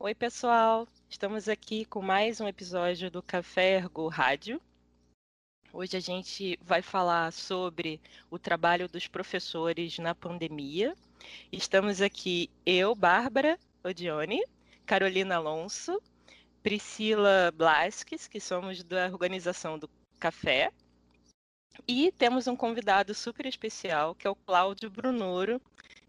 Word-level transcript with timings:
Oi, 0.00 0.14
pessoal. 0.14 0.86
Estamos 1.10 1.48
aqui 1.48 1.84
com 1.84 2.00
mais 2.00 2.40
um 2.40 2.46
episódio 2.46 3.10
do 3.10 3.20
Café 3.20 3.78
Ergo 3.78 4.06
Rádio. 4.06 4.62
Hoje 5.72 5.96
a 5.96 6.00
gente 6.00 6.56
vai 6.62 6.82
falar 6.82 7.32
sobre 7.32 8.00
o 8.30 8.38
trabalho 8.38 8.88
dos 8.88 9.08
professores 9.08 9.98
na 9.98 10.14
pandemia. 10.14 10.94
Estamos 11.50 12.00
aqui 12.00 12.48
eu, 12.64 12.94
Bárbara 12.94 13.58
Odione, 13.82 14.40
Carolina 14.86 15.34
Alonso, 15.34 16.00
Priscila 16.62 17.52
Blasques, 17.52 18.28
que 18.28 18.38
somos 18.38 18.84
da 18.84 19.06
organização 19.06 19.76
do 19.76 19.90
Café, 20.20 20.70
e 21.88 22.12
temos 22.12 22.46
um 22.46 22.54
convidado 22.54 23.12
super 23.14 23.46
especial, 23.46 24.14
que 24.14 24.28
é 24.28 24.30
o 24.30 24.36
Cláudio 24.36 24.90
Brunoro. 24.90 25.60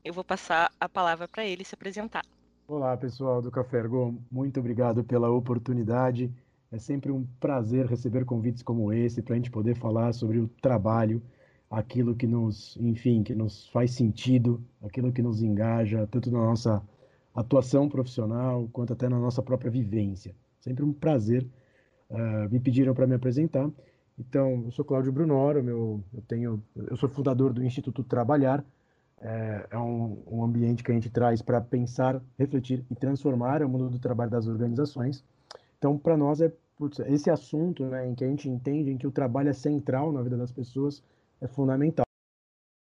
Eu 0.05 0.13
vou 0.13 0.23
passar 0.23 0.71
a 0.79 0.87
palavra 0.87 1.27
para 1.27 1.43
ele 1.43 1.65
se 1.65 1.73
apresentar. 1.73 2.23
Olá, 2.70 2.95
pessoal 2.95 3.41
do 3.41 3.49
Café 3.49 3.79
Ergo. 3.79 4.21
Muito 4.31 4.59
obrigado 4.59 5.03
pela 5.03 5.27
oportunidade. 5.27 6.31
É 6.71 6.77
sempre 6.77 7.11
um 7.11 7.25
prazer 7.39 7.88
receber 7.88 8.25
convites 8.25 8.61
como 8.61 8.94
esse 8.94 9.23
para 9.23 9.34
a 9.34 9.38
gente 9.38 9.49
poder 9.49 9.75
falar 9.75 10.13
sobre 10.13 10.38
o 10.38 10.48
trabalho, 10.48 11.20
aquilo 11.67 12.16
que 12.16 12.27
nos, 12.27 12.77
enfim, 12.80 13.23
que 13.23 13.34
nos 13.34 13.67
faz 13.70 13.95
sentido, 13.95 14.63
aquilo 14.84 15.11
que 15.11 15.20
nos 15.20 15.41
engaja, 15.41 16.05
tanto 16.05 16.30
na 16.30 16.38
nossa 16.38 16.80
atuação 17.34 17.89
profissional 17.89 18.70
quanto 18.72 18.94
até 18.94 19.09
na 19.09 19.17
nossa 19.17 19.41
própria 19.41 19.72
vivência. 19.72 20.36
Sempre 20.59 20.86
um 20.86 20.94
prazer. 20.94 21.47
Uh, 22.08 22.47
me 22.52 22.59
pediram 22.59 22.94
para 22.94 23.08
me 23.08 23.16
apresentar. 23.16 23.67
Então, 24.16 24.66
eu 24.66 24.72
sou 24.72 24.86
Cláudio 24.86 25.11
Brunoro, 25.11 25.63
meu, 25.63 26.03
eu 26.13 26.22
tenho, 26.22 26.63
eu 26.75 26.95
sou 26.97 27.09
fundador 27.09 27.52
do 27.52 27.63
Instituto 27.63 28.03
Trabalhar, 28.03 28.63
é, 29.22 29.68
é 29.72 29.78
um, 29.78 30.23
um, 30.30 30.44
ambiente 30.44 30.84
que 30.84 30.91
a 30.91 30.94
gente 30.94 31.09
traz 31.09 31.41
para 31.41 31.59
pensar, 31.59 32.22
refletir 32.38 32.86
e 32.90 32.96
transformar 32.96 33.62
o 33.64 33.70
mundo 33.70 33.90
do 33.90 34.00
trabalho 34.00 34.32
das 34.32 34.48
organizações. 34.48 35.23
Então, 35.78 35.98
para 35.98 36.18
nós, 36.18 36.42
é 36.42 36.52
putz, 36.78 37.00
esse 37.00 37.30
assunto 37.30 37.86
né, 37.86 38.08
em 38.08 38.16
que 38.16 38.23
a 38.23 38.28
gente 38.28 38.50
entende 38.50 38.92
em 38.92 38.98
que 38.98 39.06
o 39.08 39.11
trabalho 39.11 39.50
é 39.50 39.53
central 39.53 40.11
na 40.11 40.22
vida 40.22 40.38
das 40.38 40.52
pessoas 40.52 41.03
é 41.42 41.48
fundamental. 41.48 42.06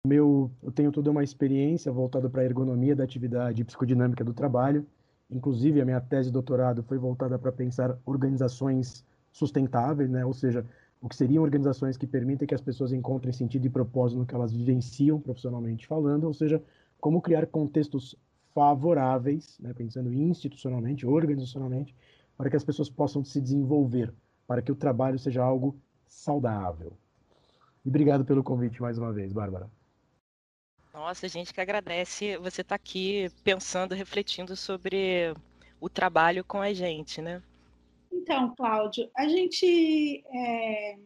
Meu, 0.06 0.50
eu 0.62 0.70
tenho 0.70 0.92
toda 0.92 1.10
uma 1.10 1.24
experiência 1.24 1.90
voltada 1.90 2.28
para 2.28 2.42
a 2.42 2.44
ergonomia 2.44 2.94
da 2.94 3.04
atividade 3.04 3.64
psicodinâmica 3.64 4.22
do 4.22 4.34
trabalho. 4.34 4.86
Inclusive, 5.30 5.80
a 5.80 5.84
minha 5.84 6.00
tese 6.00 6.28
de 6.28 6.32
doutorado 6.32 6.82
foi 6.82 6.98
voltada 6.98 7.38
para 7.38 7.50
pensar 7.50 7.98
organizações 8.04 9.04
sustentáveis, 9.32 10.10
né? 10.10 10.24
ou 10.24 10.32
seja, 10.32 10.64
o 11.04 11.08
que 11.08 11.16
seriam 11.16 11.42
organizações 11.42 11.98
que 11.98 12.06
permitem 12.06 12.48
que 12.48 12.54
as 12.54 12.62
pessoas 12.62 12.90
encontrem 12.90 13.30
sentido 13.30 13.66
e 13.66 13.68
propósito 13.68 14.18
no 14.18 14.24
que 14.24 14.34
elas 14.34 14.54
vivenciam 14.54 15.20
profissionalmente 15.20 15.86
falando, 15.86 16.24
ou 16.24 16.32
seja, 16.32 16.64
como 16.98 17.20
criar 17.20 17.46
contextos 17.46 18.16
favoráveis, 18.54 19.58
né, 19.60 19.74
pensando 19.74 20.10
institucionalmente, 20.10 21.06
organizacionalmente, 21.06 21.94
para 22.38 22.48
que 22.48 22.56
as 22.56 22.64
pessoas 22.64 22.88
possam 22.88 23.22
se 23.22 23.38
desenvolver, 23.38 24.14
para 24.46 24.62
que 24.62 24.72
o 24.72 24.74
trabalho 24.74 25.18
seja 25.18 25.44
algo 25.44 25.76
saudável. 26.06 26.94
E 27.84 27.88
obrigado 27.90 28.24
pelo 28.24 28.42
convite 28.42 28.80
mais 28.80 28.96
uma 28.96 29.12
vez, 29.12 29.30
Bárbara. 29.30 29.68
Nossa, 30.94 31.28
gente 31.28 31.52
que 31.52 31.60
agradece 31.60 32.38
você 32.38 32.62
estar 32.62 32.78
tá 32.78 32.82
aqui 32.82 33.28
pensando, 33.42 33.94
refletindo 33.94 34.56
sobre 34.56 35.34
o 35.78 35.90
trabalho 35.90 36.42
com 36.42 36.62
a 36.62 36.72
gente, 36.72 37.20
né? 37.20 37.42
Então, 38.14 38.54
Cláudio, 38.54 39.10
a 39.16 39.26
gente 39.26 40.24
é, 40.32 40.96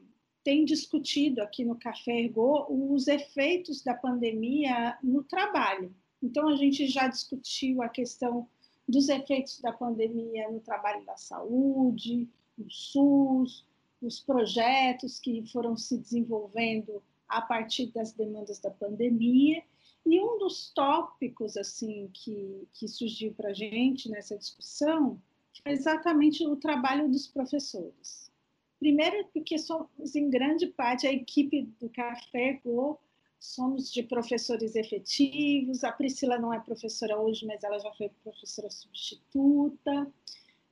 tem 0.45 0.67
discutido 0.67 1.41
aqui 1.41 1.65
no 1.65 1.75
Café 1.75 2.21
Ergo 2.21 2.67
os 2.69 3.09
efeitos 3.09 3.83
da 3.83 3.95
pandemia 3.95 4.99
no 5.03 5.25
trabalho. 5.25 5.95
Então, 6.23 6.49
a 6.49 6.57
gente 6.57 6.87
já 6.87 7.09
discutiu 7.09 7.83
a 7.83 7.89
questão 7.89 8.47
dos 8.87 9.09
efeitos 9.09 9.59
da 9.61 9.73
pandemia 9.73 10.51
no 10.51 10.61
trabalho 10.61 11.05
da 11.07 11.17
saúde, 11.17 12.29
no 12.57 12.71
SUS, 12.71 13.67
os 14.03 14.21
projetos 14.21 15.19
que 15.19 15.45
foram 15.51 15.77
se 15.79 15.97
desenvolvendo 15.97 17.03
a 17.27 17.41
partir 17.41 17.87
das 17.87 18.13
demandas 18.13 18.59
da 18.59 18.71
pandemia. 18.71 19.63
E 20.05 20.21
um 20.21 20.39
dos 20.39 20.71
tópicos 20.75 21.57
assim 21.57 22.11
que, 22.13 22.69
que 22.75 22.87
surgiu 22.87 23.33
para 23.33 23.51
a 23.51 23.55
gente 23.55 24.11
nessa 24.11 24.37
discussão 24.37 25.19
é 25.65 25.73
exatamente 25.73 26.47
o 26.47 26.57
trabalho 26.57 27.09
dos 27.09 27.27
professores. 27.27 28.31
Primeiro, 28.79 29.27
porque 29.33 29.59
somos, 29.59 30.15
em 30.15 30.31
grande 30.31 30.67
parte, 30.69 31.07
a 31.07 31.13
equipe 31.13 31.63
do 31.81 31.89
Café 31.91 32.61
Go, 32.65 32.99
somos 33.41 33.93
de 33.93 34.03
professores 34.03 34.77
efetivos. 34.77 35.85
A 35.85 35.93
Priscila 35.93 36.39
não 36.39 36.53
é 36.53 36.61
professora 36.61 37.19
hoje, 37.19 37.45
mas 37.47 37.63
ela 37.65 37.79
já 37.79 37.93
foi 37.95 38.09
professora 38.23 38.71
substituta. 38.71 40.13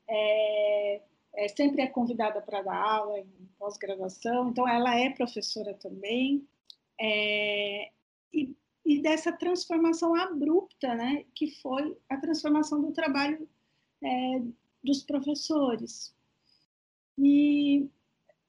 É, 0.08 1.00
é, 1.34 1.48
sempre 1.48 1.82
é 1.82 1.86
convidada 1.86 2.40
para 2.40 2.62
dar 2.62 2.76
aula 2.76 3.18
em 3.18 3.28
pós-graduação, 3.58 4.48
então 4.48 4.68
ela 4.68 4.98
é 4.98 5.10
professora 5.10 5.74
também. 5.74 6.46
É, 6.98 7.90
e, 8.32 8.54
e, 8.84 9.02
dessa 9.02 9.32
transformação 9.32 10.14
abrupta, 10.14 10.94
né, 10.94 11.24
que 11.34 11.50
foi 11.60 11.96
a 12.08 12.16
transformação 12.16 12.80
do 12.80 12.92
trabalho 12.92 13.46
é, 14.02 14.40
dos 14.86 15.02
professores. 15.02 16.14
E 17.18 17.88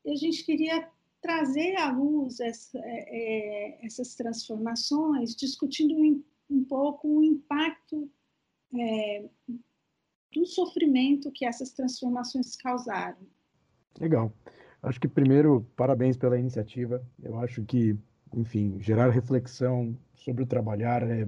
a 0.05 0.15
gente 0.15 0.45
queria 0.45 0.89
trazer 1.21 1.75
à 1.77 1.91
luz 1.91 2.39
essa, 2.39 2.77
é, 2.79 3.81
é, 3.81 3.85
essas 3.85 4.15
transformações, 4.15 5.35
discutindo 5.35 5.95
um, 5.95 6.23
um 6.49 6.63
pouco 6.63 7.07
o 7.07 7.23
impacto 7.23 8.09
é, 8.73 9.25
do 10.33 10.45
sofrimento 10.45 11.31
que 11.31 11.45
essas 11.45 11.71
transformações 11.71 12.55
causaram. 12.55 13.17
Legal. 13.99 14.31
Acho 14.81 15.01
que 15.01 15.07
primeiro, 15.07 15.65
parabéns 15.75 16.15
pela 16.15 16.37
iniciativa. 16.37 17.03
Eu 17.21 17.39
acho 17.39 17.63
que, 17.63 17.97
enfim, 18.33 18.77
gerar 18.79 19.09
reflexão 19.09 19.97
sobre 20.15 20.43
o 20.43 20.47
trabalhar 20.47 21.01
é, 21.03 21.27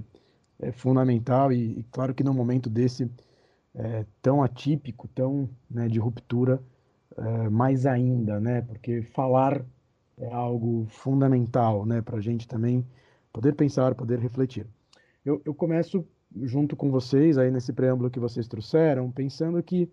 é 0.59 0.71
fundamental 0.71 1.51
e, 1.51 1.79
e, 1.79 1.83
claro 1.91 2.13
que 2.13 2.23
no 2.23 2.33
momento 2.33 2.69
desse 2.69 3.09
é, 3.75 4.05
tão 4.21 4.43
atípico, 4.43 5.07
tão 5.07 5.49
né, 5.69 5.87
de 5.87 5.99
ruptura, 5.99 6.61
é, 7.17 7.49
mais 7.49 7.85
ainda, 7.85 8.39
né? 8.39 8.61
Porque 8.61 9.01
falar 9.01 9.65
é 10.17 10.31
algo 10.31 10.85
fundamental, 10.89 11.85
né? 11.85 12.01
Para 12.01 12.17
a 12.17 12.21
gente 12.21 12.47
também 12.47 12.85
poder 13.31 13.53
pensar, 13.53 13.95
poder 13.95 14.19
refletir. 14.19 14.65
Eu, 15.25 15.41
eu 15.45 15.53
começo 15.53 16.05
junto 16.43 16.75
com 16.75 16.91
vocês 16.91 17.37
aí 17.37 17.51
nesse 17.51 17.73
preâmbulo 17.73 18.09
que 18.09 18.19
vocês 18.19 18.47
trouxeram, 18.47 19.11
pensando 19.11 19.61
que 19.63 19.89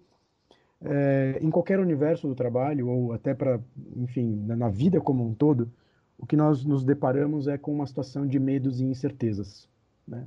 é, 0.80 1.38
em 1.40 1.50
qualquer 1.50 1.80
universo 1.80 2.28
do 2.28 2.34
trabalho 2.34 2.88
ou 2.88 3.12
até 3.12 3.34
para, 3.34 3.60
enfim, 3.96 4.44
na, 4.46 4.56
na 4.56 4.68
vida 4.68 5.00
como 5.00 5.26
um 5.26 5.34
todo, 5.34 5.70
o 6.18 6.26
que 6.26 6.36
nós 6.36 6.64
nos 6.64 6.84
deparamos 6.84 7.48
é 7.48 7.56
com 7.56 7.72
uma 7.72 7.86
situação 7.86 8.26
de 8.26 8.38
medos 8.38 8.80
e 8.80 8.84
incertezas, 8.84 9.68
né? 10.06 10.26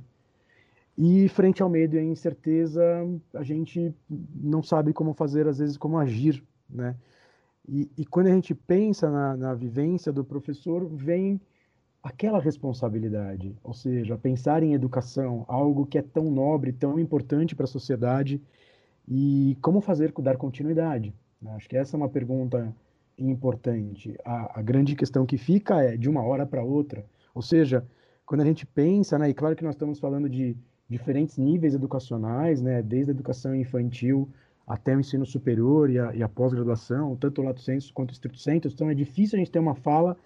E 1.02 1.30
frente 1.30 1.62
ao 1.62 1.70
medo 1.70 1.96
e 1.96 1.98
à 1.98 2.04
incerteza, 2.04 2.84
a 3.32 3.42
gente 3.42 3.94
não 4.34 4.62
sabe 4.62 4.92
como 4.92 5.14
fazer, 5.14 5.48
às 5.48 5.56
vezes, 5.56 5.78
como 5.78 5.96
agir, 5.96 6.44
né? 6.68 6.94
E, 7.66 7.90
e 7.96 8.04
quando 8.04 8.26
a 8.26 8.34
gente 8.34 8.54
pensa 8.54 9.10
na, 9.10 9.34
na 9.34 9.54
vivência 9.54 10.12
do 10.12 10.22
professor, 10.22 10.86
vem 10.86 11.40
aquela 12.02 12.38
responsabilidade, 12.38 13.56
ou 13.64 13.72
seja, 13.72 14.18
pensar 14.18 14.62
em 14.62 14.74
educação, 14.74 15.46
algo 15.48 15.86
que 15.86 15.96
é 15.96 16.02
tão 16.02 16.30
nobre, 16.30 16.70
tão 16.70 16.98
importante 16.98 17.56
para 17.56 17.64
a 17.64 17.66
sociedade, 17.66 18.38
e 19.08 19.56
como 19.62 19.80
fazer 19.80 20.12
dar 20.20 20.36
continuidade. 20.36 21.14
Né? 21.40 21.50
Acho 21.54 21.66
que 21.66 21.78
essa 21.78 21.96
é 21.96 21.98
uma 21.98 22.10
pergunta 22.10 22.76
importante. 23.16 24.18
A, 24.22 24.60
a 24.60 24.62
grande 24.62 24.94
questão 24.94 25.24
que 25.24 25.38
fica 25.38 25.82
é 25.82 25.96
de 25.96 26.10
uma 26.10 26.22
hora 26.22 26.44
para 26.44 26.62
outra, 26.62 27.06
ou 27.34 27.40
seja, 27.40 27.86
quando 28.26 28.42
a 28.42 28.44
gente 28.44 28.66
pensa, 28.66 29.18
né, 29.18 29.30
e 29.30 29.34
claro 29.34 29.56
que 29.56 29.64
nós 29.64 29.74
estamos 29.74 29.98
falando 29.98 30.28
de 30.28 30.54
diferentes 30.90 31.38
níveis 31.38 31.72
educacionais, 31.72 32.60
né, 32.60 32.82
desde 32.82 33.12
a 33.12 33.14
educação 33.14 33.54
infantil 33.54 34.28
até 34.66 34.94
o 34.94 35.00
ensino 35.00 35.24
superior 35.24 35.88
e 35.88 35.98
a, 35.98 36.10
a 36.10 36.28
pós-graduação, 36.28 37.16
tanto 37.16 37.40
o 37.40 37.44
lato 37.44 37.60
sensu 37.60 37.94
quanto 37.94 38.10
o 38.10 38.12
estrito 38.12 38.38
sensu, 38.38 38.68
então 38.68 38.90
é 38.90 38.94
difícil 38.94 39.36
a 39.36 39.38
gente 39.38 39.50
ter 39.50 39.60
uma 39.60 39.74
fala 39.74 40.16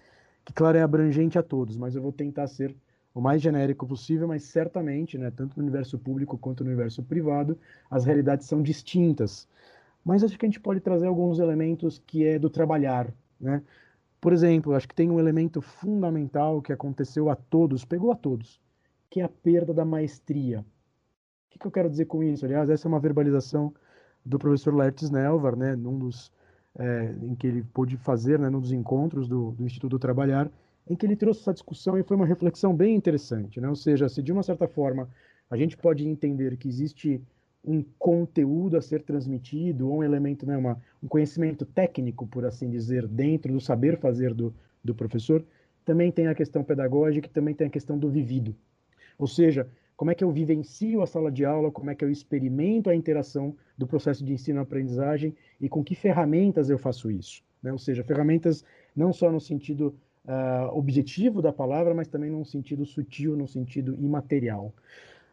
que, 0.43 0.51
claro, 0.53 0.77
é 0.77 0.81
abrangente 0.81 1.37
a 1.37 1.43
todos, 1.43 1.77
mas 1.77 1.95
eu 1.95 2.01
vou 2.01 2.11
tentar 2.11 2.47
ser 2.47 2.75
o 3.13 3.21
mais 3.21 3.41
genérico 3.41 3.87
possível, 3.87 4.27
mas 4.27 4.43
certamente, 4.43 5.17
né, 5.17 5.31
tanto 5.31 5.55
no 5.55 5.63
universo 5.63 5.97
público 5.97 6.37
quanto 6.37 6.63
no 6.63 6.69
universo 6.69 7.01
privado, 7.01 7.57
as 7.89 8.03
realidades 8.03 8.47
são 8.47 8.61
distintas. 8.61 9.47
Mas 10.03 10.23
acho 10.23 10.37
que 10.37 10.45
a 10.45 10.49
gente 10.49 10.59
pode 10.59 10.79
trazer 10.79 11.07
alguns 11.07 11.39
elementos 11.39 12.01
que 12.05 12.25
é 12.25 12.37
do 12.37 12.49
trabalhar, 12.49 13.11
né? 13.39 13.63
Por 14.19 14.33
exemplo, 14.33 14.73
acho 14.73 14.87
que 14.87 14.95
tem 14.95 15.09
um 15.09 15.19
elemento 15.19 15.61
fundamental 15.61 16.61
que 16.61 16.73
aconteceu 16.73 17.29
a 17.29 17.35
todos, 17.35 17.85
pegou 17.85 18.11
a 18.11 18.15
todos, 18.15 18.59
que 19.15 19.21
é 19.21 19.23
a 19.23 19.29
perda 19.29 19.73
da 19.73 19.85
maestria. 19.85 20.59
O 20.59 20.63
que, 21.49 21.57
que 21.57 21.65
eu 21.65 21.71
quero 21.71 21.89
dizer 21.89 22.03
com 22.03 22.21
isso? 22.21 22.43
Aliás, 22.43 22.69
essa 22.69 22.85
é 22.85 22.89
uma 22.89 22.99
verbalização 22.99 23.73
do 24.25 24.37
professor 24.37 24.75
Lertz 24.75 25.09
Nelvar, 25.09 25.55
né, 25.55 25.73
num 25.73 25.97
dos, 25.97 26.33
é, 26.77 27.15
em 27.21 27.33
que 27.33 27.47
ele 27.47 27.63
pôde 27.63 27.95
fazer, 27.95 28.37
né, 28.37 28.49
num 28.49 28.59
dos 28.59 28.73
encontros 28.73 29.29
do, 29.29 29.51
do 29.51 29.63
Instituto 29.63 29.97
Trabalhar, 29.97 30.51
em 30.85 30.97
que 30.97 31.05
ele 31.05 31.15
trouxe 31.15 31.39
essa 31.39 31.53
discussão 31.53 31.97
e 31.97 32.03
foi 32.03 32.17
uma 32.17 32.25
reflexão 32.25 32.75
bem 32.75 32.93
interessante, 32.93 33.61
né? 33.61 33.69
Ou 33.69 33.75
seja, 33.77 34.09
se 34.09 34.21
de 34.21 34.33
uma 34.33 34.43
certa 34.43 34.67
forma 34.67 35.07
a 35.49 35.55
gente 35.55 35.77
pode 35.77 36.05
entender 36.05 36.57
que 36.57 36.67
existe 36.67 37.21
um 37.63 37.81
conteúdo 37.97 38.75
a 38.75 38.81
ser 38.81 39.01
transmitido, 39.01 39.87
ou 39.87 39.99
um 39.99 40.03
elemento, 40.03 40.45
né, 40.45 40.57
uma, 40.57 40.77
um 41.01 41.07
conhecimento 41.07 41.65
técnico, 41.65 42.27
por 42.27 42.43
assim 42.43 42.69
dizer, 42.69 43.07
dentro 43.07 43.53
do 43.53 43.61
saber 43.61 43.97
fazer 43.97 44.33
do, 44.33 44.53
do 44.83 44.93
professor, 44.93 45.41
também 45.85 46.11
tem 46.11 46.27
a 46.27 46.35
questão 46.35 46.65
pedagógica 46.65 47.29
e 47.29 47.31
também 47.31 47.55
tem 47.55 47.67
a 47.67 47.69
questão 47.69 47.97
do 47.97 48.09
vivido. 48.09 48.53
Ou 49.17 49.27
seja, 49.27 49.67
como 49.95 50.11
é 50.11 50.15
que 50.15 50.23
eu 50.23 50.31
vivencio 50.31 51.01
a 51.01 51.07
sala 51.07 51.31
de 51.31 51.45
aula, 51.45 51.71
como 51.71 51.89
é 51.89 51.95
que 51.95 52.03
eu 52.03 52.09
experimento 52.09 52.89
a 52.89 52.95
interação 52.95 53.55
do 53.77 53.87
processo 53.87 54.23
de 54.23 54.33
ensino-aprendizagem 54.33 55.33
e 55.59 55.69
com 55.69 55.83
que 55.83 55.95
ferramentas 55.95 56.69
eu 56.69 56.77
faço 56.77 57.09
isso. 57.09 57.41
Né? 57.63 57.71
Ou 57.71 57.77
seja, 57.77 58.03
ferramentas 58.03 58.63
não 58.95 59.13
só 59.13 59.31
no 59.31 59.39
sentido 59.39 59.95
uh, 60.25 60.77
objetivo 60.77 61.41
da 61.41 61.53
palavra, 61.53 61.93
mas 61.93 62.07
também 62.07 62.29
num 62.29 62.45
sentido 62.45 62.85
sutil, 62.85 63.35
no 63.35 63.47
sentido 63.47 63.97
imaterial. 63.99 64.73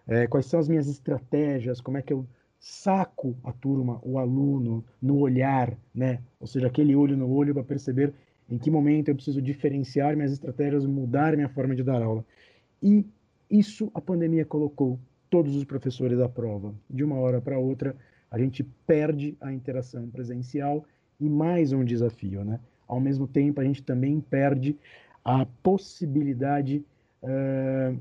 É, 0.06 0.26
quais 0.26 0.46
são 0.46 0.58
as 0.58 0.68
minhas 0.68 0.88
estratégias, 0.88 1.80
como 1.80 1.96
é 1.96 2.02
que 2.02 2.12
eu 2.12 2.26
saco 2.58 3.36
a 3.42 3.52
turma, 3.52 4.00
o 4.02 4.18
aluno, 4.18 4.84
no 5.00 5.18
olhar, 5.18 5.76
né? 5.94 6.20
Ou 6.40 6.46
seja, 6.46 6.66
aquele 6.66 6.94
olho 6.94 7.16
no 7.16 7.28
olho 7.30 7.54
para 7.54 7.62
perceber 7.62 8.12
em 8.48 8.58
que 8.58 8.70
momento 8.70 9.08
eu 9.08 9.14
preciso 9.14 9.40
diferenciar 9.40 10.16
minhas 10.16 10.32
estratégias, 10.32 10.84
mudar 10.84 11.34
minha 11.34 11.48
forma 11.48 11.74
de 11.74 11.82
dar 11.82 12.02
aula. 12.02 12.24
E 12.82 13.06
isso 13.52 13.90
a 13.94 14.00
pandemia 14.00 14.46
colocou 14.46 14.98
todos 15.28 15.54
os 15.54 15.64
professores 15.64 16.18
à 16.18 16.28
prova. 16.28 16.74
De 16.88 17.04
uma 17.04 17.16
hora 17.16 17.40
para 17.40 17.58
outra, 17.58 17.94
a 18.30 18.38
gente 18.38 18.64
perde 18.86 19.36
a 19.40 19.52
interação 19.52 20.08
presencial 20.08 20.84
e 21.20 21.28
mais 21.28 21.70
um 21.70 21.84
desafio, 21.84 22.44
né? 22.44 22.58
Ao 22.88 22.98
mesmo 22.98 23.28
tempo, 23.28 23.60
a 23.60 23.64
gente 23.64 23.82
também 23.82 24.20
perde 24.20 24.76
a 25.22 25.46
possibilidade 25.62 26.84
uh, 27.22 27.98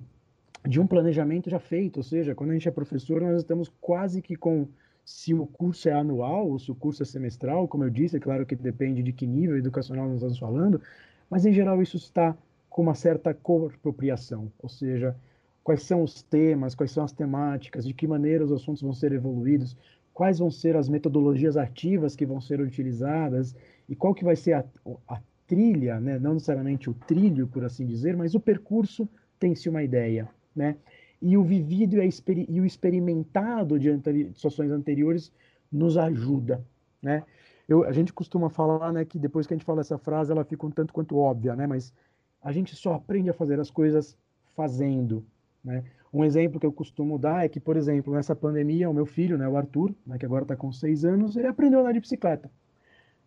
de 0.67 0.79
um 0.79 0.87
planejamento 0.87 1.49
já 1.49 1.59
feito, 1.59 1.97
ou 1.97 2.03
seja, 2.03 2.33
quando 2.33 2.51
a 2.51 2.53
gente 2.53 2.67
é 2.67 2.71
professor, 2.71 3.21
nós 3.21 3.37
estamos 3.37 3.69
quase 3.81 4.21
que 4.21 4.35
com 4.35 4.67
se 5.03 5.33
o 5.33 5.45
curso 5.45 5.89
é 5.89 5.93
anual 5.93 6.49
ou 6.49 6.59
se 6.59 6.71
o 6.71 6.75
curso 6.75 7.03
é 7.03 7.05
semestral, 7.05 7.67
como 7.67 7.83
eu 7.83 7.89
disse, 7.89 8.17
é 8.17 8.19
claro 8.19 8.45
que 8.45 8.55
depende 8.55 9.03
de 9.03 9.11
que 9.11 9.27
nível 9.27 9.57
educacional 9.57 10.05
nós 10.05 10.15
estamos 10.15 10.39
falando, 10.39 10.81
mas 11.29 11.45
em 11.45 11.51
geral 11.51 11.81
isso 11.81 11.97
está 11.97 12.35
com 12.69 12.83
uma 12.83 12.95
certa 12.95 13.33
coapropriação, 13.33 14.51
ou 14.59 14.69
seja, 14.69 15.15
quais 15.63 15.83
são 15.83 16.03
os 16.03 16.21
temas, 16.21 16.75
quais 16.75 16.91
são 16.91 17.03
as 17.03 17.11
temáticas, 17.11 17.85
de 17.85 17.93
que 17.93 18.07
maneira 18.07 18.43
os 18.43 18.51
assuntos 18.51 18.81
vão 18.81 18.93
ser 18.93 19.11
evoluídos, 19.11 19.77
quais 20.13 20.39
vão 20.39 20.51
ser 20.51 20.75
as 20.75 20.89
metodologias 20.89 21.57
ativas 21.57 22.15
que 22.15 22.25
vão 22.25 22.41
ser 22.41 22.59
utilizadas 22.59 23.55
e 23.87 23.95
qual 23.95 24.13
que 24.13 24.23
vai 24.23 24.35
ser 24.35 24.53
a, 24.53 24.65
a 25.07 25.21
trilha, 25.47 25.99
né? 25.99 26.19
não 26.19 26.33
necessariamente 26.33 26.89
o 26.89 26.93
trilho, 26.93 27.47
por 27.47 27.63
assim 27.63 27.85
dizer, 27.85 28.15
mas 28.15 28.35
o 28.35 28.39
percurso 28.39 29.07
tem-se 29.39 29.69
uma 29.69 29.83
ideia 29.83 30.29
né? 30.55 30.77
E 31.21 31.37
o 31.37 31.43
vivido 31.43 31.95
e, 31.95 32.59
o 32.59 32.65
experimentado 32.65 33.79
de, 33.79 33.89
situações 34.33 34.71
anteriores 34.71 35.31
nos 35.71 35.97
ajuda, 35.97 36.65
né? 37.01 37.23
Eu, 37.67 37.85
a 37.85 37.91
gente 37.91 38.11
costuma 38.11 38.49
falar, 38.49 38.91
né, 38.91 39.05
que 39.05 39.17
depois 39.17 39.47
que 39.47 39.53
a 39.53 39.57
gente 39.57 39.65
fala 39.65 39.79
essa 39.79 39.97
frase, 39.97 40.31
ela 40.31 40.43
fica 40.43 40.65
um 40.65 40.71
tanto 40.71 40.93
quanto 40.93 41.17
óbvia, 41.17 41.55
né? 41.55 41.65
Mas 41.67 41.93
a 42.41 42.51
gente 42.51 42.75
só 42.75 42.95
aprende 42.95 43.29
a 43.29 43.33
fazer 43.33 43.59
as 43.59 43.69
coisas 43.69 44.17
fazendo, 44.55 45.23
né? 45.63 45.83
Um 46.13 46.23
exemplo 46.25 46.59
que 46.59 46.65
eu 46.65 46.73
costumo 46.73 47.17
dar 47.17 47.45
é 47.45 47.49
que, 47.49 47.59
por 47.59 47.77
exemplo, 47.77 48.13
nessa 48.13 48.35
pandemia, 48.35 48.89
o 48.89 48.93
meu 48.93 49.05
filho, 49.05 49.37
né, 49.37 49.47
o 49.47 49.55
Arthur, 49.55 49.93
né, 50.05 50.17
que 50.17 50.25
agora 50.25 50.43
está 50.43 50.57
com 50.57 50.71
seis 50.71 51.05
anos, 51.05 51.37
ele 51.37 51.47
aprendeu 51.47 51.79
a 51.79 51.81
andar 51.83 51.93
de 51.93 52.01
bicicleta. 52.01 52.51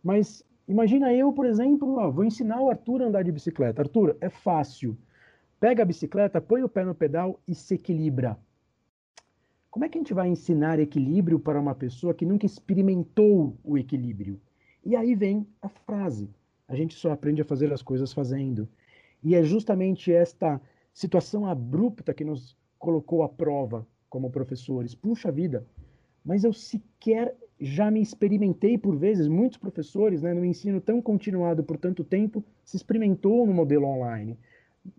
Mas 0.03 0.45
imagina 0.69 1.13
eu, 1.13 1.33
por 1.33 1.47
exemplo, 1.47 1.97
ó, 1.97 2.11
vou 2.11 2.25
ensinar 2.25 2.61
o 2.61 2.69
Arthur 2.69 3.03
a 3.03 3.07
andar 3.07 3.23
de 3.23 3.33
bicicleta. 3.33 3.81
Arthur, 3.81 4.17
é 4.21 4.29
fácil 4.29 4.99
pega 5.65 5.83
a 5.83 5.87
bicicleta, 5.87 6.43
põe 6.43 6.63
o 6.63 6.69
pé 6.69 6.85
no 6.85 6.95
pedal 6.95 7.41
e 7.49 7.55
se 7.55 7.77
equilibra. 7.77 8.39
Como 9.71 9.83
é 9.83 9.89
que 9.89 9.97
a 9.97 10.01
gente 10.03 10.13
vai 10.13 10.29
ensinar 10.29 10.79
equilíbrio 10.79 11.41
para 11.41 11.59
uma 11.59 11.75
pessoa 11.75 12.13
que 12.13 12.27
nunca 12.27 12.45
experimentou 12.45 13.57
o 13.65 13.79
equilíbrio? 13.79 14.39
E 14.85 14.95
aí 14.95 15.15
vem 15.15 15.47
a 15.63 15.71
frase: 15.71 16.29
a 16.69 16.77
gente 16.77 16.95
só 16.95 17.13
aprende 17.13 17.41
a 17.41 17.47
fazer 17.47 17.73
as 17.73 17.81
coisas 17.81 18.13
fazendo. 18.13 18.69
E 19.23 19.35
é 19.35 19.43
justamente 19.43 20.13
esta 20.13 20.61
situação 20.95 21.45
abrupta 21.45 22.15
que 22.15 22.25
nos 22.25 22.57
colocou 22.79 23.23
à 23.23 23.29
prova 23.29 23.87
como 24.09 24.31
professores. 24.31 24.95
Puxa 24.95 25.31
vida, 25.33 25.67
mas 26.25 26.45
eu 26.45 26.53
sequer 26.53 27.37
já 27.61 27.91
me 27.91 28.01
experimentei 28.01 28.79
por 28.79 28.97
vezes, 28.97 29.29
muitos 29.29 29.59
professores, 29.59 30.23
né, 30.23 30.33
no 30.33 30.45
ensino 30.45 30.81
tão 30.81 31.01
continuado 31.01 31.63
por 31.63 31.77
tanto 31.77 32.03
tempo, 32.03 32.45
se 32.65 32.77
experimentou 32.77 33.47
no 33.47 33.53
modelo 33.53 33.87
online. 33.87 34.39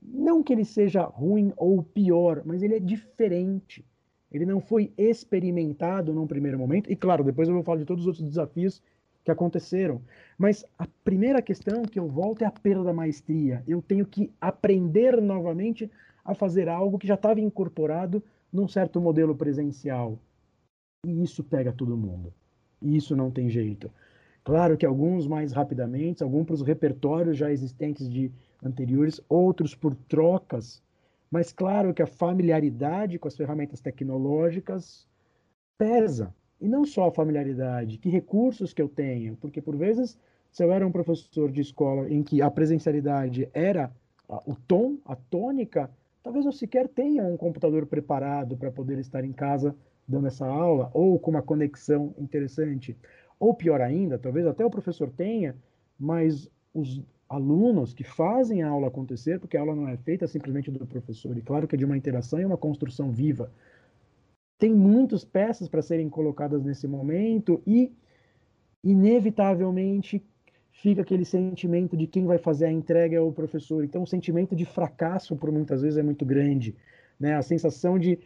Não 0.02 0.42
que 0.42 0.54
ele 0.54 0.66
seja 0.66 1.04
ruim 1.04 1.54
ou 1.58 1.84
pior, 1.84 2.42
mas 2.46 2.64
ele 2.64 2.76
é 2.76 2.80
diferente. 2.80 3.86
Ele 4.32 4.46
não 4.46 4.60
foi 4.60 4.92
experimentado 4.98 6.14
num 6.14 6.28
primeiro 6.28 6.58
momento. 6.58 6.92
E 6.92 6.96
claro, 6.96 7.24
depois 7.24 7.48
eu 7.48 7.54
vou 7.54 7.64
falar 7.64 7.80
de 7.80 7.86
todos 7.86 8.04
os 8.04 8.08
outros 8.08 8.28
desafios 8.28 8.82
que 9.26 9.32
aconteceram. 9.32 10.02
Mas 10.38 10.64
a 10.78 10.88
primeira 11.04 11.42
questão 11.42 11.82
que 11.82 12.00
eu 12.00 12.08
volto 12.08 12.44
é 12.44 12.46
a 12.46 12.52
perda 12.52 12.86
da 12.86 12.94
maestria. 12.94 13.64
Eu 13.68 13.82
tenho 13.82 14.06
que 14.06 14.32
aprender 14.40 15.20
novamente 15.20 15.92
a 16.24 16.36
fazer 16.36 16.70
algo 16.70 17.00
que 17.00 17.08
já 17.08 17.16
estava 17.16 17.40
incorporado 17.42 18.24
num 18.54 18.68
certo 18.68 19.02
modelo 19.02 19.36
presencial. 19.36 20.18
E 21.06 21.24
isso 21.24 21.44
pega 21.44 21.74
todo 21.74 21.98
mundo. 21.98 22.32
E 22.82 22.96
isso 22.96 23.16
não 23.16 23.32
tem 23.32 23.50
jeito. 23.50 23.92
Claro 24.44 24.78
que 24.78 24.86
alguns 24.86 25.28
mais 25.28 25.52
rapidamente, 25.52 26.22
alguns 26.22 26.46
para 26.46 26.54
os 26.54 26.62
repertórios 26.62 27.36
já 27.36 27.52
existentes 27.52 28.08
de 28.08 28.32
anteriores, 28.64 29.20
outros 29.28 29.74
por 29.74 29.96
trocas, 29.96 30.84
mas 31.32 31.52
claro 31.52 31.96
que 31.96 32.04
a 32.04 32.08
familiaridade 32.08 33.18
com 33.18 33.28
as 33.28 33.36
ferramentas 33.36 33.82
tecnológicas 33.82 35.08
pesa. 35.80 36.34
E 36.60 36.68
não 36.68 36.86
só 36.86 37.08
a 37.08 37.12
familiaridade, 37.12 37.98
que 37.98 38.10
recursos 38.10 38.74
que 38.74 38.82
eu 38.82 38.88
tenho, 38.88 39.36
porque 39.38 39.62
por 39.62 39.76
vezes, 39.76 40.18
se 40.52 40.64
eu 40.64 40.72
era 40.72 40.86
um 40.86 40.92
professor 40.92 41.52
de 41.52 41.62
escola 41.62 42.10
em 42.10 42.24
que 42.24 42.42
a 42.42 42.50
presencialidade 42.50 43.50
era 43.54 43.92
o 44.46 44.56
tom, 44.56 44.98
a 45.06 45.16
tônica, 45.16 45.90
talvez 46.24 46.46
eu 46.46 46.52
sequer 46.52 46.88
tenha 46.88 47.24
um 47.24 47.38
computador 47.38 47.86
preparado 47.86 48.58
para 48.58 48.72
poder 48.72 48.98
estar 48.98 49.24
em 49.24 49.34
casa 49.34 49.76
dando 50.08 50.28
essa 50.28 50.46
aula, 50.46 50.90
ou 50.94 51.20
com 51.20 51.32
uma 51.32 51.42
conexão 51.42 52.14
interessante. 52.18 52.96
Ou 53.40 53.54
pior 53.54 53.82
ainda, 53.82 54.18
talvez 54.18 54.46
até 54.46 54.64
o 54.64 54.70
professor 54.70 55.10
tenha, 55.10 55.56
mas 56.00 56.50
os, 56.74 57.02
alunos 57.30 57.94
que 57.94 58.04
fazem 58.04 58.64
a 58.64 58.70
aula 58.70 58.88
acontecer, 58.88 59.40
porque 59.40 59.58
a 59.58 59.60
aula 59.60 59.76
não 59.76 59.88
é 59.88 59.98
feita 59.98 60.28
simplesmente 60.28 60.70
do 60.70 60.86
professor, 60.86 61.36
e 61.38 61.42
claro 61.42 61.68
que 61.68 61.76
é 61.76 61.78
de 61.78 61.86
uma 61.86 61.98
interação 61.98 62.40
e 62.40 62.46
uma 62.46 62.58
construção 62.58 63.12
viva. 63.12 63.52
Tem 64.58 64.74
muitas 64.74 65.26
peças 65.26 65.68
para 65.68 65.82
serem 65.82 66.10
colocadas 66.10 66.64
nesse 66.64 66.88
momento 66.88 67.62
e, 67.68 67.92
inevitavelmente, 68.84 70.24
fica 70.72 71.02
aquele 71.02 71.26
sentimento 71.26 71.98
de 71.98 72.08
quem 72.08 72.26
vai 72.26 72.38
fazer 72.38 72.66
a 72.66 72.72
entrega 72.72 73.18
é 73.18 73.20
o 73.20 73.32
professor. 73.32 73.84
Então, 73.84 74.04
o 74.04 74.08
sentimento 74.08 74.56
de 74.56 74.66
fracasso, 74.66 75.36
por 75.36 75.52
muitas 75.52 75.82
vezes, 75.82 75.98
é 75.98 76.04
muito 76.04 76.26
grande. 76.26 76.76
Né? 77.20 77.36
A 77.36 77.42
sensação 77.42 78.00
de, 78.00 78.20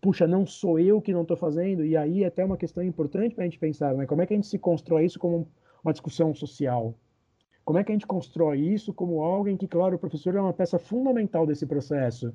puxa, 0.00 0.26
não 0.26 0.46
sou 0.46 0.78
eu 0.78 1.00
que 1.00 1.12
não 1.12 1.22
estou 1.22 1.36
fazendo, 1.36 1.84
e 1.84 1.96
aí 1.96 2.24
é 2.24 2.26
até 2.26 2.44
uma 2.44 2.56
questão 2.56 2.82
importante 2.82 3.34
para 3.34 3.44
a 3.44 3.46
gente 3.46 3.58
pensar, 3.58 3.94
né? 3.94 4.06
como 4.06 4.22
é 4.22 4.26
que 4.26 4.34
a 4.34 4.36
gente 4.36 4.48
se 4.48 4.58
constrói 4.58 5.04
isso 5.04 5.18
como 5.18 5.48
uma 5.82 5.92
discussão 5.92 6.34
social? 6.34 6.94
Como 7.64 7.78
é 7.78 7.84
que 7.84 7.92
a 7.92 7.94
gente 7.94 8.06
constrói 8.06 8.60
isso 8.60 8.94
como 8.94 9.22
algo 9.22 9.48
em 9.48 9.56
que, 9.56 9.68
claro, 9.68 9.96
o 9.96 9.98
professor 9.98 10.34
é 10.34 10.40
uma 10.40 10.54
peça 10.54 10.78
fundamental 10.78 11.46
desse 11.46 11.66
processo, 11.66 12.32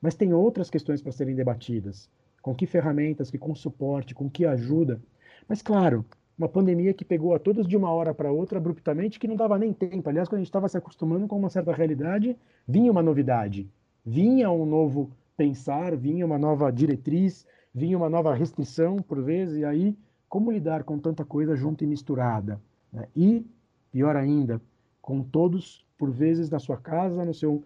mas 0.00 0.14
tem 0.14 0.34
outras 0.34 0.68
questões 0.68 1.00
para 1.00 1.12
serem 1.12 1.34
debatidas. 1.34 2.10
Com 2.46 2.54
que 2.54 2.64
ferramentas, 2.64 3.28
que 3.28 3.38
com 3.38 3.56
suporte, 3.56 4.14
com 4.14 4.30
que 4.30 4.46
ajuda. 4.46 5.02
Mas, 5.48 5.60
claro, 5.60 6.06
uma 6.38 6.48
pandemia 6.48 6.94
que 6.94 7.04
pegou 7.04 7.34
a 7.34 7.40
todos 7.40 7.66
de 7.66 7.76
uma 7.76 7.90
hora 7.90 8.14
para 8.14 8.30
outra 8.30 8.58
abruptamente, 8.58 9.18
que 9.18 9.26
não 9.26 9.34
dava 9.34 9.58
nem 9.58 9.72
tempo. 9.72 10.08
Aliás, 10.08 10.28
quando 10.28 10.36
a 10.36 10.42
gente 10.42 10.46
estava 10.46 10.68
se 10.68 10.78
acostumando 10.78 11.26
com 11.26 11.36
uma 11.36 11.50
certa 11.50 11.72
realidade, 11.72 12.36
vinha 12.64 12.92
uma 12.92 13.02
novidade, 13.02 13.68
vinha 14.04 14.48
um 14.48 14.64
novo 14.64 15.10
pensar, 15.36 15.96
vinha 15.96 16.24
uma 16.24 16.38
nova 16.38 16.70
diretriz, 16.70 17.44
vinha 17.74 17.96
uma 17.96 18.08
nova 18.08 18.32
restrição, 18.32 18.98
por 18.98 19.20
vezes, 19.20 19.56
e 19.56 19.64
aí, 19.64 19.98
como 20.28 20.52
lidar 20.52 20.84
com 20.84 21.00
tanta 21.00 21.24
coisa 21.24 21.56
junto 21.56 21.82
e 21.82 21.86
misturada? 21.88 22.60
Né? 22.92 23.08
E 23.16 23.44
pior 23.90 24.14
ainda, 24.14 24.62
com 25.02 25.20
todos, 25.20 25.84
por 25.98 26.12
vezes, 26.12 26.48
na 26.48 26.60
sua 26.60 26.76
casa, 26.76 27.24
no 27.24 27.34
seu, 27.34 27.64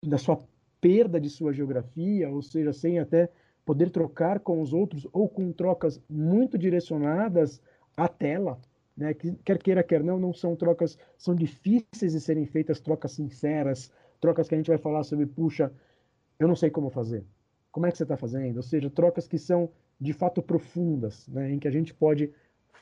na 0.00 0.18
sua 0.18 0.38
perda 0.80 1.20
de 1.20 1.28
sua 1.28 1.52
geografia, 1.52 2.30
ou 2.30 2.42
seja, 2.42 2.72
sem 2.72 3.00
até 3.00 3.28
poder 3.64 3.90
trocar 3.90 4.40
com 4.40 4.60
os 4.60 4.72
outros, 4.72 5.06
ou 5.12 5.28
com 5.28 5.52
trocas 5.52 6.00
muito 6.08 6.58
direcionadas 6.58 7.62
à 7.96 8.08
tela, 8.08 8.60
né? 8.96 9.14
quer 9.14 9.58
queira, 9.58 9.82
quer 9.82 10.02
não, 10.02 10.18
não 10.18 10.32
são 10.32 10.54
trocas, 10.54 10.98
são 11.16 11.34
difíceis 11.34 12.12
de 12.12 12.20
serem 12.20 12.46
feitas, 12.46 12.80
trocas 12.80 13.12
sinceras, 13.12 13.90
trocas 14.20 14.48
que 14.48 14.54
a 14.54 14.58
gente 14.58 14.68
vai 14.68 14.78
falar 14.78 15.02
sobre, 15.04 15.26
puxa, 15.26 15.72
eu 16.38 16.46
não 16.46 16.56
sei 16.56 16.70
como 16.70 16.90
fazer, 16.90 17.24
como 17.72 17.86
é 17.86 17.90
que 17.90 17.96
você 17.96 18.02
está 18.04 18.16
fazendo? 18.16 18.56
Ou 18.56 18.62
seja, 18.62 18.90
trocas 18.90 19.26
que 19.26 19.38
são 19.38 19.70
de 20.00 20.12
fato 20.12 20.42
profundas, 20.42 21.26
né? 21.28 21.52
em 21.52 21.58
que 21.58 21.68
a 21.68 21.70
gente 21.70 21.94
pode 21.94 22.30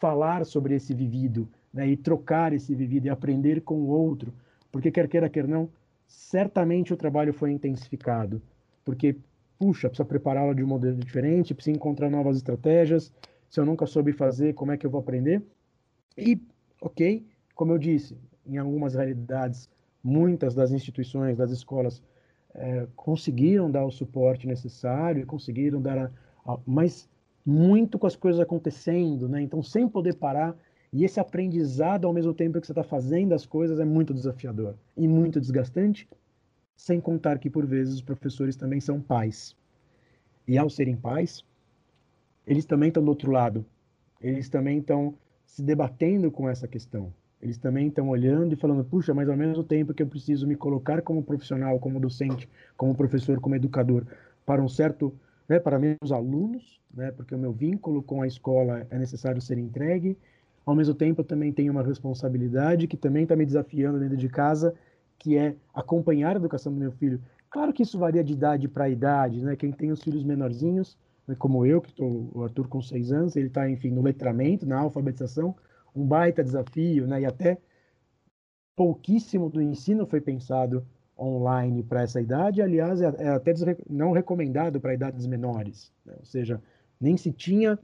falar 0.02 0.44
sobre 0.44 0.74
esse 0.74 0.92
vivido, 0.92 1.48
né, 1.72 1.86
e 1.86 1.96
trocar 1.96 2.52
esse 2.52 2.74
vivido 2.74 3.06
e 3.06 3.10
aprender 3.10 3.60
com 3.62 3.76
o 3.76 3.86
outro, 3.86 4.34
porque 4.70 4.90
quer 4.90 5.06
queira, 5.06 5.28
quer 5.28 5.46
não, 5.46 5.70
certamente 6.08 6.92
o 6.92 6.96
trabalho 6.96 7.32
foi 7.32 7.52
intensificado, 7.52 8.42
porque 8.84 9.16
puxa, 9.62 9.88
precisa 9.88 10.04
prepará-la 10.04 10.52
de 10.54 10.64
um 10.64 10.66
modelo 10.66 10.96
diferente, 10.96 11.54
precisa 11.54 11.76
encontrar 11.76 12.10
novas 12.10 12.36
estratégias. 12.36 13.12
Se 13.48 13.60
eu 13.60 13.64
nunca 13.64 13.86
soube 13.86 14.12
fazer, 14.12 14.54
como 14.54 14.72
é 14.72 14.76
que 14.76 14.84
eu 14.84 14.90
vou 14.90 15.00
aprender? 15.00 15.40
E, 16.18 16.42
ok, 16.80 17.24
como 17.54 17.70
eu 17.70 17.78
disse, 17.78 18.18
em 18.44 18.58
algumas 18.58 18.96
realidades, 18.96 19.70
muitas 20.02 20.52
das 20.52 20.72
instituições, 20.72 21.36
das 21.36 21.52
escolas, 21.52 22.02
é, 22.52 22.88
conseguiram 22.96 23.70
dar 23.70 23.86
o 23.86 23.90
suporte 23.92 24.48
necessário, 24.48 25.24
conseguiram 25.24 25.80
dar 25.80 25.96
a, 25.96 26.10
a, 26.44 26.58
mas 26.66 27.08
muito 27.46 28.00
com 28.00 28.08
as 28.08 28.16
coisas 28.16 28.40
acontecendo, 28.40 29.28
né? 29.28 29.42
Então, 29.42 29.62
sem 29.62 29.88
poder 29.88 30.16
parar, 30.16 30.56
e 30.92 31.04
esse 31.04 31.20
aprendizado 31.20 32.04
ao 32.04 32.12
mesmo 32.12 32.34
tempo 32.34 32.60
que 32.60 32.66
você 32.66 32.72
está 32.72 32.82
fazendo 32.82 33.32
as 33.32 33.46
coisas 33.46 33.78
é 33.78 33.84
muito 33.84 34.12
desafiador 34.12 34.74
e 34.96 35.06
muito 35.06 35.40
desgastante, 35.40 36.08
sem 36.76 37.00
contar 37.00 37.38
que 37.38 37.50
por 37.50 37.66
vezes 37.66 37.94
os 37.94 38.02
professores 38.02 38.56
também 38.56 38.80
são 38.80 39.00
pais. 39.00 39.56
E 40.46 40.58
ao 40.58 40.68
serem 40.68 40.96
pais, 40.96 41.44
eles 42.46 42.64
também 42.64 42.88
estão 42.88 43.04
do 43.04 43.08
outro 43.08 43.30
lado. 43.30 43.64
Eles 44.20 44.48
também 44.48 44.78
estão 44.78 45.14
se 45.44 45.62
debatendo 45.62 46.30
com 46.30 46.48
essa 46.48 46.66
questão. 46.66 47.12
Eles 47.40 47.58
também 47.58 47.88
estão 47.88 48.08
olhando 48.08 48.52
e 48.52 48.56
falando, 48.56 48.84
puxa, 48.84 49.12
mas 49.12 49.28
ao 49.28 49.36
mesmo 49.36 49.64
tempo 49.64 49.92
que 49.92 50.02
eu 50.02 50.06
preciso 50.06 50.46
me 50.46 50.54
colocar 50.54 51.02
como 51.02 51.22
profissional, 51.22 51.78
como 51.80 51.98
docente, 51.98 52.48
como 52.76 52.94
professor, 52.94 53.40
como 53.40 53.56
educador, 53.56 54.06
para 54.46 54.62
um 54.62 54.68
certo, 54.68 55.12
né, 55.48 55.58
para 55.58 55.78
meus 55.78 56.12
alunos, 56.12 56.80
né, 56.94 57.10
porque 57.10 57.34
o 57.34 57.38
meu 57.38 57.52
vínculo 57.52 58.00
com 58.02 58.22
a 58.22 58.26
escola 58.28 58.86
é 58.90 58.98
necessário 58.98 59.40
ser 59.40 59.58
entregue. 59.58 60.16
Ao 60.64 60.74
mesmo 60.74 60.94
tempo, 60.94 61.20
eu 61.20 61.24
também 61.24 61.52
tenho 61.52 61.72
uma 61.72 61.82
responsabilidade 61.82 62.86
que 62.86 62.96
também 62.96 63.24
está 63.24 63.34
me 63.34 63.44
desafiando 63.44 63.98
dentro 63.98 64.16
de 64.16 64.28
casa, 64.28 64.72
que 65.22 65.38
é 65.38 65.54
acompanhar 65.72 66.34
a 66.34 66.40
educação 66.40 66.72
do 66.72 66.80
meu 66.80 66.90
filho. 66.90 67.22
Claro 67.48 67.72
que 67.72 67.84
isso 67.84 67.96
varia 67.96 68.24
de 68.24 68.32
idade 68.32 68.66
para 68.66 68.88
idade, 68.88 69.40
né? 69.40 69.54
Quem 69.54 69.70
tem 69.70 69.92
os 69.92 70.02
filhos 70.02 70.24
menorzinhos, 70.24 70.98
né, 71.28 71.36
como 71.38 71.64
eu, 71.64 71.80
que 71.80 71.90
estou, 71.90 72.28
o 72.34 72.42
Arthur 72.42 72.66
com 72.66 72.82
seis 72.82 73.12
anos, 73.12 73.36
ele 73.36 73.46
está, 73.46 73.70
enfim, 73.70 73.90
no 73.90 74.02
letramento, 74.02 74.66
na 74.66 74.80
alfabetização, 74.80 75.54
um 75.94 76.04
baita 76.04 76.42
desafio, 76.42 77.06
né? 77.06 77.20
E 77.20 77.24
até 77.24 77.58
pouquíssimo 78.74 79.48
do 79.48 79.62
ensino 79.62 80.04
foi 80.06 80.20
pensado 80.20 80.84
online 81.16 81.84
para 81.84 82.02
essa 82.02 82.20
idade, 82.20 82.60
aliás, 82.60 83.00
é, 83.00 83.14
é 83.18 83.28
até 83.28 83.52
não 83.88 84.10
recomendado 84.10 84.80
para 84.80 84.94
idades 84.94 85.24
menores, 85.26 85.92
né? 86.04 86.14
ou 86.18 86.24
seja, 86.24 86.60
nem 87.00 87.16
se 87.16 87.30
tinha 87.30 87.78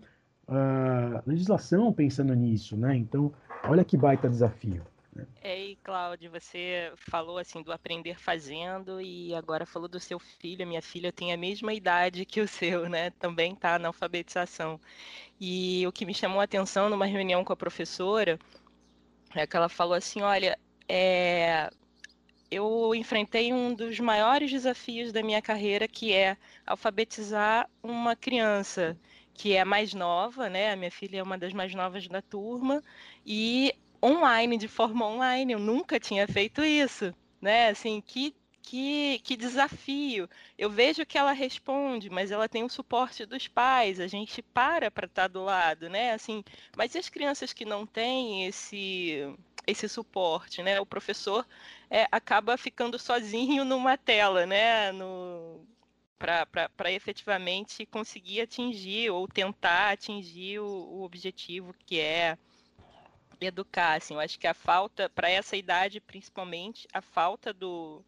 uh, 0.48 1.22
legislação 1.24 1.92
pensando 1.92 2.34
nisso, 2.34 2.76
né? 2.76 2.96
Então, 2.96 3.32
olha 3.64 3.84
que 3.84 3.96
baita 3.96 4.28
desafio. 4.28 4.82
Né? 5.18 5.26
É, 5.42 5.58
e 5.58 5.76
Cláudio, 5.76 6.30
você 6.30 6.92
falou 6.96 7.38
assim 7.38 7.62
do 7.62 7.72
aprender 7.72 8.18
fazendo 8.18 9.00
e 9.00 9.34
agora 9.34 9.66
falou 9.66 9.88
do 9.88 9.98
seu 9.98 10.18
filho. 10.18 10.66
Minha 10.66 10.82
filha 10.82 11.12
tem 11.12 11.32
a 11.32 11.36
mesma 11.36 11.74
idade 11.74 12.24
que 12.24 12.40
o 12.40 12.48
seu, 12.48 12.88
né? 12.88 13.10
Também 13.10 13.52
está 13.52 13.78
na 13.78 13.88
alfabetização. 13.88 14.80
E 15.40 15.84
o 15.86 15.92
que 15.92 16.06
me 16.06 16.14
chamou 16.14 16.40
a 16.40 16.44
atenção 16.44 16.88
numa 16.88 17.06
reunião 17.06 17.44
com 17.44 17.52
a 17.52 17.56
professora 17.56 18.38
é 19.34 19.46
que 19.46 19.56
ela 19.56 19.68
falou 19.68 19.94
assim: 19.94 20.22
olha, 20.22 20.58
é, 20.88 21.70
eu 22.50 22.94
enfrentei 22.94 23.52
um 23.52 23.74
dos 23.74 23.98
maiores 24.00 24.50
desafios 24.50 25.12
da 25.12 25.22
minha 25.22 25.42
carreira, 25.42 25.88
que 25.88 26.12
é 26.12 26.36
alfabetizar 26.66 27.68
uma 27.82 28.16
criança 28.16 28.96
que 29.34 29.54
é 29.54 29.64
mais 29.64 29.94
nova, 29.94 30.48
né? 30.48 30.72
A 30.72 30.76
minha 30.76 30.90
filha 30.90 31.18
é 31.18 31.22
uma 31.22 31.38
das 31.38 31.52
mais 31.52 31.74
novas 31.74 32.08
da 32.08 32.20
turma, 32.22 32.82
e 33.24 33.72
online, 34.02 34.56
de 34.56 34.68
forma 34.68 35.06
online. 35.06 35.52
Eu 35.52 35.58
nunca 35.58 35.98
tinha 36.00 36.26
feito 36.28 36.64
isso, 36.64 37.14
né? 37.40 37.68
Assim, 37.68 38.00
que 38.00 38.34
que, 38.68 39.18
que 39.20 39.34
desafio. 39.34 40.28
Eu 40.58 40.68
vejo 40.68 41.06
que 41.06 41.16
ela 41.16 41.32
responde, 41.32 42.10
mas 42.10 42.30
ela 42.30 42.48
tem 42.48 42.62
o 42.64 42.68
suporte 42.68 43.24
dos 43.24 43.48
pais, 43.48 43.98
a 43.98 44.06
gente 44.06 44.42
para 44.42 44.90
para 44.90 45.06
estar 45.06 45.22
tá 45.22 45.28
do 45.28 45.42
lado, 45.42 45.88
né? 45.88 46.12
Assim, 46.12 46.44
mas 46.76 46.94
e 46.94 46.98
as 46.98 47.08
crianças 47.08 47.54
que 47.54 47.64
não 47.64 47.86
têm 47.86 48.46
esse 48.46 49.34
esse 49.66 49.88
suporte, 49.88 50.62
né? 50.62 50.80
O 50.80 50.86
professor 50.86 51.46
é, 51.90 52.06
acaba 52.12 52.56
ficando 52.58 52.98
sozinho 52.98 53.64
numa 53.64 53.96
tela, 53.96 54.44
né? 54.46 54.92
No, 54.92 55.66
para 56.18 56.92
efetivamente 56.92 57.86
conseguir 57.86 58.42
atingir 58.42 59.10
ou 59.10 59.26
tentar 59.28 59.92
atingir 59.92 60.58
o, 60.60 60.66
o 60.66 61.02
objetivo 61.04 61.74
que 61.86 62.00
é 62.00 62.36
educar. 63.46 63.96
Assim, 63.96 64.14
eu 64.14 64.20
acho 64.20 64.38
que 64.38 64.46
a 64.46 64.54
falta, 64.54 65.08
para 65.08 65.30
essa 65.30 65.56
idade 65.56 66.00
principalmente, 66.00 66.86
a 66.92 67.00
falta 67.00 67.52
do, 67.52 68.02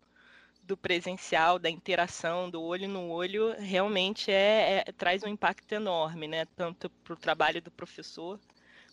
do 0.63 0.77
presencial, 0.77 1.59
da 1.59 1.71
interação, 1.71 2.51
do 2.51 2.63
olho 2.63 2.89
no 2.89 3.09
olho, 3.09 3.55
realmente 3.59 4.31
é, 4.31 4.85
é 4.87 4.93
traz 4.93 5.23
um 5.23 5.29
impacto 5.29 5.73
enorme, 5.73 6.29
né? 6.29 6.47
Tanto 6.57 6.89
para 6.89 7.15
o 7.15 7.17
trabalho 7.17 7.61
do 7.61 7.71
professor 7.71 8.39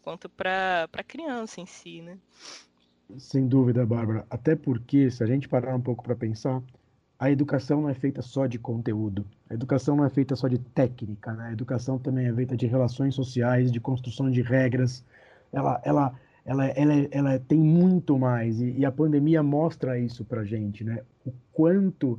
quanto 0.03 0.29
para 0.29 0.87
a 0.91 1.03
criança 1.03 1.59
em 1.59 1.65
si, 1.65 2.01
né? 2.01 2.17
Sem 3.17 3.47
dúvida, 3.47 3.85
Bárbara. 3.85 4.25
Até 4.29 4.55
porque, 4.55 5.09
se 5.11 5.23
a 5.23 5.27
gente 5.27 5.47
parar 5.47 5.75
um 5.75 5.81
pouco 5.81 6.03
para 6.03 6.15
pensar, 6.15 6.61
a 7.19 7.31
educação 7.31 7.81
não 7.81 7.89
é 7.89 7.93
feita 7.93 8.21
só 8.21 8.45
de 8.45 8.59
conteúdo. 8.59 9.25
A 9.49 9.53
educação 9.53 9.95
não 9.95 10.05
é 10.05 10.09
feita 10.09 10.35
só 10.35 10.47
de 10.47 10.59
técnica, 10.59 11.33
né? 11.33 11.47
A 11.47 11.51
educação 11.51 11.97
também 11.97 12.27
é 12.27 12.33
feita 12.33 12.55
de 12.55 12.67
relações 12.67 13.15
sociais, 13.15 13.71
de 13.71 13.79
construção 13.79 14.29
de 14.29 14.41
regras. 14.41 15.03
Ela, 15.51 15.81
ela, 15.83 16.13
ela, 16.47 16.65
ela, 16.67 16.93
ela 17.11 17.39
tem 17.39 17.59
muito 17.59 18.17
mais 18.17 18.61
e, 18.61 18.71
e 18.77 18.85
a 18.85 18.91
pandemia 18.91 19.43
mostra 19.43 19.99
isso 19.99 20.23
para 20.23 20.45
gente, 20.45 20.81
né? 20.81 21.01
O 21.25 21.33
quanto 21.51 22.17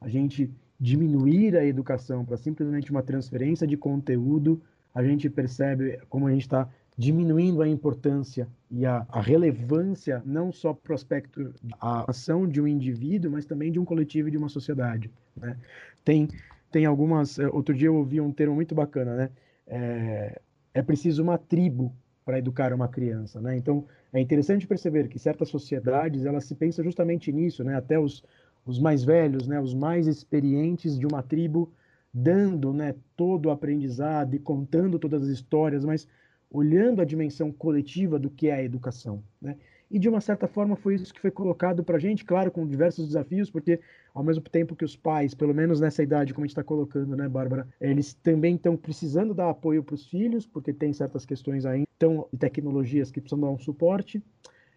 a 0.00 0.08
gente 0.08 0.50
diminuir 0.80 1.56
a 1.56 1.64
educação 1.64 2.24
para 2.24 2.36
simplesmente 2.36 2.90
uma 2.90 3.04
transferência 3.04 3.68
de 3.68 3.76
conteúdo, 3.76 4.60
a 4.92 5.02
gente 5.04 5.30
percebe 5.30 6.00
como 6.08 6.26
a 6.26 6.32
gente 6.32 6.42
está 6.42 6.68
diminuindo 6.96 7.62
a 7.62 7.68
importância 7.68 8.48
e 8.68 8.84
a, 8.84 9.06
a 9.08 9.20
relevância 9.20 10.20
não 10.26 10.50
só 10.50 10.74
para 10.74 10.90
o 10.90 10.94
aspecto 10.96 11.54
da 11.62 12.04
ação 12.08 12.48
de 12.48 12.60
um 12.60 12.66
indivíduo, 12.66 13.30
mas 13.30 13.46
também 13.46 13.70
de 13.70 13.78
um 13.78 13.84
coletivo 13.84 14.26
e 14.26 14.32
de 14.32 14.36
uma 14.36 14.48
sociedade. 14.48 15.08
Né? 15.36 15.56
Tem, 16.04 16.28
tem 16.72 16.84
algumas. 16.84 17.38
Outro 17.38 17.72
dia 17.72 17.86
eu 17.86 17.94
ouvi 17.94 18.20
um 18.20 18.32
termo 18.32 18.56
muito 18.56 18.74
bacana, 18.74 19.14
né? 19.14 19.30
É, 19.68 20.40
é 20.74 20.82
preciso 20.82 21.22
uma 21.22 21.38
tribo 21.38 21.94
para 22.28 22.38
educar 22.38 22.74
uma 22.74 22.86
criança, 22.88 23.40
né? 23.40 23.56
Então 23.56 23.86
é 24.12 24.20
interessante 24.20 24.66
perceber 24.66 25.08
que 25.08 25.18
certas 25.18 25.48
sociedades 25.48 26.26
elas 26.26 26.44
se 26.44 26.54
pensam 26.54 26.84
justamente 26.84 27.32
nisso, 27.32 27.64
né? 27.64 27.74
Até 27.74 27.98
os, 27.98 28.22
os 28.66 28.78
mais 28.78 29.02
velhos, 29.02 29.48
né? 29.48 29.58
Os 29.58 29.72
mais 29.72 30.06
experientes 30.06 30.98
de 30.98 31.06
uma 31.06 31.22
tribo 31.22 31.72
dando, 32.12 32.70
né? 32.70 32.94
Todo 33.16 33.46
o 33.46 33.50
aprendizado 33.50 34.34
e 34.34 34.38
contando 34.38 34.98
todas 34.98 35.22
as 35.22 35.30
histórias, 35.30 35.86
mas 35.86 36.06
olhando 36.50 37.00
a 37.00 37.04
dimensão 37.06 37.50
coletiva 37.50 38.18
do 38.18 38.28
que 38.28 38.48
é 38.48 38.56
a 38.56 38.62
educação, 38.62 39.24
né? 39.40 39.56
E 39.90 39.98
de 39.98 40.08
uma 40.08 40.20
certa 40.20 40.46
forma 40.46 40.76
foi 40.76 40.96
isso 40.96 41.14
que 41.14 41.20
foi 41.20 41.30
colocado 41.30 41.82
para 41.82 41.96
a 41.96 41.98
gente, 41.98 42.24
claro, 42.24 42.50
com 42.50 42.66
diversos 42.66 43.06
desafios, 43.06 43.50
porque 43.50 43.80
ao 44.12 44.22
mesmo 44.22 44.42
tempo 44.44 44.76
que 44.76 44.84
os 44.84 44.94
pais, 44.94 45.34
pelo 45.34 45.54
menos 45.54 45.80
nessa 45.80 46.02
idade, 46.02 46.34
como 46.34 46.44
a 46.44 46.46
gente 46.46 46.52
está 46.52 46.62
colocando, 46.62 47.16
né, 47.16 47.28
Bárbara, 47.28 47.66
eles 47.80 48.12
também 48.14 48.56
estão 48.56 48.76
precisando 48.76 49.32
dar 49.32 49.48
apoio 49.48 49.82
para 49.82 49.94
os 49.94 50.06
filhos, 50.06 50.46
porque 50.46 50.72
tem 50.72 50.92
certas 50.92 51.24
questões 51.24 51.64
aí, 51.64 51.84
então, 51.96 52.28
tecnologias 52.38 53.10
que 53.10 53.20
precisam 53.20 53.40
dar 53.40 53.50
um 53.50 53.58
suporte 53.58 54.22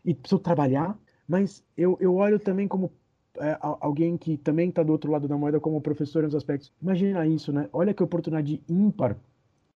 e 0.05 0.13
precisam 0.13 0.39
trabalhar, 0.39 0.97
mas 1.27 1.63
eu, 1.77 1.97
eu 1.99 2.15
olho 2.15 2.39
também 2.39 2.67
como 2.67 2.91
é, 3.39 3.57
alguém 3.61 4.17
que 4.17 4.37
também 4.37 4.69
está 4.69 4.83
do 4.83 4.91
outro 4.91 5.11
lado 5.11 5.27
da 5.27 5.37
moeda 5.37 5.59
como 5.59 5.79
professor 5.81 6.23
nos 6.23 6.35
aspectos. 6.35 6.73
Imagina 6.81 7.25
isso, 7.25 7.53
né? 7.53 7.69
Olha 7.71 7.93
que 7.93 8.03
oportunidade 8.03 8.61
ímpar 8.67 9.17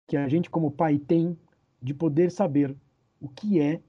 que 0.07 0.17
a 0.17 0.27
gente 0.27 0.49
como 0.49 0.71
pai 0.71 0.97
tem 0.97 1.37
de 1.81 1.93
poder 1.93 2.31
saber 2.31 2.75
o 3.21 3.27
que 3.27 3.59
é 3.59 3.81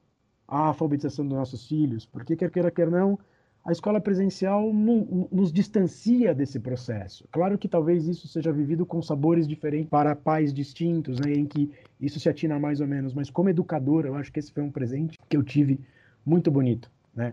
a 0.46 0.66
alfabetização 0.68 1.26
dos 1.26 1.36
nossos 1.36 1.66
filhos, 1.66 2.06
porque 2.06 2.36
quer 2.36 2.50
queira, 2.50 2.70
quer 2.70 2.90
não, 2.90 3.18
a 3.64 3.72
escola 3.72 3.98
presencial 4.00 4.72
não, 4.72 5.28
nos 5.32 5.50
distancia 5.50 6.34
desse 6.34 6.60
processo. 6.60 7.26
Claro 7.32 7.56
que 7.56 7.66
talvez 7.66 8.06
isso 8.06 8.28
seja 8.28 8.52
vivido 8.52 8.84
com 8.84 9.00
sabores 9.00 9.48
diferentes 9.48 9.88
para 9.88 10.14
pais 10.14 10.52
distintos, 10.52 11.18
né, 11.18 11.32
em 11.32 11.46
que 11.46 11.70
isso 11.98 12.20
se 12.20 12.28
atina 12.28 12.58
mais 12.58 12.80
ou 12.80 12.86
menos, 12.86 13.14
mas 13.14 13.30
como 13.30 13.48
educador, 13.48 14.04
eu 14.04 14.14
acho 14.14 14.30
que 14.30 14.38
esse 14.38 14.52
foi 14.52 14.62
um 14.62 14.70
presente 14.70 15.18
que 15.28 15.36
eu 15.36 15.42
tive 15.42 15.80
muito 16.26 16.50
bonito, 16.50 16.90
né, 17.14 17.32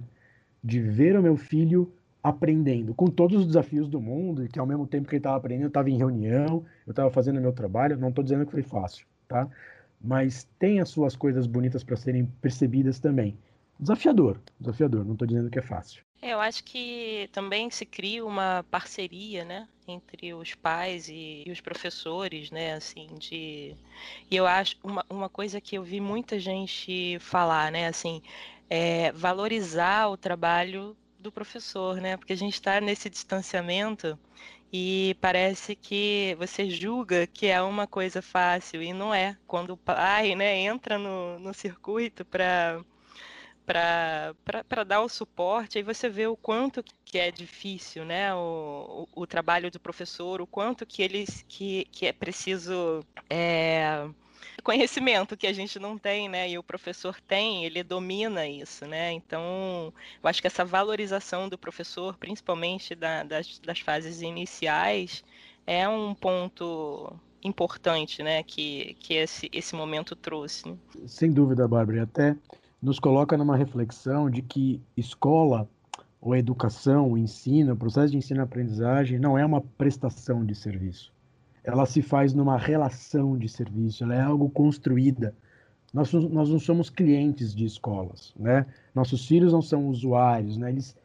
de 0.64 0.80
ver 0.80 1.18
o 1.18 1.22
meu 1.22 1.36
filho 1.36 1.92
aprendendo, 2.24 2.94
com 2.94 3.08
todos 3.08 3.42
os 3.42 3.48
desafios 3.48 3.90
do 3.90 4.00
mundo, 4.00 4.46
e 4.46 4.48
que 4.48 4.60
ao 4.60 4.66
mesmo 4.66 4.86
tempo 4.88 5.08
que 5.08 5.16
ele 5.16 5.20
estava 5.20 5.36
aprendendo, 5.36 5.64
eu 5.64 5.70
estava 5.70 5.90
em 5.90 5.98
reunião, 5.98 6.64
eu 6.86 6.92
estava 6.92 7.10
fazendo 7.10 7.42
meu 7.42 7.52
trabalho, 7.52 7.98
não 7.98 8.10
estou 8.10 8.24
dizendo 8.24 8.46
que 8.46 8.52
foi 8.52 8.62
fácil, 8.62 9.06
tá? 9.28 9.50
Mas 10.04 10.48
tem 10.60 10.80
as 10.80 10.90
suas 10.90 11.16
coisas 11.16 11.48
bonitas 11.48 11.84
para 11.84 11.96
serem 11.96 12.26
percebidas 12.42 13.00
também. 13.00 13.38
Desafiador, 13.80 14.40
desafiador, 14.60 15.04
não 15.04 15.14
estou 15.14 15.28
dizendo 15.28 15.50
que 15.50 15.58
é 15.58 15.62
fácil. 15.62 16.04
É, 16.22 16.34
eu 16.34 16.40
acho 16.40 16.64
que 16.64 17.28
também 17.32 17.72
se 17.72 17.84
cria 17.84 18.24
uma 18.24 18.64
parceria, 18.70 19.44
né, 19.44 19.68
entre 19.88 20.36
os 20.36 20.54
pais 20.54 21.10
e, 21.10 21.44
e, 21.48 21.52
os 21.52 21.60
professores, 21.60 22.52
né, 22.52 22.74
assim, 22.74 23.08
de... 23.18 23.76
E 24.30 24.36
eu 24.36 24.46
acho 24.46 24.78
uma, 24.84 25.04
uma 25.10 25.28
coisa 25.28 25.60
que 25.60 25.76
eu 25.76 25.84
vi 25.84 26.00
muita 26.00 26.38
gente 26.38 27.18
falar, 27.20 27.72
né, 27.72 27.88
assim, 27.88 28.22
é 28.70 29.12
valorizar 29.14 30.10
o 30.10 30.18
trabalho 30.18 30.96
do 31.20 31.32
professor, 31.32 32.00
né, 32.00 32.18
porque 32.18 32.34
a 32.34 32.38
gente 32.38 32.54
está 32.54 32.80
nesse 32.80 33.10
distanciamento 33.10 34.18
e 34.72 35.16
parece 35.20 35.76
que 35.76 36.36
você 36.40 36.70
julga 36.70 37.28
que 37.28 37.48
é 37.48 37.62
uma 37.62 37.86
coisa 37.86 38.22
fácil 38.22 38.82
e 38.82 38.94
não 38.94 39.14
é. 39.14 39.38
Quando 39.46 39.72
o 39.72 39.78
pai 39.78 40.34
né, 40.36 40.58
entra 40.60 40.98
no, 40.98 41.40
no 41.40 41.54
circuito 41.54 42.24
para 42.26 42.84
para 43.66 44.84
dar 44.84 45.02
o 45.02 45.08
suporte, 45.08 45.78
aí 45.78 45.84
você 45.84 46.10
vê 46.10 46.28
o 46.28 46.36
quanto 46.36 46.84
que 47.06 47.18
é 47.18 47.32
difícil, 47.32 48.04
né, 48.04 48.34
o, 48.34 49.08
o, 49.16 49.22
o 49.22 49.28
trabalho 49.28 49.72
do 49.72 49.80
professor, 49.80 50.42
o 50.42 50.48
quanto 50.48 50.86
que 50.86 51.02
eles 51.02 51.46
que, 51.48 51.86
que 51.92 52.06
é 52.06 52.12
preciso 52.12 53.06
é, 53.30 54.10
conhecimento 54.64 55.38
que 55.38 55.48
a 55.48 55.54
gente 55.54 55.80
não 55.80 55.98
tem, 55.98 56.30
né? 56.30 56.50
E 56.50 56.58
o 56.58 56.64
professor 56.64 57.20
tem, 57.28 57.66
ele 57.66 57.84
domina 57.84 58.48
isso, 58.48 58.86
né? 58.86 59.12
Então, 59.12 59.94
eu 60.22 60.30
acho 60.30 60.42
que 60.42 60.48
essa 60.48 60.66
valorização 60.66 61.50
do 61.50 61.58
professor, 61.58 62.18
principalmente 62.18 62.96
da, 62.96 63.24
das, 63.24 63.60
das 63.60 63.80
fases 63.80 64.22
iniciais, 64.22 65.24
é 65.66 65.88
um 65.88 66.14
ponto 66.14 67.14
importante, 67.44 68.22
né? 68.22 68.44
Que, 68.44 68.96
que 69.00 69.16
esse, 69.16 69.50
esse 69.52 69.76
momento 69.76 70.16
trouxe. 70.16 70.70
Né? 70.70 70.78
Sem 71.08 71.32
dúvida, 71.32 71.68
Bárbara. 71.68 72.00
E 72.00 72.02
até 72.02 72.36
nos 72.82 73.00
coloca 73.00 73.38
numa 73.38 73.56
reflexão 73.56 74.30
de 74.30 74.42
que 74.42 74.82
escola 74.96 75.70
ou 76.20 76.36
educação, 76.36 77.12
o 77.12 77.18
ensino, 77.18 77.74
o 77.74 77.78
processo 77.78 78.12
de 78.12 78.18
ensino-aprendizagem 78.18 79.20
não 79.20 79.38
é 79.38 79.46
uma 79.46 79.62
prestação 79.62 80.46
de 80.46 80.54
serviço 80.54 81.12
ela 81.64 81.86
se 81.86 82.02
faz 82.02 82.34
numa 82.34 82.58
relação 82.58 83.38
de 83.38 83.48
serviço, 83.48 84.04
ela 84.04 84.16
é 84.16 84.22
algo 84.22 84.50
construída. 84.50 85.36
Nós, 85.94 86.12
nós 86.14 86.50
não 86.50 86.60
somos 86.60 86.90
clientes 86.90 87.54
de 87.54 87.66
escolas, 87.66 88.34
né? 88.40 88.66
Nossos 88.96 89.28
filhos 89.28 89.52
não 89.52 89.62
são 89.62 89.88
usuários, 89.88 90.58
né? 90.58 90.70
Eles, 90.70 90.96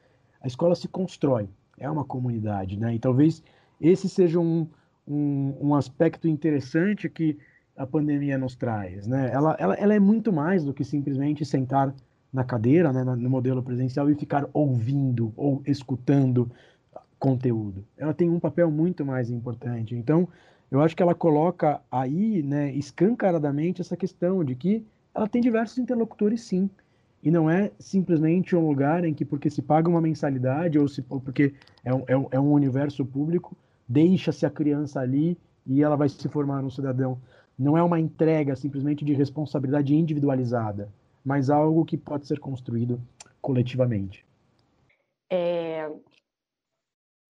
a 0.40 0.46
escola 0.46 0.74
se 0.74 0.86
constrói, 0.86 1.48
é 1.76 1.90
uma 1.90 2.04
comunidade, 2.04 2.78
né? 2.78 2.94
E 2.94 2.98
talvez 2.98 3.42
esse 3.80 4.08
seja 4.08 4.38
um, 4.38 4.66
um, 5.06 5.54
um 5.60 5.74
aspecto 5.74 6.28
interessante 6.28 7.08
que 7.08 7.36
a 7.76 7.86
pandemia 7.86 8.38
nos 8.38 8.54
traz, 8.54 9.06
né? 9.06 9.30
Ela, 9.32 9.56
ela, 9.58 9.74
ela 9.74 9.94
é 9.94 10.00
muito 10.00 10.32
mais 10.32 10.64
do 10.64 10.72
que 10.72 10.84
simplesmente 10.84 11.44
sentar 11.44 11.92
na 12.32 12.44
cadeira, 12.44 12.92
né, 12.92 13.02
no 13.02 13.30
modelo 13.30 13.62
presencial 13.62 14.10
e 14.10 14.14
ficar 14.14 14.46
ouvindo 14.52 15.32
ou 15.36 15.62
escutando 15.64 16.50
conteúdo. 17.26 17.84
Ela 17.98 18.14
tem 18.14 18.30
um 18.30 18.38
papel 18.38 18.70
muito 18.70 19.04
mais 19.04 19.30
importante. 19.30 19.96
Então, 19.96 20.28
eu 20.70 20.80
acho 20.80 20.94
que 20.94 21.02
ela 21.02 21.14
coloca 21.14 21.80
aí, 21.90 22.40
né, 22.40 22.72
escancaradamente 22.72 23.80
essa 23.80 23.96
questão 23.96 24.44
de 24.44 24.54
que 24.54 24.86
ela 25.12 25.28
tem 25.28 25.42
diversos 25.42 25.76
interlocutores, 25.78 26.42
sim. 26.42 26.70
E 27.24 27.28
não 27.28 27.50
é 27.50 27.72
simplesmente 27.80 28.54
um 28.54 28.68
lugar 28.68 29.04
em 29.04 29.12
que, 29.12 29.24
porque 29.24 29.50
se 29.50 29.60
paga 29.60 29.88
uma 29.88 30.00
mensalidade 30.00 30.78
ou, 30.78 30.86
se, 30.86 31.02
porque 31.02 31.52
é 31.84 31.92
um, 31.92 32.04
é, 32.06 32.16
um, 32.16 32.28
é 32.30 32.38
um 32.38 32.52
universo 32.52 33.04
público, 33.04 33.56
deixa-se 33.88 34.46
a 34.46 34.50
criança 34.50 35.00
ali 35.00 35.36
e 35.66 35.82
ela 35.82 35.96
vai 35.96 36.08
se 36.08 36.28
formar 36.28 36.62
um 36.62 36.70
cidadão. 36.70 37.18
Não 37.58 37.76
é 37.76 37.82
uma 37.82 37.98
entrega 37.98 38.54
simplesmente 38.54 39.04
de 39.04 39.14
responsabilidade 39.14 39.96
individualizada, 39.96 40.88
mas 41.24 41.50
algo 41.50 41.84
que 41.84 41.96
pode 41.96 42.28
ser 42.28 42.38
construído 42.38 43.00
coletivamente. 43.40 44.24
É, 45.28 45.90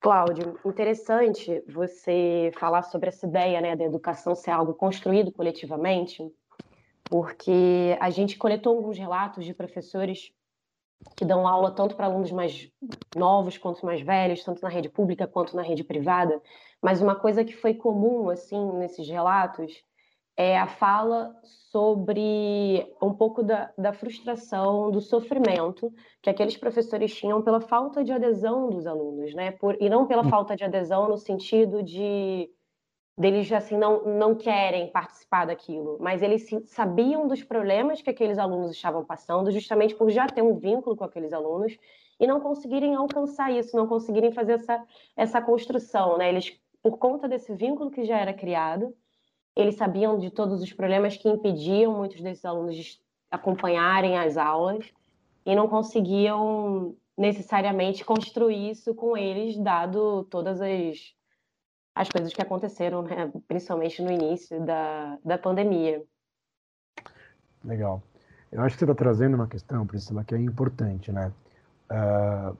Cláudio, 0.06 0.56
interessante 0.64 1.64
você 1.66 2.52
falar 2.60 2.82
sobre 2.82 3.08
essa 3.08 3.26
ideia 3.26 3.60
né, 3.60 3.74
da 3.74 3.82
educação 3.82 4.36
ser 4.36 4.52
algo 4.52 4.72
construído 4.72 5.32
coletivamente, 5.32 6.22
porque 7.10 7.98
a 8.00 8.08
gente 8.08 8.38
coletou 8.38 8.76
alguns 8.76 8.96
relatos 8.96 9.44
de 9.44 9.52
professores 9.52 10.30
que 11.16 11.24
dão 11.24 11.44
aula 11.44 11.72
tanto 11.72 11.96
para 11.96 12.06
alunos 12.06 12.30
mais 12.30 12.70
novos 13.16 13.58
quanto 13.58 13.84
mais 13.84 14.00
velhos, 14.00 14.44
tanto 14.44 14.62
na 14.62 14.68
rede 14.68 14.88
pública 14.88 15.26
quanto 15.26 15.56
na 15.56 15.62
rede 15.62 15.82
privada, 15.82 16.40
mas 16.80 17.02
uma 17.02 17.16
coisa 17.16 17.44
que 17.44 17.56
foi 17.56 17.74
comum 17.74 18.30
assim 18.30 18.74
nesses 18.74 19.08
relatos 19.08 19.82
é 20.36 20.58
a 20.58 20.66
fala 20.66 21.34
sobre 21.42 22.86
um 23.00 23.14
pouco 23.14 23.42
da, 23.42 23.72
da, 23.76 23.92
frustração, 23.92 24.90
do 24.90 25.00
sofrimento 25.00 25.92
que 26.20 26.28
aqueles 26.28 26.56
professores 26.56 27.14
tinham 27.14 27.40
pela 27.40 27.60
falta 27.60 28.04
de 28.04 28.12
adesão 28.12 28.68
dos 28.68 28.86
alunos, 28.86 29.34
né? 29.34 29.52
Por, 29.52 29.80
e 29.80 29.88
não 29.88 30.06
pela 30.06 30.22
hum. 30.22 30.28
falta 30.28 30.54
de 30.54 30.62
adesão 30.62 31.08
no 31.08 31.16
sentido 31.16 31.82
de 31.82 32.50
deles 33.18 33.50
assim 33.50 33.78
não, 33.78 34.04
não 34.04 34.34
querem 34.34 34.90
participar 34.90 35.46
daquilo, 35.46 35.96
mas 35.98 36.20
eles 36.20 36.46
sabiam 36.66 37.26
dos 37.26 37.42
problemas 37.42 38.02
que 38.02 38.10
aqueles 38.10 38.36
alunos 38.36 38.72
estavam 38.72 39.06
passando, 39.06 39.50
justamente 39.50 39.94
por 39.94 40.10
já 40.10 40.26
ter 40.26 40.42
um 40.42 40.58
vínculo 40.58 40.94
com 40.94 41.04
aqueles 41.04 41.32
alunos 41.32 41.78
e 42.20 42.26
não 42.26 42.40
conseguirem 42.40 42.94
alcançar 42.94 43.50
isso, 43.50 43.74
não 43.74 43.86
conseguirem 43.86 44.32
fazer 44.32 44.52
essa, 44.52 44.84
essa 45.16 45.40
construção, 45.40 46.18
né? 46.18 46.28
Eles, 46.28 46.60
por 46.82 46.98
conta 46.98 47.26
desse 47.26 47.54
vínculo 47.54 47.90
que 47.90 48.04
já 48.04 48.18
era 48.18 48.34
criado, 48.34 48.94
eles 49.56 49.76
sabiam 49.76 50.18
de 50.18 50.30
todos 50.30 50.62
os 50.62 50.72
problemas 50.72 51.16
que 51.16 51.28
impediam 51.28 51.96
muitos 51.96 52.20
desses 52.20 52.44
alunos 52.44 52.76
de 52.76 53.00
acompanharem 53.30 54.18
as 54.18 54.36
aulas 54.36 54.92
e 55.44 55.54
não 55.56 55.66
conseguiam 55.66 56.94
necessariamente 57.16 58.04
construir 58.04 58.70
isso 58.70 58.94
com 58.94 59.16
eles, 59.16 59.56
dado 59.56 60.24
todas 60.24 60.60
as, 60.60 61.14
as 61.94 62.08
coisas 62.10 62.32
que 62.34 62.42
aconteceram, 62.42 63.02
né? 63.02 63.32
principalmente 63.48 64.02
no 64.02 64.12
início 64.12 64.62
da, 64.64 65.18
da 65.24 65.38
pandemia. 65.38 66.04
Legal. 67.64 68.02
Eu 68.52 68.62
acho 68.62 68.74
que 68.76 68.80
você 68.80 68.84
está 68.84 68.94
trazendo 68.94 69.34
uma 69.34 69.48
questão, 69.48 69.86
Priscila, 69.86 70.22
que 70.22 70.34
é 70.34 70.38
importante, 70.38 71.10
né? 71.10 71.32
Uh, 71.90 72.56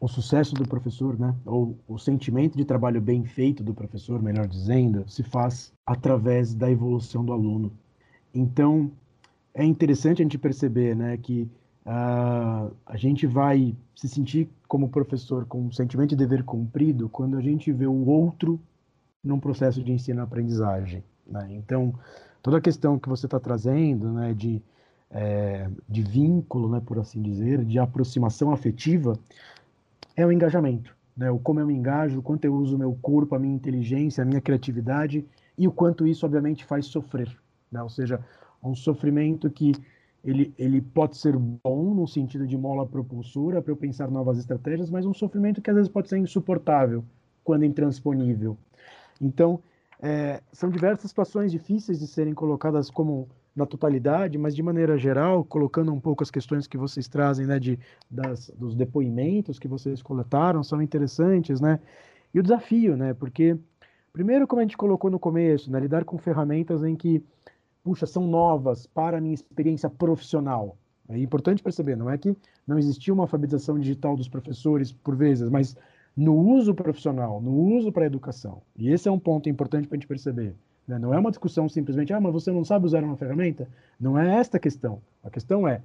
o 0.00 0.06
sucesso 0.06 0.54
do 0.54 0.66
professor, 0.66 1.18
né, 1.18 1.34
ou 1.44 1.76
o 1.88 1.98
sentimento 1.98 2.56
de 2.56 2.64
trabalho 2.64 3.00
bem 3.00 3.24
feito 3.24 3.64
do 3.64 3.74
professor, 3.74 4.22
melhor 4.22 4.46
dizendo, 4.46 5.04
se 5.08 5.22
faz 5.22 5.72
através 5.84 6.54
da 6.54 6.70
evolução 6.70 7.24
do 7.24 7.32
aluno. 7.32 7.72
Então, 8.32 8.90
é 9.52 9.64
interessante 9.64 10.22
a 10.22 10.24
gente 10.24 10.38
perceber, 10.38 10.94
né, 10.94 11.16
que 11.16 11.50
uh, 11.84 12.72
a 12.86 12.96
gente 12.96 13.26
vai 13.26 13.74
se 13.96 14.08
sentir 14.08 14.48
como 14.68 14.88
professor 14.88 15.44
com 15.46 15.62
um 15.62 15.72
sentimento 15.72 16.10
de 16.10 16.16
dever 16.16 16.44
cumprido 16.44 17.08
quando 17.08 17.36
a 17.36 17.40
gente 17.40 17.72
vê 17.72 17.86
o 17.86 18.06
outro 18.06 18.60
num 19.24 19.40
processo 19.40 19.82
de 19.82 19.90
ensino-aprendizagem. 19.90 21.02
Né? 21.26 21.48
Então, 21.50 21.92
toda 22.40 22.58
a 22.58 22.60
questão 22.60 22.98
que 22.98 23.08
você 23.08 23.26
está 23.26 23.40
trazendo, 23.40 24.12
né, 24.12 24.32
de 24.32 24.62
é, 25.10 25.68
de 25.88 26.02
vínculo, 26.02 26.68
né, 26.68 26.82
por 26.84 26.98
assim 26.98 27.22
dizer, 27.22 27.64
de 27.64 27.78
aproximação 27.78 28.52
afetiva, 28.52 29.18
é 30.18 30.26
o 30.26 30.32
engajamento. 30.32 30.96
Né? 31.16 31.30
O 31.30 31.38
como 31.38 31.60
eu 31.60 31.66
me 31.66 31.74
engajo, 31.74 32.18
o 32.18 32.22
quanto 32.22 32.44
eu 32.44 32.52
uso 32.52 32.74
o 32.74 32.78
meu 32.78 32.92
corpo, 33.00 33.36
a 33.36 33.38
minha 33.38 33.54
inteligência, 33.54 34.22
a 34.22 34.24
minha 34.26 34.40
criatividade 34.40 35.24
e 35.56 35.68
o 35.68 35.72
quanto 35.72 36.06
isso, 36.06 36.26
obviamente, 36.26 36.64
faz 36.64 36.86
sofrer. 36.86 37.30
Né? 37.70 37.80
Ou 37.80 37.88
seja, 37.88 38.20
um 38.62 38.74
sofrimento 38.74 39.48
que 39.48 39.72
ele, 40.24 40.52
ele 40.58 40.80
pode 40.80 41.16
ser 41.16 41.36
bom 41.36 41.94
no 41.94 42.06
sentido 42.08 42.48
de 42.48 42.58
mola 42.58 42.84
propulsora 42.84 43.62
para 43.62 43.72
eu 43.72 43.76
pensar 43.76 44.10
novas 44.10 44.38
estratégias, 44.38 44.90
mas 44.90 45.06
um 45.06 45.14
sofrimento 45.14 45.62
que 45.62 45.70
às 45.70 45.76
vezes 45.76 45.90
pode 45.90 46.08
ser 46.08 46.18
insuportável 46.18 47.04
quando 47.44 47.64
intransponível. 47.64 48.58
Então, 49.20 49.60
é, 50.02 50.42
são 50.52 50.68
diversas 50.68 51.10
situações 51.10 51.52
difíceis 51.52 52.00
de 52.00 52.08
serem 52.08 52.34
colocadas 52.34 52.90
como 52.90 53.28
na 53.58 53.66
totalidade, 53.66 54.38
mas 54.38 54.54
de 54.54 54.62
maneira 54.62 54.96
geral, 54.96 55.44
colocando 55.44 55.92
um 55.92 55.98
pouco 55.98 56.22
as 56.22 56.30
questões 56.30 56.66
que 56.66 56.78
vocês 56.78 57.08
trazem, 57.08 57.44
né, 57.44 57.58
de, 57.58 57.78
das, 58.08 58.50
dos 58.56 58.74
depoimentos 58.74 59.58
que 59.58 59.66
vocês 59.66 60.00
coletaram, 60.00 60.62
são 60.62 60.80
interessantes, 60.80 61.60
né, 61.60 61.80
e 62.32 62.38
o 62.38 62.42
desafio, 62.42 62.96
né, 62.96 63.12
porque, 63.12 63.58
primeiro, 64.12 64.46
como 64.46 64.60
a 64.60 64.62
gente 64.62 64.76
colocou 64.76 65.10
no 65.10 65.18
começo, 65.18 65.70
né, 65.72 65.80
lidar 65.80 66.04
com 66.04 66.16
ferramentas 66.16 66.84
em 66.84 66.94
que, 66.94 67.22
puxa, 67.82 68.06
são 68.06 68.26
novas 68.26 68.86
para 68.86 69.18
a 69.18 69.20
minha 69.20 69.34
experiência 69.34 69.90
profissional. 69.90 70.76
É 71.08 71.18
importante 71.18 71.62
perceber, 71.62 71.96
não 71.96 72.08
é 72.08 72.16
que 72.16 72.36
não 72.66 72.78
existia 72.78 73.12
uma 73.12 73.24
alfabetização 73.24 73.78
digital 73.78 74.14
dos 74.14 74.28
professores, 74.28 74.92
por 74.92 75.16
vezes, 75.16 75.48
mas 75.48 75.74
no 76.16 76.34
uso 76.34 76.74
profissional, 76.74 77.40
no 77.40 77.52
uso 77.52 77.90
para 77.90 78.04
a 78.04 78.06
educação. 78.06 78.62
E 78.76 78.90
esse 78.90 79.08
é 79.08 79.10
um 79.10 79.18
ponto 79.18 79.48
importante 79.48 79.88
para 79.88 79.96
a 79.96 79.98
gente 79.98 80.06
perceber. 80.06 80.54
Né? 80.88 80.98
Não 80.98 81.12
é 81.12 81.18
uma 81.18 81.30
discussão 81.30 81.68
simplesmente, 81.68 82.12
ah, 82.12 82.20
mas 82.20 82.32
você 82.32 82.50
não 82.50 82.64
sabe 82.64 82.86
usar 82.86 83.04
uma 83.04 83.16
ferramenta? 83.16 83.68
Não 84.00 84.18
é 84.18 84.38
esta 84.38 84.56
a 84.56 84.60
questão. 84.60 85.00
A 85.22 85.28
questão 85.28 85.68
é 85.68 85.82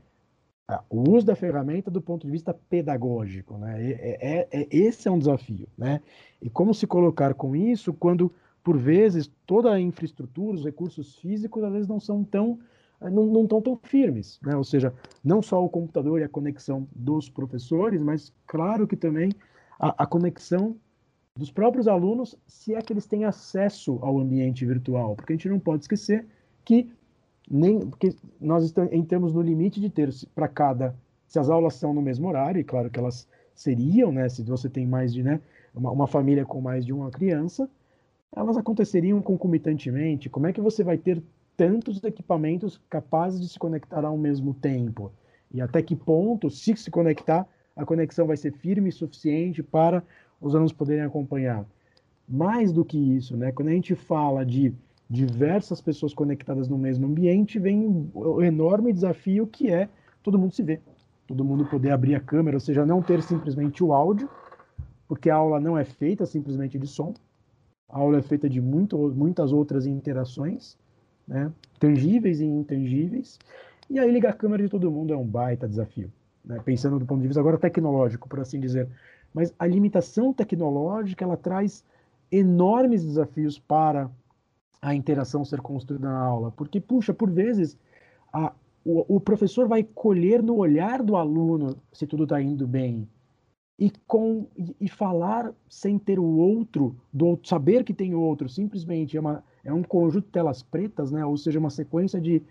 ah, 0.68 0.82
o 0.90 1.12
uso 1.12 1.26
da 1.26 1.36
ferramenta 1.36 1.92
do 1.92 2.02
ponto 2.02 2.26
de 2.26 2.32
vista 2.32 2.54
pedagógico. 2.70 3.58
Né? 3.58 3.92
É, 3.92 4.18
é, 4.22 4.48
é, 4.62 4.68
esse 4.72 5.08
é 5.08 5.12
um 5.12 5.20
desafio. 5.20 5.68
Né? 5.78 6.02
E 6.42 6.50
como 6.50 6.74
se 6.74 6.88
colocar 6.88 7.34
com 7.34 7.54
isso 7.54 7.94
quando, 7.94 8.32
por 8.64 8.78
vezes, 8.78 9.30
toda 9.46 9.74
a 9.74 9.80
infraestrutura, 9.80 10.56
os 10.56 10.64
recursos 10.64 11.18
físicos, 11.18 11.64
às 11.64 11.72
vezes 11.74 11.88
não 11.88 12.00
são 12.00 12.24
tão 12.24 12.58
não, 13.12 13.26
não 13.26 13.44
estão 13.44 13.62
tão 13.62 13.76
firmes, 13.76 14.40
né? 14.42 14.56
Ou 14.56 14.64
seja, 14.64 14.94
não 15.22 15.42
só 15.42 15.62
o 15.62 15.68
computador 15.68 16.22
e 16.22 16.24
a 16.24 16.30
conexão 16.30 16.88
dos 16.96 17.28
professores, 17.28 18.02
mas 18.02 18.32
claro 18.48 18.88
que 18.88 18.96
também 18.96 19.34
a, 19.78 20.04
a 20.04 20.06
conexão 20.06 20.78
dos 21.36 21.52
próprios 21.52 21.88
alunos, 21.88 22.36
se 22.48 22.76
é 22.76 22.82
que 22.82 22.94
eles 22.94 23.08
têm 23.08 23.26
acesso 23.26 23.98
ao 24.02 24.20
ambiente 24.20 24.66
virtual, 24.66 25.16
porque 25.16 25.34
a 25.34 25.36
gente 25.36 25.50
não 25.50 25.60
pode 25.60 25.84
esquecer 25.84 26.26
que 26.64 26.90
nem 27.50 27.80
porque 27.80 28.16
nós 28.40 28.74
entramos 28.92 29.34
no 29.34 29.42
limite 29.42 29.82
de 29.82 29.90
ter 29.90 30.10
para 30.34 30.48
cada 30.48 30.96
se 31.28 31.40
as 31.40 31.50
aulas 31.50 31.74
são 31.74 31.94
no 31.94 32.02
mesmo 32.02 32.28
horário, 32.28 32.62
e 32.62 32.64
claro 32.64 32.92
que 32.92 33.00
elas 33.00 33.28
seriam, 33.56 34.12
né, 34.12 34.30
se 34.30 34.44
você 34.44 34.70
tem 34.70 34.86
mais 34.86 35.12
de, 35.12 35.24
né, 35.24 35.42
uma, 35.74 35.90
uma 35.90 36.06
família 36.06 36.46
com 36.46 36.62
mais 36.62 36.86
de 36.86 36.94
uma 36.94 37.10
criança, 37.10 37.68
elas 38.36 38.56
aconteceriam 38.56 39.20
concomitantemente. 39.20 40.30
Como 40.30 40.46
é 40.46 40.54
que 40.54 40.62
você 40.62 40.84
vai 40.84 40.96
ter 40.96 41.24
tantos 41.58 42.04
equipamentos 42.04 42.80
capazes 42.88 43.42
de 43.42 43.50
se 43.50 43.58
conectar 43.58 44.06
ao 44.06 44.16
mesmo 44.16 44.54
tempo? 44.54 45.12
E 45.52 45.60
até 45.60 45.82
que 45.82 45.96
ponto, 45.96 46.52
se 46.52 46.76
se 46.76 46.92
conectar, 46.92 47.48
a 47.76 47.84
conexão 47.84 48.28
vai 48.28 48.38
ser 48.38 48.54
firme 48.54 48.90
o 48.90 48.94
suficiente 48.94 49.64
para 49.64 50.04
os 50.44 50.54
alunos 50.54 50.74
poderem 50.74 51.04
acompanhar? 51.04 51.66
Mais 52.28 52.72
do 52.72 52.86
que 52.86 52.98
isso, 52.98 53.36
né? 53.36 53.52
Quando 53.52 53.70
a 53.70 53.72
gente 53.72 53.96
fala 53.96 54.46
de 54.46 54.74
diversas 55.10 55.82
pessoas 55.82 56.14
conectadas 56.14 56.68
no 56.68 56.78
mesmo 56.78 57.06
ambiente, 57.08 57.60
vem 57.60 58.10
o 58.14 58.42
enorme 58.42 58.92
desafio 58.92 59.48
que 59.48 59.72
é 59.72 59.90
todo 60.22 60.40
mundo 60.40 60.54
se 60.54 60.64
ver, 60.64 60.82
todo 61.28 61.44
mundo 61.44 61.66
poder 61.66 61.92
abrir 61.92 62.16
a 62.16 62.20
câmera, 62.20 62.58
ou 62.58 62.62
seja, 62.62 62.86
não 62.86 63.02
ter 63.02 63.22
simplesmente 63.22 63.84
o 63.84 63.94
áudio, 63.94 64.30
porque 65.08 65.30
a 65.30 65.36
aula 65.36 65.60
não 65.60 65.78
é 65.78 65.84
feita 65.84 66.26
simplesmente 66.26 66.80
de 66.80 66.88
som, 66.88 67.14
a 67.90 68.00
aula 68.00 68.18
é 68.18 68.22
feita 68.22 68.50
de 68.50 68.62
muito, 68.62 68.98
muitas 68.98 69.52
outras 69.52 69.86
interações, 69.86 70.78
né, 71.28 71.52
tangíveis 71.80 72.40
e 72.40 72.46
intangíveis, 72.46 73.38
e 73.90 74.00
aí 74.00 74.10
ligar 74.12 74.32
a 74.32 74.34
câmera 74.36 74.64
de 74.64 74.70
todo 74.70 74.90
mundo 74.90 75.14
é 75.14 75.18
um 75.18 75.26
baita 75.26 75.68
desafio, 75.68 76.12
né, 76.44 76.60
pensando 76.64 76.98
do 76.98 77.06
ponto 77.06 77.22
de 77.22 77.28
vista 77.28 77.40
agora 77.40 77.58
tecnológico, 77.58 78.28
por 78.28 78.40
assim 78.40 78.60
dizer, 78.60 78.88
mas 79.34 79.54
a 79.58 79.66
limitação 79.66 80.34
tecnológica 80.34 81.24
ela 81.24 81.38
traz 81.38 81.84
enormes 82.32 83.04
desafios 83.04 83.60
para 83.60 84.10
a 84.82 84.94
interação 84.94 85.46
ser 85.46 85.62
construída 85.62 86.08
na 86.08 86.20
aula, 86.20 86.52
porque 86.52 86.80
puxa, 86.80 87.14
por 87.14 87.30
vezes 87.30 87.78
a, 88.32 88.54
o, 88.84 89.16
o 89.16 89.20
professor 89.20 89.68
vai 89.68 89.84
colher 89.84 90.44
no 90.44 90.58
olhar 90.58 91.02
do 91.02 91.16
aluno 91.16 91.78
se 91.92 92.06
tudo 92.06 92.24
está 92.24 92.42
indo 92.42 92.68
bem 92.68 93.08
e 93.78 93.92
com 94.08 94.48
e, 94.80 94.88
falar 94.88 95.54
sem 95.68 95.98
ter 95.98 96.20
o 96.20 96.38
outro, 96.38 96.96
do 97.12 97.40
saber 97.44 97.84
que 97.84 97.94
tem 97.94 98.14
o 98.14 98.22
outro, 98.22 98.48
simplesmente 98.48 99.18
é, 99.18 99.20
uma, 99.20 99.44
é 99.64 99.74
um 99.74 99.84
conjunto 99.84 100.26
de 100.26 100.32
telas 100.32 100.62
pretas, 100.62 101.12
né? 101.12 101.26
Ou 101.26 101.36
seja, 101.36 101.60
uma 101.60 101.70
sequência 101.70 102.22
de 102.22 102.42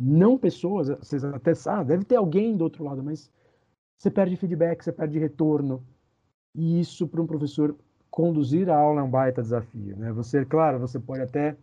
não 0.00 0.36
pessoas. 0.36 0.88
Vocês 0.88 1.24
até 1.24 1.54
sabem, 1.54 1.86
deve 1.86 2.04
ter 2.04 2.16
alguém 2.16 2.56
do 2.56 2.64
outro 2.64 2.84
lado, 2.84 3.02
mas 3.02 3.30
você 3.96 4.10
perde 4.10 4.36
feedback, 4.36 4.82
você 4.82 4.92
perde 4.92 5.18
retorno. 5.18 5.82
E 6.54 6.80
isso 6.80 7.06
para 7.06 7.20
um 7.20 7.26
professor 7.26 7.74
conduzir 8.10 8.68
a 8.68 8.76
aula 8.76 9.00
é 9.00 9.04
um 9.04 9.10
baita 9.10 9.42
desafio. 9.42 9.96
Né? 9.96 10.12
Você, 10.12 10.44
claro, 10.44 10.78
você 10.78 10.98
pode 10.98 11.22
até 11.22 11.56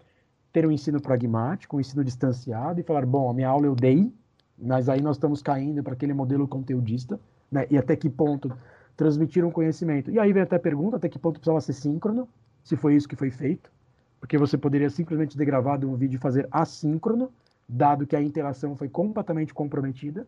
ter 0.52 0.66
um 0.66 0.72
ensino 0.72 1.02
pragmático, 1.02 1.78
um 1.78 1.80
ensino 1.80 2.04
distanciado 2.04 2.80
e 2.80 2.84
falar, 2.84 3.06
bom, 3.06 3.30
a 3.30 3.34
minha 3.34 3.50
aula 3.50 3.66
eu 3.66 3.76
dei, 3.76 4.12
mas 4.58 4.90
aí 4.90 5.02
nós 5.02 5.18
estamos 5.18 5.42
caindo 5.42 5.84
para 5.84 5.94
aquele 5.94 6.14
modelo 6.14 6.48
conteudista, 6.48 7.20
né? 7.52 7.68
e 7.70 7.78
até 7.78 7.96
que 7.96 8.10
ponto 8.10 8.52
transmitir 8.96 9.46
um 9.46 9.52
conhecimento. 9.52 10.10
E 10.10 10.20
aí 10.20 10.34
vem 10.34 10.42
até 10.42 10.56
a 10.56 10.60
pergunta, 10.60 10.98
até 10.98 11.08
que 11.08 11.20
ponto 11.20 11.40
precisava 11.40 11.62
ser 11.62 11.74
síncrono, 11.74 12.28
se 12.64 12.76
foi 12.76 12.96
isso 12.96 13.08
que 13.08 13.16
foi 13.16 13.30
feito, 13.30 13.72
porque 14.20 14.38
você 14.38 14.58
poderia 14.58 14.90
simplesmente 14.90 15.38
ter 15.38 15.46
gravado 15.46 15.88
um 15.88 15.96
vídeo 15.96 16.18
e 16.18 16.20
fazer 16.20 16.48
assíncrono, 16.50 17.32
dado 17.70 18.08
que 18.08 18.16
a 18.16 18.22
interação 18.22 18.76
foi 18.76 18.90
completamente 18.90 19.54
comprometida. 19.54 20.26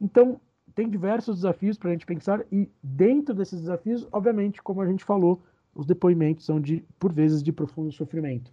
Então, 0.00 0.40
tem 0.74 0.88
diversos 0.88 1.36
desafios 1.36 1.78
para 1.78 1.90
a 1.90 1.92
gente 1.92 2.06
pensar 2.06 2.44
e 2.50 2.68
dentro 2.82 3.34
desses 3.34 3.60
desafios, 3.60 4.06
obviamente, 4.12 4.62
como 4.62 4.80
a 4.80 4.86
gente 4.86 5.04
falou, 5.04 5.42
os 5.74 5.86
depoimentos 5.86 6.44
são 6.44 6.60
de 6.60 6.84
por 6.98 7.12
vezes 7.12 7.42
de 7.42 7.52
profundo 7.52 7.92
sofrimento. 7.92 8.52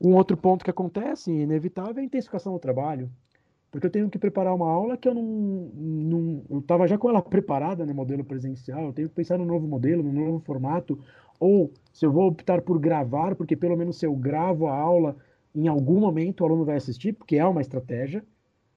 Um 0.00 0.14
outro 0.14 0.36
ponto 0.36 0.64
que 0.64 0.70
acontece, 0.70 1.32
inevitável, 1.32 1.98
é 1.98 2.00
a 2.00 2.04
intensificação 2.04 2.52
do 2.52 2.58
trabalho, 2.58 3.10
porque 3.70 3.86
eu 3.86 3.90
tenho 3.90 4.08
que 4.08 4.18
preparar 4.18 4.54
uma 4.54 4.68
aula 4.68 4.96
que 4.96 5.08
eu 5.08 5.14
não, 5.14 5.22
não 5.22 6.42
eu 6.48 6.58
estava 6.60 6.86
já 6.86 6.96
com 6.96 7.10
ela 7.10 7.20
preparada 7.20 7.84
no 7.84 7.94
modelo 7.94 8.24
presencial, 8.24 8.84
eu 8.84 8.92
tenho 8.92 9.08
que 9.08 9.14
pensar 9.14 9.36
no 9.38 9.44
novo 9.44 9.66
modelo, 9.66 10.02
no 10.02 10.12
novo 10.12 10.40
formato, 10.40 10.98
ou 11.38 11.72
se 11.92 12.06
eu 12.06 12.12
vou 12.12 12.28
optar 12.28 12.62
por 12.62 12.78
gravar, 12.78 13.34
porque 13.34 13.56
pelo 13.56 13.76
menos 13.76 13.98
se 13.98 14.06
eu 14.06 14.14
gravo 14.14 14.66
a 14.66 14.76
aula, 14.76 15.16
em 15.54 15.68
algum 15.68 16.00
momento 16.00 16.40
o 16.40 16.46
aluno 16.46 16.64
vai 16.64 16.76
assistir, 16.76 17.12
porque 17.12 17.36
é 17.36 17.44
uma 17.44 17.60
estratégia 17.60 18.24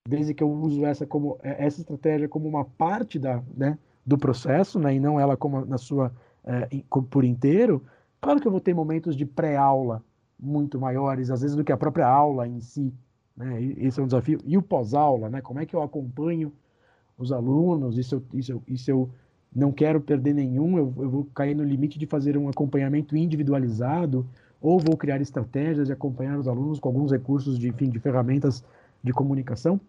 desde 0.08 0.34
que 0.34 0.44
eu 0.44 0.52
uso 0.52 0.86
essa 0.86 1.06
como 1.06 1.38
é, 1.44 1.66
essa 1.66 1.80
estratégia 1.82 2.28
como 2.28 2.48
uma 2.48 2.66
parte 2.66 3.20
da, 3.20 3.42
né, 3.56 3.78
do 4.06 4.18
processo, 4.18 4.80
né, 4.80 4.96
e 4.96 5.00
não 5.00 5.20
ela 5.20 5.38
como 5.38 5.66
na 5.66 5.78
sua 5.78 6.12
é, 6.44 6.68
por 7.10 7.24
inteiro, 7.24 7.84
claro 8.20 8.40
que 8.40 8.48
eu 8.48 8.52
vou 8.52 8.62
ter 8.62 8.74
momentos 8.74 9.16
de 9.16 9.26
pré-aula 9.26 10.04
muito 10.40 10.80
maiores, 10.80 11.30
às 11.30 11.42
vezes 11.42 11.56
do 11.56 11.64
que 11.64 11.72
a 11.72 11.78
própria 11.78 12.08
aula 12.08 12.48
em 12.48 12.60
si, 12.60 12.92
né? 13.38 13.62
Esse 13.78 14.00
é 14.00 14.04
um 14.04 14.08
desafio. 14.08 14.40
E 14.46 14.58
o 14.58 14.62
pós-aula, 14.62 15.30
né? 15.30 15.42
Como 15.42 15.60
é 15.60 15.66
que 15.66 15.76
eu 15.76 15.82
acompanho 15.82 16.52
os 17.18 17.32
alunos? 17.32 17.98
Isso 17.98 18.16
eu, 18.16 18.24
isso, 18.34 18.64
isso 18.68 18.92
eu 18.92 19.10
não 19.54 19.72
quero 19.72 20.00
perder 20.00 20.34
nenhum, 20.34 20.78
eu, 20.78 20.94
eu 20.98 21.10
vou 21.10 21.26
cair 21.36 21.56
no 21.56 21.64
limite 21.64 22.00
de 22.00 22.06
fazer 22.06 22.38
um 22.38 22.48
acompanhamento 22.48 23.18
individualizado, 23.18 24.26
ou 24.62 24.80
vou 24.80 24.96
criar 24.96 25.20
estratégias 25.22 25.88
de 25.88 25.94
acompanhar 25.94 26.40
os 26.40 26.48
alunos 26.48 26.80
com 26.80 26.90
alguns 26.90 27.12
recursos 27.12 27.60
de, 27.60 27.68
enfim, 27.68 27.90
de 27.90 28.00
ferramentas 28.00 28.64
de 29.04 29.12
comunicação. 29.12 29.80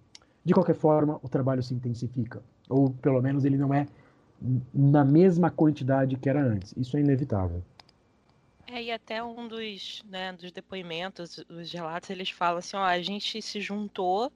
De 0.45 0.53
qualquer 0.53 0.75
forma, 0.75 1.21
o 1.23 1.29
trabalho 1.29 1.63
se 1.63 1.73
intensifica, 1.73 2.43
ou 2.69 2.91
pelo 2.91 3.23
menos 3.23 3.45
ele 3.45 3.57
não 3.57 3.73
é 3.73 3.87
na 4.75 5.05
mesma 5.05 5.51
quantidade 5.51 6.17
que 6.17 6.29
era 6.29 6.43
antes. 6.43 6.75
Isso 6.77 6.97
é 6.97 7.01
inevitável. 7.01 7.63
É, 8.67 8.83
e 8.83 8.91
até 8.91 9.23
um 9.23 9.47
dos, 9.47 10.03
né, 10.09 10.33
dos 10.33 10.51
depoimentos, 10.51 11.45
os 11.49 11.73
relatos, 11.73 12.11
eles 12.11 12.31
falam 12.31 12.59
assim, 12.59 12.77
ó, 12.77 12.83
a 12.83 13.01
gente 13.01 13.41
se 13.43 13.61
juntou 13.61 14.33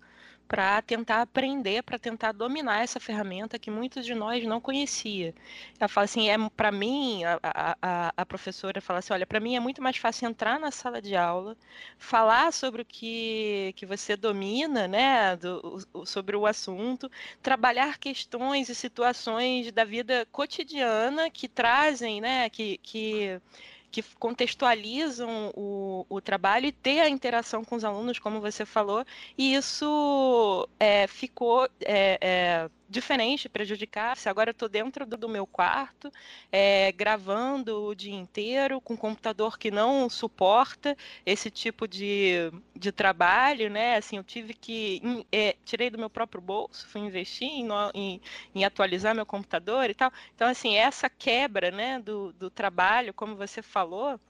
para 0.48 0.80
tentar 0.82 1.22
aprender, 1.22 1.82
para 1.82 1.98
tentar 1.98 2.32
dominar 2.32 2.82
essa 2.82 3.00
ferramenta 3.00 3.58
que 3.58 3.70
muitos 3.70 4.06
de 4.06 4.14
nós 4.14 4.44
não 4.44 4.60
conhecia. 4.60 5.34
Ela 5.78 5.88
fala 5.88 6.04
assim, 6.04 6.28
é 6.28 6.36
para 6.56 6.70
mim, 6.70 7.24
a, 7.24 7.38
a, 7.82 8.12
a, 8.16 8.26
professora 8.26 8.80
fala 8.80 9.00
assim, 9.00 9.12
olha, 9.12 9.26
para 9.26 9.40
mim 9.40 9.56
é 9.56 9.60
muito 9.60 9.82
mais 9.82 9.96
fácil 9.96 10.28
entrar 10.28 10.58
na 10.60 10.70
sala 10.70 11.02
de 11.02 11.16
aula, 11.16 11.56
falar 11.98 12.52
sobre 12.52 12.82
o 12.82 12.84
que, 12.84 13.72
que 13.76 13.84
você 13.84 14.16
domina, 14.16 14.86
né, 14.86 15.36
do, 15.36 15.84
sobre 16.04 16.36
o 16.36 16.46
assunto, 16.46 17.10
trabalhar 17.42 17.98
questões 17.98 18.68
e 18.68 18.74
situações 18.74 19.72
da 19.72 19.84
vida 19.84 20.26
cotidiana 20.30 21.28
que 21.30 21.48
trazem, 21.48 22.20
né, 22.20 22.48
que, 22.50 22.78
que 22.78 23.40
que 23.90 24.02
contextualizam 24.18 25.52
o, 25.54 26.06
o 26.08 26.20
trabalho 26.20 26.66
e 26.66 26.72
ter 26.72 27.00
a 27.00 27.08
interação 27.08 27.64
com 27.64 27.76
os 27.76 27.84
alunos, 27.84 28.18
como 28.18 28.40
você 28.40 28.64
falou, 28.66 29.04
e 29.36 29.54
isso 29.54 30.68
é, 30.78 31.06
ficou 31.06 31.68
é, 31.80 32.18
é, 32.20 32.70
diferente, 32.88 33.48
prejudicar. 33.48 34.16
Se 34.16 34.28
agora 34.28 34.50
eu 34.50 34.52
estou 34.52 34.68
dentro 34.68 35.04
do, 35.04 35.28
meu 35.28 35.46
quarto, 35.46 36.10
é, 36.52 36.92
gravando 36.92 37.84
o 37.84 37.94
dia 37.94 38.14
inteiro, 38.14 38.80
com 38.80 38.94
um 38.94 38.96
computador 38.96 39.58
que 39.58 39.70
não 39.70 40.08
suporta 40.08 40.96
esse 41.24 41.50
tipo 41.50 41.88
de, 41.88 42.52
de 42.74 42.92
trabalho, 42.92 43.68
né? 43.68 43.96
Assim, 43.96 44.16
eu 44.16 44.24
tive 44.24 44.54
que. 44.54 45.02
É, 45.32 45.56
tirei 45.64 45.90
do 45.90 45.98
meu 45.98 46.10
próprio 46.10 46.40
bolso, 46.40 46.86
fui 46.88 47.00
investir 47.00 47.48
em, 47.48 47.68
em, 47.94 48.20
em, 48.54 48.64
atualizar 48.64 49.14
meu 49.14 49.26
computador 49.26 49.90
e 49.90 49.94
tal. 49.94 50.12
Então, 50.34 50.48
assim, 50.48 50.76
essa 50.76 51.10
quebra 51.10 51.70
né, 51.70 51.98
do, 51.98 52.32
do 52.34 52.50
trabalho, 52.50 53.12
como 53.12 53.36
você 53.36 53.62
falou, 53.62 54.20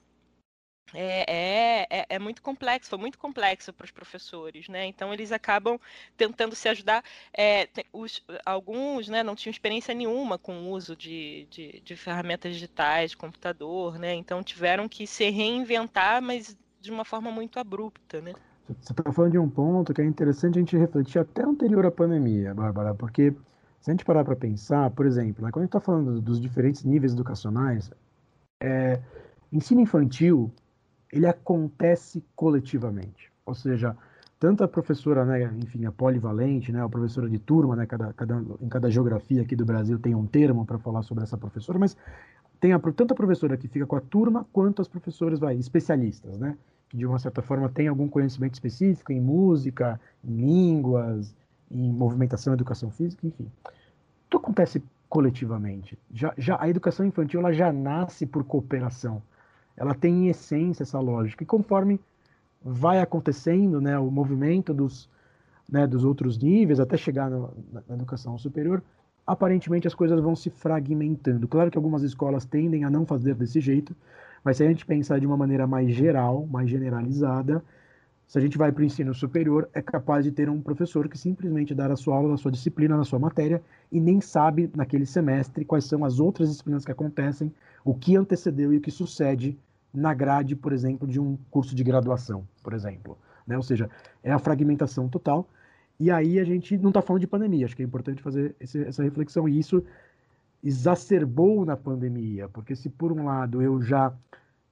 é, 0.95 1.25
é, 1.29 1.87
é, 1.91 2.07
é, 2.09 2.19
muito 2.19 2.41
complexo, 2.41 2.89
foi 2.89 2.99
muito 2.99 3.19
complexo 3.19 3.73
para 3.73 3.85
os 3.85 3.91
professores, 3.91 4.69
né? 4.69 4.87
Então 4.87 5.13
eles 5.13 5.33
acabam 5.33 5.79
tentando 6.17 6.55
se 6.55 6.69
ajudar. 6.69 7.03
É, 7.37 7.69
os, 7.93 8.23
alguns 8.45 9.09
né, 9.09 9.23
não 9.23 9.35
tinham 9.35 9.51
experiência 9.51 9.95
nenhuma 9.95 10.39
com 10.39 10.55
o 10.61 10.71
uso 10.71 10.95
de, 10.95 11.47
de, 11.51 11.81
de 11.85 11.97
ferramentas 11.97 12.53
digitais, 12.53 13.11
de 13.11 13.17
computador, 13.17 13.99
né? 13.99 14.15
Então 14.15 14.43
tiveram 14.43 14.89
que 14.89 15.07
se 15.07 15.29
reinventar, 15.29 16.23
mas 16.23 16.57
de 16.81 16.91
uma 16.91 17.05
forma 17.05 17.31
muito 17.33 17.59
abrupta, 17.59 18.21
né? 18.21 18.33
Você 18.81 18.93
está 18.93 19.13
falando 19.13 19.33
de 19.33 19.39
um 19.39 19.49
ponto 19.49 19.93
que 19.93 20.01
é 20.01 20.05
interessante 20.05 20.57
a 20.57 20.61
gente 20.61 20.77
refletir 20.77 21.19
até 21.19 21.43
anterior 21.43 21.87
à 21.87 21.91
pandemia, 21.91 22.55
Bárbara, 22.55 22.95
porque 22.95 23.33
se 23.81 23.91
a 23.91 23.93
gente 23.93 24.05
parar 24.05 24.25
para 24.25 24.35
pensar, 24.35 24.91
por 24.91 25.07
exemplo, 25.07 25.45
né, 25.45 25.51
quando 25.53 25.63
a 25.63 25.67
gente 25.67 25.77
está 25.77 25.81
falando 25.81 26.21
dos 26.21 26.41
diferentes 26.41 26.83
níveis 26.83 27.13
educacionais, 27.13 27.91
é, 28.61 29.01
ensino 29.53 29.81
infantil 29.81 30.53
ele 31.17 31.27
acontece 31.27 32.23
coletivamente. 32.35 33.31
Ou 33.45 33.55
seja, 33.55 33.97
tanto 34.39 34.63
a 34.63 34.69
professora, 34.69 35.25
né, 35.25 35.51
enfim, 35.63 35.87
a 35.87 35.93
polivalente, 35.93 36.71
né, 36.71 36.83
a 36.83 36.89
professora 36.89 37.29
de 37.29 37.39
turma, 37.39 37.75
né, 37.75 37.87
cada, 37.87 38.13
cada, 38.13 38.45
em 38.61 38.69
cada 38.69 38.91
geografia 38.91 39.43
aqui 39.43 39.57
do 39.57 39.65
Brasil 39.65 39.99
tem 39.99 40.15
um 40.15 40.27
termo 40.27 40.67
para 40.67 40.79
falar 40.79 41.03
sobre 41.03 41.25
essa 41.25 41.39
professora, 41.39 41.79
mas 41.79 41.97
tem 42.61 42.73
a, 42.73 42.79
tanto 42.79 43.13
a 43.13 43.15
professora 43.15 43.57
que 43.57 43.69
fica 43.69 43.87
com 43.87 43.97
a 43.97 44.01
turma, 44.01 44.47
quanto 44.53 44.83
as 44.83 44.89
professoras 44.89 45.39
vai, 45.39 45.57
especialistas, 45.57 46.39
né, 46.39 46.57
que 46.89 46.97
de 46.97 47.07
uma 47.07 47.19
certa 47.19 47.41
forma 47.41 47.69
tem 47.69 47.89
algum 47.89 48.09
conhecimento 48.09 48.55
específico 48.55 49.13
em 49.13 49.21
música, 49.21 49.99
em 50.23 50.37
línguas, 50.37 51.35
em 51.71 51.91
movimentação, 51.91 52.53
educação 52.53 52.91
física, 52.91 53.27
enfim. 53.27 53.51
Tudo 54.29 54.43
acontece 54.43 54.83
coletivamente. 55.09 55.99
Já, 56.13 56.35
já 56.37 56.61
a 56.61 56.69
educação 56.69 57.07
infantil 57.07 57.41
ela 57.41 57.53
já 57.53 57.73
nasce 57.73 58.27
por 58.27 58.45
cooperação 58.45 59.23
ela 59.77 59.95
tem 59.95 60.27
em 60.27 60.29
essência 60.29 60.83
essa 60.83 60.99
lógica. 60.99 61.43
E 61.43 61.47
conforme 61.47 62.01
vai 62.65 63.01
acontecendo 63.01 63.81
né, 63.81 63.99
o 63.99 64.11
movimento 64.11 64.73
dos, 64.73 65.09
né, 65.71 65.87
dos 65.87 66.05
outros 66.05 66.39
níveis, 66.39 66.81
até 66.81 66.97
chegar 66.97 67.31
na, 67.31 67.49
na 67.89 67.95
educação 67.95 68.37
superior, 68.39 68.83
aparentemente 69.27 69.87
as 69.87 69.95
coisas 69.95 70.21
vão 70.21 70.35
se 70.37 70.51
fragmentando. 70.51 71.47
Claro 71.49 71.71
que 71.71 71.77
algumas 71.77 72.03
escolas 72.03 72.45
tendem 72.45 72.85
a 72.85 72.91
não 72.91 73.05
fazer 73.05 73.35
desse 73.35 73.61
jeito, 73.61 73.95
mas 74.43 74.57
se 74.57 74.65
a 74.65 74.69
gente 74.69 74.87
pensar 74.87 75.19
de 75.19 75.27
uma 75.27 75.37
maneira 75.37 75.67
mais 75.67 75.93
geral, 75.93 76.47
mais 76.47 76.71
generalizada, 76.71 77.63
se 78.27 78.39
a 78.39 78.41
gente 78.41 78.59
vai 78.59 78.73
para 78.73 78.83
o 78.83 78.85
ensino 78.85 79.15
superior, 79.15 79.69
é 79.73 79.81
capaz 79.81 80.25
de 80.25 80.33
ter 80.33 80.49
um 80.51 80.61
professor 80.61 81.09
que 81.09 81.17
simplesmente 81.17 81.75
dá 81.75 81.87
a 81.87 81.97
sua 81.97 82.17
aula 82.17 82.31
na 82.31 82.37
sua 82.37 82.51
disciplina, 82.51 82.97
na 82.97 83.05
sua 83.05 83.21
matéria, 83.21 83.63
e 83.91 84.01
nem 84.01 84.21
sabe 84.21 84.69
naquele 84.75 85.07
semestre 85.07 85.65
quais 85.65 85.85
são 85.85 86.05
as 86.05 86.19
outras 86.19 86.49
disciplinas 86.49 86.85
que 86.85 86.91
acontecem, 86.91 87.53
o 87.85 87.95
que 87.95 88.17
antecedeu 88.17 88.73
e 88.73 88.79
o 88.79 88.81
que 88.81 88.91
sucede 88.91 89.57
na 89.97 90.13
grade, 90.13 90.55
por 90.55 90.73
exemplo, 90.73 91.09
de 91.09 91.19
um 91.19 91.37
curso 91.51 91.75
de 91.75 91.83
graduação, 91.83 92.47
por 92.63 92.75
exemplo. 92.75 93.19
Né? 93.47 93.57
Ou 93.57 93.63
seja, 93.63 93.89
é 94.23 94.31
a 94.31 94.39
fragmentação 94.39 95.09
total. 95.09 95.49
E 95.99 96.11
aí 96.11 96.39
a 96.39 96.45
gente 96.45 96.77
não 96.77 96.91
está 96.91 97.01
falando 97.01 97.21
de 97.21 97.27
pandemia, 97.27 97.65
acho 97.65 97.75
que 97.75 97.83
é 97.83 97.87
importante 97.87 98.23
fazer 98.23 98.55
esse, 98.61 98.83
essa 98.83 99.03
reflexão. 99.03 99.49
E 99.49 99.59
isso 99.59 99.83
exacerbou 100.63 101.65
na 101.65 101.77
pandemia, 101.77 102.49
porque 102.49 102.77
se 102.77 102.91
por 102.91 103.13
um 103.13 103.25
lado 103.25 103.63
eu 103.63 103.81
já 103.81 104.13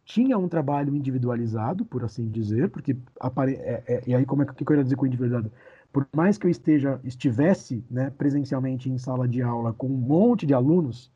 tinha 0.04 0.36
um 0.36 0.48
trabalho 0.48 0.94
individualizado, 0.94 1.84
por 1.84 2.04
assim 2.04 2.28
dizer, 2.28 2.68
porque 2.68 2.96
apare... 3.18 3.54
é, 3.54 3.82
é, 3.86 4.02
e 4.06 4.14
aí 4.14 4.26
como 4.26 4.42
é 4.42 4.46
que, 4.46 4.62
eu 4.70 4.76
ia 4.76 4.84
dizer 4.84 4.96
com 4.96 5.06
individualizado? 5.06 5.50
Por 5.90 6.06
mais 6.14 6.36
que 6.36 6.46
eu 6.46 6.50
esteja 6.50 7.00
estivesse 7.04 7.82
né, 7.90 8.10
presencialmente 8.10 8.90
em 8.90 8.98
sala 8.98 9.26
de 9.26 9.40
aula 9.40 9.72
com 9.72 9.86
um 9.86 9.96
monte 9.96 10.44
de 10.44 10.52
alunos, 10.52 11.10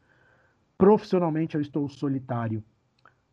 profissionalmente 0.78 1.56
eu 1.56 1.60
estou 1.60 1.88
solitário. 1.88 2.62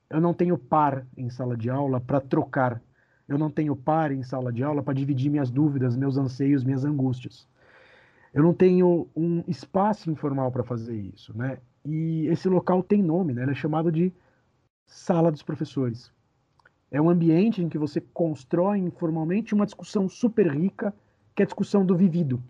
Eu 0.10 0.22
não 0.22 0.34
tenho 0.34 0.58
par 0.58 1.06
em 1.18 1.30
sala 1.30 1.58
de 1.58 1.70
aula 1.70 2.00
para 2.00 2.22
trocar 2.22 2.82
eu 3.28 3.38
não 3.38 3.50
tenho 3.50 3.76
par 3.76 4.12
em 4.12 4.22
sala 4.22 4.54
de 4.54 4.64
aula 4.64 4.84
para 4.84 4.94
dividir 4.94 5.32
minhas 5.32 5.50
dúvidas, 5.50 5.98
meus 5.98 6.18
anseios, 6.18 6.64
minhas 6.64 6.86
angústias. 6.86 7.48
Eu 8.34 8.44
não 8.44 8.54
tenho 8.54 9.08
um 9.16 9.44
espaço 9.48 10.12
informal 10.12 10.52
para 10.52 10.64
fazer 10.64 10.96
isso, 10.96 11.36
né? 11.36 11.58
E 11.84 12.28
esse 12.28 12.48
local 12.48 12.84
tem 12.84 13.02
nome, 13.02 13.34
né? 13.34 13.44
Ele 13.44 13.52
é 13.52 13.56
chamado 13.56 13.92
de 13.92 14.14
sala 14.86 15.32
dos 15.32 15.42
professores. 15.42 16.12
É 16.92 17.02
um 17.02 17.10
ambiente 17.10 17.64
em 17.64 17.70
que 17.70 17.78
você 17.78 18.00
constrói 18.00 18.78
informalmente 18.78 19.56
uma 19.56 19.66
discussão 19.66 20.08
super 20.08 20.48
rica, 20.48 20.94
que 21.34 21.42
é 21.42 21.44
a 21.44 21.48
discussão 21.48 21.86
do 21.86 21.96
vivido. 21.96 22.44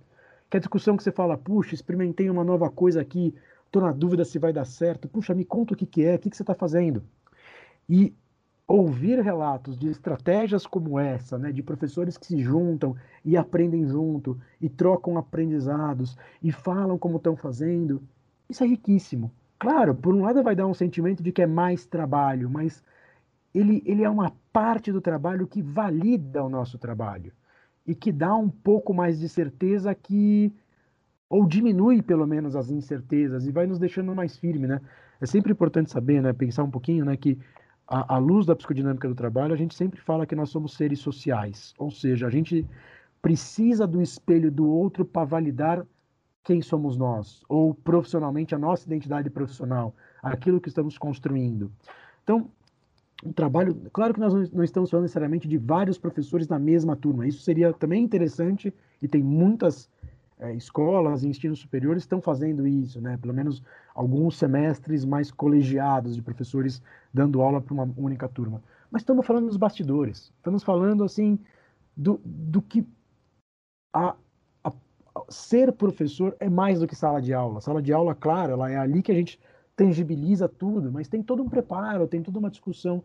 Que 0.49 0.57
é 0.57 0.59
a 0.59 0.61
discussão 0.61 0.97
que 0.97 1.03
você 1.03 1.11
fala, 1.11 1.37
puxa, 1.37 1.73
experimentei 1.73 2.29
uma 2.29 2.43
nova 2.43 2.69
coisa 2.69 2.99
aqui, 2.99 3.33
estou 3.65 3.81
na 3.81 3.93
dúvida 3.93 4.25
se 4.25 4.37
vai 4.37 4.51
dar 4.51 4.65
certo, 4.65 5.07
puxa, 5.07 5.33
me 5.33 5.45
conta 5.45 5.73
o 5.73 5.77
que, 5.77 5.85
que 5.85 6.03
é, 6.03 6.15
o 6.15 6.19
que, 6.19 6.29
que 6.29 6.35
você 6.35 6.43
está 6.43 6.53
fazendo. 6.53 7.01
E 7.89 8.13
ouvir 8.67 9.19
relatos 9.21 9.77
de 9.77 9.87
estratégias 9.89 10.65
como 10.65 10.99
essa, 10.99 11.37
né, 11.37 11.51
de 11.51 11.61
professores 11.61 12.17
que 12.17 12.25
se 12.25 12.39
juntam 12.39 12.95
e 13.23 13.37
aprendem 13.37 13.85
junto 13.85 14.39
e 14.59 14.67
trocam 14.67 15.17
aprendizados 15.17 16.17
e 16.41 16.51
falam 16.51 16.97
como 16.97 17.17
estão 17.17 17.35
fazendo, 17.35 18.01
isso 18.49 18.63
é 18.63 18.67
riquíssimo. 18.67 19.31
Claro, 19.59 19.93
por 19.93 20.13
um 20.13 20.23
lado 20.23 20.43
vai 20.43 20.55
dar 20.55 20.67
um 20.67 20.73
sentimento 20.73 21.21
de 21.21 21.31
que 21.31 21.41
é 21.41 21.47
mais 21.47 21.85
trabalho, 21.85 22.49
mas 22.49 22.83
ele, 23.53 23.81
ele 23.85 24.03
é 24.03 24.09
uma 24.09 24.33
parte 24.51 24.91
do 24.91 24.99
trabalho 24.99 25.47
que 25.47 25.61
valida 25.61 26.43
o 26.43 26.49
nosso 26.49 26.77
trabalho 26.77 27.31
e 27.85 27.93
que 27.93 28.11
dá 28.11 28.35
um 28.35 28.49
pouco 28.49 28.93
mais 28.93 29.19
de 29.19 29.29
certeza 29.29 29.93
que 29.93 30.51
ou 31.29 31.45
diminui 31.45 32.01
pelo 32.01 32.27
menos 32.27 32.55
as 32.55 32.69
incertezas 32.69 33.45
e 33.45 33.51
vai 33.51 33.65
nos 33.65 33.79
deixando 33.79 34.13
mais 34.13 34.37
firme, 34.37 34.67
né? 34.67 34.81
É 35.19 35.25
sempre 35.25 35.51
importante 35.51 35.91
saber, 35.91 36.21
né, 36.21 36.33
pensar 36.33 36.63
um 36.63 36.69
pouquinho, 36.69 37.05
né, 37.05 37.15
que 37.15 37.37
à, 37.87 38.17
luz 38.17 38.45
da 38.45 38.55
psicodinâmica 38.55 39.07
do 39.07 39.15
trabalho, 39.15 39.53
a 39.53 39.57
gente 39.57 39.75
sempre 39.75 39.99
fala 39.99 40.25
que 40.25 40.35
nós 40.35 40.49
somos 40.49 40.73
seres 40.73 40.99
sociais, 40.99 41.73
ou 41.77 41.91
seja, 41.91 42.27
a 42.27 42.29
gente 42.29 42.65
precisa 43.21 43.87
do 43.87 44.01
espelho 44.01 44.51
do 44.51 44.67
outro 44.67 45.05
para 45.05 45.25
validar 45.25 45.85
quem 46.43 46.61
somos 46.61 46.95
nós, 46.95 47.43
ou 47.49 47.73
profissionalmente 47.73 48.53
a 48.53 48.59
nossa 48.59 48.85
identidade 48.85 49.29
profissional, 49.29 49.95
aquilo 50.21 50.61
que 50.61 50.69
estamos 50.69 50.97
construindo. 50.97 51.71
Então, 52.23 52.49
um 53.23 53.31
trabalho, 53.31 53.75
claro 53.91 54.13
que 54.13 54.19
nós 54.19 54.51
não 54.51 54.63
estamos 54.63 54.89
falando 54.89 55.03
necessariamente 55.03 55.47
de 55.47 55.57
vários 55.57 55.97
professores 55.97 56.47
na 56.47 56.59
mesma 56.59 56.95
turma, 56.95 57.27
isso 57.27 57.41
seria 57.41 57.73
também 57.73 58.03
interessante 58.03 58.73
e 59.01 59.07
tem 59.07 59.23
muitas 59.23 59.89
é, 60.39 60.53
escolas 60.53 61.23
e 61.23 61.27
ensino 61.27 61.55
superiores 61.55 62.03
estão 62.03 62.21
fazendo 62.21 62.67
isso, 62.67 62.99
né? 62.99 63.17
Pelo 63.17 63.33
menos 63.33 63.63
alguns 63.93 64.37
semestres 64.37 65.05
mais 65.05 65.31
colegiados 65.31 66.15
de 66.15 66.21
professores 66.21 66.81
dando 67.13 67.41
aula 67.41 67.61
para 67.61 67.73
uma 67.73 67.89
única 67.97 68.27
turma. 68.27 68.61
Mas 68.91 69.01
estamos 69.01 69.25
falando 69.25 69.47
dos 69.47 69.57
bastidores. 69.57 70.33
Estamos 70.37 70.63
falando 70.63 71.03
assim 71.03 71.39
do, 71.95 72.19
do 72.23 72.61
que 72.61 72.85
a, 73.93 74.15
a, 74.63 74.69
a, 74.69 75.21
ser 75.29 75.71
professor 75.71 76.35
é 76.39 76.49
mais 76.49 76.79
do 76.79 76.87
que 76.87 76.95
sala 76.95 77.21
de 77.21 77.33
aula. 77.33 77.61
Sala 77.61 77.81
de 77.81 77.93
aula, 77.93 78.13
claro, 78.13 78.53
ela 78.53 78.69
é 78.69 78.77
ali 78.77 79.01
que 79.01 79.11
a 79.11 79.15
gente 79.15 79.39
tangibiliza 79.75 80.47
tudo, 80.47 80.91
mas 80.91 81.07
tem 81.07 81.23
todo 81.23 81.43
um 81.43 81.49
preparo, 81.49 82.07
tem 82.07 82.21
toda 82.21 82.39
uma 82.39 82.49
discussão, 82.49 83.03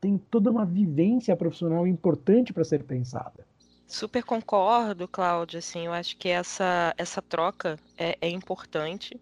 tem 0.00 0.18
toda 0.18 0.50
uma 0.50 0.64
vivência 0.64 1.36
profissional 1.36 1.86
importante 1.86 2.52
para 2.52 2.64
ser 2.64 2.84
pensada. 2.84 3.46
Super 3.92 4.24
concordo, 4.24 5.06
Cláudia. 5.06 5.58
Assim, 5.58 5.84
eu 5.86 5.92
acho 5.92 6.16
que 6.16 6.28
essa, 6.30 6.94
essa 6.96 7.20
troca 7.20 7.78
é, 7.96 8.16
é 8.22 8.28
importante. 8.30 9.20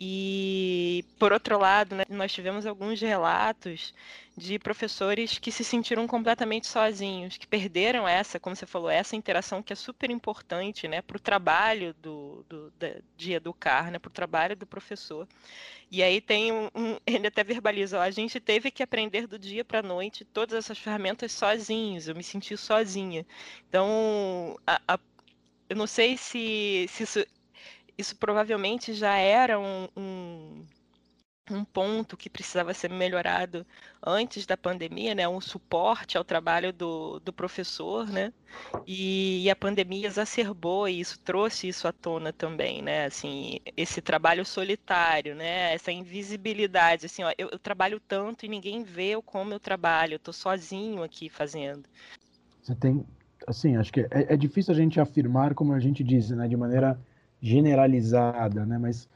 E, 0.00 1.04
por 1.18 1.32
outro 1.32 1.58
lado, 1.58 1.96
né, 1.96 2.04
nós 2.08 2.32
tivemos 2.32 2.64
alguns 2.66 3.00
relatos 3.00 3.92
de 4.36 4.56
professores 4.56 5.38
que 5.38 5.50
se 5.50 5.64
sentiram 5.64 6.06
completamente 6.06 6.68
sozinhos, 6.68 7.36
que 7.36 7.48
perderam 7.48 8.06
essa, 8.06 8.38
como 8.38 8.54
você 8.54 8.64
falou, 8.64 8.88
essa 8.88 9.16
interação 9.16 9.60
que 9.60 9.72
é 9.72 9.76
super 9.76 10.08
importante 10.08 10.86
né, 10.86 11.02
para 11.02 11.16
o 11.16 11.20
trabalho 11.20 11.92
do, 12.00 12.44
do, 12.48 12.72
de 13.16 13.32
educar, 13.32 13.90
né, 13.90 13.98
para 13.98 14.08
o 14.08 14.12
trabalho 14.12 14.54
do 14.54 14.64
professor. 14.64 15.26
E 15.90 16.00
aí 16.00 16.20
tem 16.20 16.52
um, 16.52 16.70
um, 16.72 16.96
ele 17.04 17.26
até 17.26 17.42
verbalizou, 17.42 17.98
a 17.98 18.12
gente 18.12 18.38
teve 18.38 18.70
que 18.70 18.84
aprender 18.84 19.26
do 19.26 19.36
dia 19.36 19.64
para 19.64 19.80
a 19.80 19.82
noite 19.82 20.24
todas 20.24 20.56
essas 20.56 20.78
ferramentas 20.78 21.32
sozinhos, 21.32 22.06
eu 22.06 22.14
me 22.14 22.22
senti 22.22 22.56
sozinha. 22.56 23.26
Então, 23.68 24.56
a, 24.64 24.80
a, 24.86 25.00
eu 25.68 25.74
não 25.74 25.88
sei 25.88 26.16
se, 26.16 26.86
se 26.88 27.02
isso 27.02 27.26
isso 27.98 28.16
provavelmente 28.16 28.94
já 28.94 29.16
era 29.16 29.58
um, 29.58 29.88
um, 29.96 30.64
um, 31.50 31.64
ponto 31.64 32.16
que 32.16 32.30
precisava 32.30 32.72
ser 32.72 32.90
melhorado 32.90 33.66
antes 34.00 34.46
da 34.46 34.56
pandemia, 34.56 35.16
né? 35.16 35.28
Um 35.28 35.40
suporte 35.40 36.16
ao 36.16 36.22
trabalho 36.22 36.72
do, 36.72 37.18
do 37.18 37.32
professor, 37.32 38.06
né? 38.06 38.32
E, 38.86 39.44
e, 39.44 39.50
a 39.50 39.56
pandemia 39.56 40.06
exacerbou 40.06 40.86
isso, 40.86 41.18
trouxe 41.18 41.66
isso 41.66 41.88
à 41.88 41.92
tona 41.92 42.32
também, 42.32 42.80
né? 42.80 43.06
Assim, 43.06 43.58
esse 43.76 44.00
trabalho 44.00 44.46
solitário, 44.46 45.34
né? 45.34 45.74
Essa 45.74 45.90
invisibilidade, 45.90 47.06
assim, 47.06 47.24
ó, 47.24 47.32
eu, 47.36 47.48
eu 47.50 47.58
trabalho 47.58 48.00
tanto 48.06 48.46
e 48.46 48.48
ninguém 48.48 48.84
vê 48.84 49.20
como 49.26 49.52
eu 49.52 49.58
trabalho, 49.58 50.14
eu 50.14 50.20
tô 50.20 50.32
sozinho 50.32 51.02
aqui 51.02 51.28
fazendo. 51.28 51.84
Você 52.62 52.76
tem, 52.76 53.04
assim, 53.44 53.76
acho 53.76 53.92
que 53.92 54.02
é, 54.02 54.08
é 54.34 54.36
difícil 54.36 54.72
a 54.72 54.76
gente 54.76 55.00
afirmar, 55.00 55.52
como 55.54 55.72
a 55.72 55.80
gente 55.80 56.04
diz, 56.04 56.30
né? 56.30 56.46
De 56.46 56.56
maneira 56.56 56.96
generalizada, 57.40 58.66
né? 58.66 58.78
Mas 58.78 59.08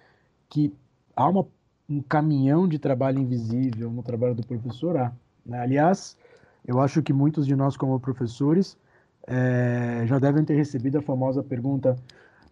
que 0.48 0.72
há 1.16 1.28
uma, 1.28 1.46
um 1.88 2.00
caminhão 2.02 2.68
de 2.68 2.78
trabalho 2.78 3.18
invisível 3.18 3.90
no 3.90 4.02
trabalho 4.02 4.34
do 4.34 4.46
professor. 4.46 5.12
Né? 5.44 5.58
Aliás, 5.58 6.16
eu 6.66 6.80
acho 6.80 7.02
que 7.02 7.12
muitos 7.12 7.46
de 7.46 7.56
nós 7.56 7.76
como 7.76 7.98
professores 8.00 8.76
é, 9.26 10.04
já 10.06 10.18
devem 10.18 10.44
ter 10.44 10.54
recebido 10.54 10.98
a 10.98 11.02
famosa 11.02 11.42
pergunta: 11.42 11.96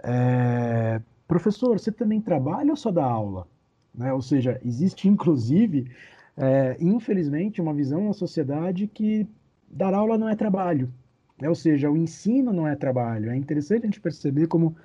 é, 0.02 1.00
professor, 1.26 1.78
você 1.78 1.92
também 1.92 2.20
trabalha 2.20 2.70
ou 2.70 2.76
só 2.76 2.90
dá 2.90 3.04
aula? 3.04 3.46
Né? 3.94 4.12
Ou 4.12 4.22
seja, 4.22 4.60
existe 4.64 5.08
inclusive, 5.08 5.90
é, 6.36 6.76
infelizmente, 6.80 7.60
uma 7.60 7.74
visão 7.74 8.06
na 8.06 8.12
sociedade 8.12 8.86
que 8.86 9.26
dar 9.68 9.94
aula 9.94 10.18
não 10.18 10.28
é 10.28 10.34
trabalho. 10.34 10.92
Né? 11.40 11.48
Ou 11.48 11.54
seja, 11.54 11.90
o 11.90 11.96
ensino 11.96 12.52
não 12.52 12.66
é 12.66 12.76
trabalho. 12.76 13.30
É 13.30 13.36
interessante 13.36 13.82
a 13.82 13.86
gente 13.86 14.00
perceber 14.00 14.46
como 14.46 14.76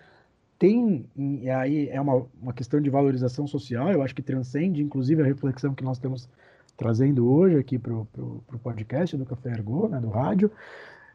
tem, 0.58 1.06
e 1.16 1.50
aí 1.50 1.90
é 1.90 2.00
uma, 2.00 2.26
uma 2.42 2.54
questão 2.54 2.80
de 2.80 2.90
valorização 2.90 3.46
social, 3.46 3.92
eu 3.92 4.02
acho 4.02 4.16
que 4.16 4.22
transcende, 4.22 4.82
inclusive, 4.82 5.22
a 5.22 5.26
reflexão 5.26 5.74
que 5.74 5.84
nós 5.84 5.98
estamos 5.98 6.30
trazendo 6.78 7.30
hoje 7.30 7.58
aqui 7.58 7.78
para 7.78 7.94
o 7.94 8.60
podcast 8.64 9.16
do 9.18 9.26
Café 9.26 9.52
Ergo, 9.52 9.88
né, 9.88 10.00
do 10.00 10.10
rádio, 10.10 10.52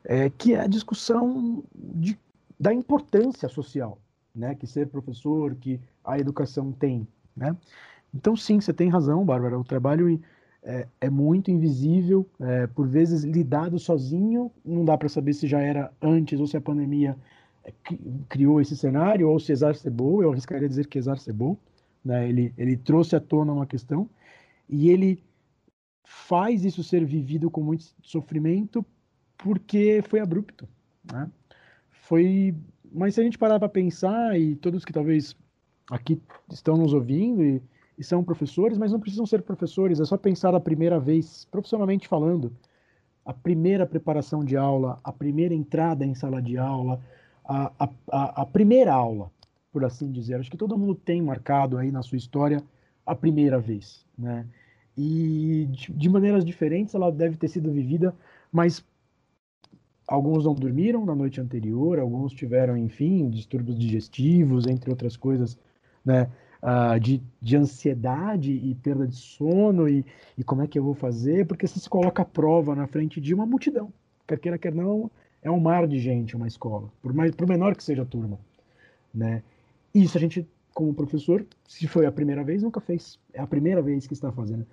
é, 0.05 0.31
que 0.31 0.55
é 0.55 0.61
a 0.61 0.67
discussão 0.67 1.63
de, 1.75 2.19
da 2.59 2.73
importância 2.73 3.49
social, 3.49 3.99
né, 4.35 4.55
que 4.55 4.67
ser 4.67 4.89
professor, 4.89 5.55
que 5.55 5.81
a 6.05 6.19
educação 6.19 6.73
tem, 6.73 7.07
né? 7.37 7.57
Então, 8.15 8.37
sim, 8.37 8.61
você 8.61 8.73
tem 8.73 8.89
razão, 8.89 9.25
Bárbara, 9.25 9.59
o 9.59 9.65
trabalho 9.65 10.21
é, 10.63 10.87
é 11.01 11.09
muito 11.09 11.51
invisível, 11.51 12.27
é, 12.41 12.67
por 12.67 12.87
vezes 12.87 13.23
lidado 13.23 13.79
sozinho, 13.79 14.51
não 14.65 14.85
dá 14.85 14.99
para 14.99 15.09
saber 15.09 15.33
se 15.33 15.47
já 15.47 15.61
era 15.61 15.93
antes 16.03 16.41
ou 16.41 16.47
se 16.47 16.57
a 16.57 16.61
pandemia 16.61 17.17
criou 18.29 18.61
esse 18.61 18.77
cenário, 18.77 19.29
ou 19.29 19.39
se 19.39 19.53
exacerbou, 19.53 20.23
eu 20.23 20.33
arriscaria 20.33 20.69
dizer 20.69 20.87
que 20.87 20.99
exacerbou, 20.99 21.59
né? 22.05 22.29
ele, 22.29 22.55
ele 22.57 22.77
trouxe 22.77 23.15
à 23.15 23.21
tona 23.21 23.53
uma 23.53 23.67
questão, 23.67 24.09
e 24.69 24.91
ele 24.91 25.23
faz 26.05 26.65
isso 26.65 26.83
ser 26.83 27.05
vivido 27.05 27.51
com 27.51 27.63
muito 27.63 27.85
sofrimento 28.03 28.85
porque 29.37 30.03
foi 30.09 30.21
abrupto, 30.21 30.69
né? 31.11 31.31
Foi, 31.89 32.55
mas 32.93 33.15
se 33.15 33.21
a 33.21 33.25
gente 33.25 33.39
parar 33.39 33.59
para 33.59 33.69
pensar 33.69 34.39
e 34.39 34.57
todos 34.57 34.85
que 34.85 34.93
talvez 34.93 35.37
aqui 35.91 36.21
estão 36.51 36.77
nos 36.77 36.93
ouvindo 36.93 37.43
e, 37.43 37.63
e 37.97 38.03
são 38.03 38.25
professores, 38.25 38.77
mas 38.77 38.93
não 38.93 39.01
precisam 39.01 39.25
ser 39.25 39.43
professores, 39.43 40.01
é 40.01 40.05
só 40.05 40.17
pensar 40.17 40.55
a 40.55 40.61
primeira 40.61 40.99
vez, 40.99 41.47
profissionalmente 41.51 42.09
falando, 42.09 42.53
a 43.25 43.33
primeira 43.33 43.87
preparação 43.87 44.45
de 44.45 44.57
aula, 44.57 44.99
a 45.05 45.13
primeira 45.13 45.55
entrada 45.55 46.05
em 46.05 46.15
sala 46.15 46.43
de 46.43 46.59
aula, 46.59 47.01
a, 47.51 47.89
a, 48.13 48.43
a, 48.43 48.47
primeira 48.47 48.95
aula, 48.95 49.31
por 49.73 49.85
assim 49.85 50.11
dizer. 50.13 50.35
Acho 50.37 50.51
que 50.51 50.57
todo 50.57 50.79
mundo 50.79 50.95
tem 50.95 51.21
marcado 51.21 51.77
aí 51.77 51.91
na 51.91 52.01
sua 52.01 52.17
história 52.17 52.63
a 53.05 53.15
primeira 53.15 53.59
vez, 53.59 54.07
né? 54.17 54.47
E 54.97 55.67
de, 55.71 55.93
de 55.93 56.09
maneiras 56.09 56.45
diferentes 56.45 56.95
ela 56.95 57.11
deve 57.11 57.37
ter 57.37 57.49
sido 57.49 57.73
vivida, 57.73 58.15
mas 58.53 58.85
alguns 60.07 60.45
não 60.45 60.55
dormiram 60.55 61.05
na 61.05 61.15
noite 61.15 61.41
anterior, 61.41 61.99
alguns 61.99 62.33
tiveram, 62.33 62.77
enfim, 62.77 63.29
distúrbios 63.29 63.79
digestivos, 63.79 64.67
entre 64.67 64.91
outras 64.91 65.17
coisas, 65.17 65.59
né? 66.05 66.31
Uh, 66.63 67.01
de, 67.01 67.23
de 67.41 67.57
ansiedade 67.57 68.53
e 68.53 68.75
perda 68.75 69.07
de 69.07 69.17
sono 69.17 69.89
e, 69.89 70.05
e 70.37 70.45
como 70.45 70.61
é 70.61 70.67
que 70.67 70.79
eu 70.79 70.85
vou 70.85 70.93
fazer, 70.93 71.47
porque 71.47 71.67
você 71.67 71.81
se 71.81 71.89
coloca 71.89 72.21
a 72.21 72.25
prova 72.25 72.77
na 72.77 72.87
frente 72.87 73.19
de 73.19 73.35
uma 73.35 73.47
multidão. 73.47 73.91
Quer 74.29 74.39
queira, 74.39 74.59
quer 74.59 74.75
não, 74.75 75.11
é 75.43 75.51
um 75.51 75.61
mar 75.61 75.87
de 75.87 75.99
gente 75.99 76.37
uma 76.37 76.47
escola, 76.47 76.91
por, 77.03 77.13
mais, 77.13 77.35
por 77.35 77.49
menor 77.49 77.75
que 77.77 77.85
seja 77.85 78.03
a 78.03 78.07
turma. 78.07 78.39
Né? 79.13 79.43
Isso 79.95 80.17
a 80.17 80.21
gente, 80.21 80.47
como 80.75 80.95
professor, 80.95 81.45
se 81.67 81.87
foi 81.87 82.07
a 82.07 82.13
primeira 82.13 82.45
vez, 82.45 82.63
nunca 82.63 82.81
fez. 82.81 83.19
É 83.33 83.41
a 83.41 83.47
primeira 83.47 83.83
vez 83.83 84.07
que 84.07 84.13
está 84.13 84.31
fazendo. 84.31 84.67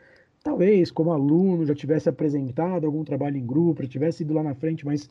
Talvez, 0.44 0.92
como 0.92 1.12
aluno, 1.12 1.66
já 1.66 1.74
tivesse 1.74 2.08
apresentado 2.08 2.86
algum 2.86 3.04
trabalho 3.04 3.38
em 3.38 3.46
grupo, 3.46 3.84
já 3.84 3.90
tivesse 3.90 4.24
ido 4.24 4.34
lá 4.34 4.44
na 4.44 4.56
frente, 4.56 4.86
mas 4.86 5.10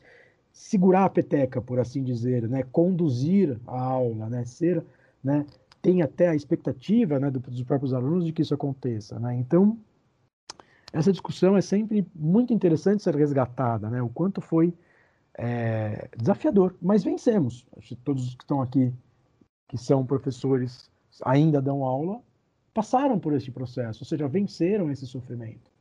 segurar 0.51 1.05
a 1.05 1.09
peteca, 1.09 1.61
por 1.61 1.79
assim 1.79 2.03
dizer, 2.03 2.47
né? 2.49 2.63
conduzir 2.71 3.57
a 3.67 3.79
aula, 3.79 4.29
né? 4.29 4.45
ser, 4.45 4.83
né? 5.23 5.45
tem 5.81 6.01
até 6.01 6.29
a 6.29 6.35
expectativa 6.35 7.19
né, 7.19 7.29
dos 7.29 7.61
próprios 7.63 7.93
alunos 7.93 8.25
de 8.25 8.31
que 8.31 8.41
isso 8.41 8.53
aconteça. 8.53 9.19
Né? 9.19 9.35
Então, 9.35 9.77
essa 10.91 11.11
discussão 11.11 11.55
é 11.55 11.61
sempre 11.61 12.07
muito 12.15 12.53
interessante 12.53 13.03
ser 13.03 13.15
resgatada, 13.15 13.89
né? 13.89 14.01
o 14.01 14.09
quanto 14.09 14.41
foi 14.41 14.73
é, 15.37 16.09
desafiador, 16.17 16.75
mas 16.81 17.03
vencemos. 17.03 17.65
Acho 17.77 17.89
que 17.89 17.95
todos 17.95 18.35
que 18.35 18.43
estão 18.43 18.61
aqui, 18.61 18.91
que 19.67 19.77
são 19.77 20.05
professores, 20.05 20.89
ainda 21.23 21.61
dão 21.61 21.83
aula, 21.83 22.19
passaram 22.73 23.19
por 23.19 23.33
esse 23.33 23.51
processo, 23.51 24.03
ou 24.03 24.07
seja, 24.07 24.27
venceram 24.27 24.91
esse 24.91 25.05
sofrimento. 25.05 25.71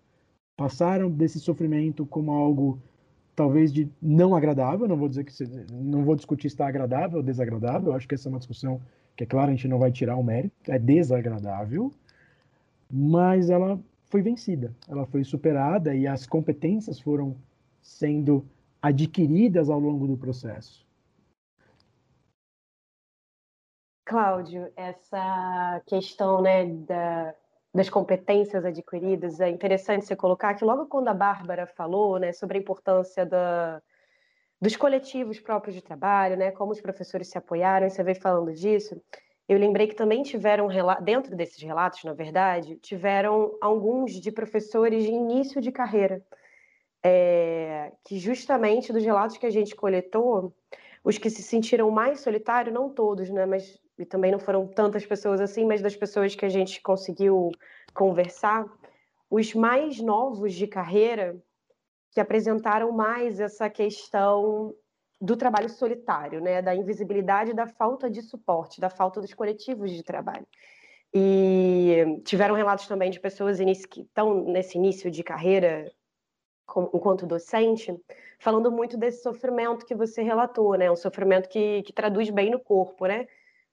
Passaram 0.57 1.11
desse 1.11 1.41
sofrimento 1.41 2.07
como 2.07 2.33
algo 2.33 2.81
talvez 3.35 3.71
de 3.71 3.91
não 4.01 4.35
agradável, 4.35 4.89
não 4.89 4.97
vou 4.97 5.09
dizer 5.09 5.25
que 5.25 5.33
não 5.71 6.05
vou 6.05 6.17
discutir 6.17 6.49
se 6.49 6.55
está 6.55 6.67
agradável 6.67 7.19
ou 7.19 7.23
desagradável, 7.23 7.93
acho 7.93 8.09
que 8.09 8.15
essa 8.15 8.29
é 8.29 8.31
uma 8.31 8.39
discussão 8.39 8.81
que 9.15 9.25
é 9.25 9.27
claro, 9.27 9.51
a 9.51 9.55
gente 9.55 9.69
não 9.69 9.79
vai 9.79 9.93
tirar 9.93 10.17
o 10.17 10.23
mérito, 10.23 10.55
é 10.69 10.79
desagradável, 10.79 11.93
mas 12.91 13.51
ela 13.51 13.79
foi 14.07 14.23
vencida, 14.23 14.75
ela 14.89 15.05
foi 15.07 15.23
superada 15.23 15.95
e 15.95 16.07
as 16.07 16.27
competências 16.27 16.99
foram 16.99 17.37
sendo 17.83 18.45
adquiridas 18.81 19.69
ao 19.71 19.79
longo 19.79 20.07
do 20.07 20.17
processo. 20.17 20.87
Cláudio, 24.05 24.73
essa 24.77 25.83
questão 25.87 26.41
né, 26.41 26.67
da, 26.67 27.35
das 27.75 27.91
competências 27.91 28.65
adquiridas 28.65 29.41
é 29.41 29.51
interessante 29.51 30.07
você 30.07 30.15
colocar 30.15 30.55
que 30.55 30.65
logo 30.65 30.87
quando 30.87 31.09
a 31.09 31.15
Bárbara 31.15 31.67
falou 31.67 32.19
né, 32.19 32.33
sobre 32.33 32.57
a 32.57 32.61
importância 32.61 33.27
da, 33.27 33.83
dos 34.61 34.77
coletivos 34.77 35.41
próprios 35.41 35.75
de 35.75 35.83
trabalho, 35.83 36.37
né, 36.37 36.53
como 36.53 36.71
os 36.71 36.81
professores 36.81 37.29
se 37.29 37.37
apoiaram, 37.37 37.91
você 37.91 38.03
veio 38.05 38.21
falando 38.21 38.53
disso, 38.53 39.01
eu 39.49 39.59
lembrei 39.59 39.87
que 39.87 39.95
também 39.95 40.23
tiveram, 40.23 40.69
dentro 41.03 41.37
desses 41.37 41.63
relatos, 41.63 42.03
na 42.05 42.13
verdade, 42.13 42.77
tiveram 42.77 43.57
alguns 43.61 44.13
de 44.21 44.33
professores 44.33 45.05
de 45.05 45.11
início 45.11 45.61
de 45.61 45.71
carreira, 45.71 46.25
é, 47.09 47.93
que 48.05 48.19
justamente 48.19 48.93
dos 48.93 49.05
relatos 49.05 49.37
que 49.37 49.47
a 49.47 49.51
gente 49.51 49.77
coletou, 49.77 50.53
os 51.05 51.17
que 51.17 51.31
se 51.31 51.41
sentiram 51.41 51.89
mais 51.89 52.19
solitários, 52.19 52.75
não 52.75 52.91
todos, 52.91 53.31
né, 53.31 53.47
mas 53.47 53.81
e 53.97 54.05
também 54.05 54.33
não 54.33 54.41
foram 54.41 54.67
tantas 54.67 55.07
pessoas 55.07 55.41
assim, 55.41 55.65
mas 55.65 55.81
das 55.81 55.95
pessoas 55.95 56.35
que 56.35 56.45
a 56.45 56.49
gente 56.49 56.83
conseguiu 56.83 57.53
conversar, 57.95 58.67
os 59.31 59.55
mais 59.55 60.01
novos 60.01 60.53
de 60.53 60.67
carreira 60.67 61.41
que 62.11 62.21
apresentaram 62.21 62.91
mais 62.91 63.39
essa 63.39 63.71
questão 63.71 64.75
do 65.21 65.37
trabalho 65.37 65.71
solitário, 65.71 66.41
né, 66.41 66.61
da 66.61 66.75
invisibilidade, 66.75 67.55
da 67.55 67.69
falta 67.69 68.11
de 68.11 68.21
suporte, 68.21 68.81
da 68.81 68.91
falta 68.91 69.21
dos 69.21 69.33
coletivos 69.33 69.93
de 69.93 70.03
trabalho. 70.03 70.47
E 71.15 72.21
tiveram 72.25 72.57
relatos 72.57 72.89
também 72.89 73.11
de 73.11 73.21
pessoas 73.21 73.59
que 73.89 74.01
estão 74.01 74.43
nesse 74.43 74.77
início 74.77 75.09
de 75.09 75.23
carreira 75.23 75.91
enquanto 76.93 77.27
docente, 77.27 77.95
falando 78.39 78.71
muito 78.71 78.97
desse 78.97 79.23
sofrimento 79.23 79.87
que 79.87 79.95
você 79.95 80.23
relatou, 80.23 80.75
né? 80.75 80.91
Um 80.91 80.97
sofrimento 80.97 81.49
que, 81.49 81.83
que 81.83 81.93
traduz 81.93 82.31
bem 82.31 82.51
no 82.51 82.61
corpo, 82.61 83.07
né? 83.07 83.27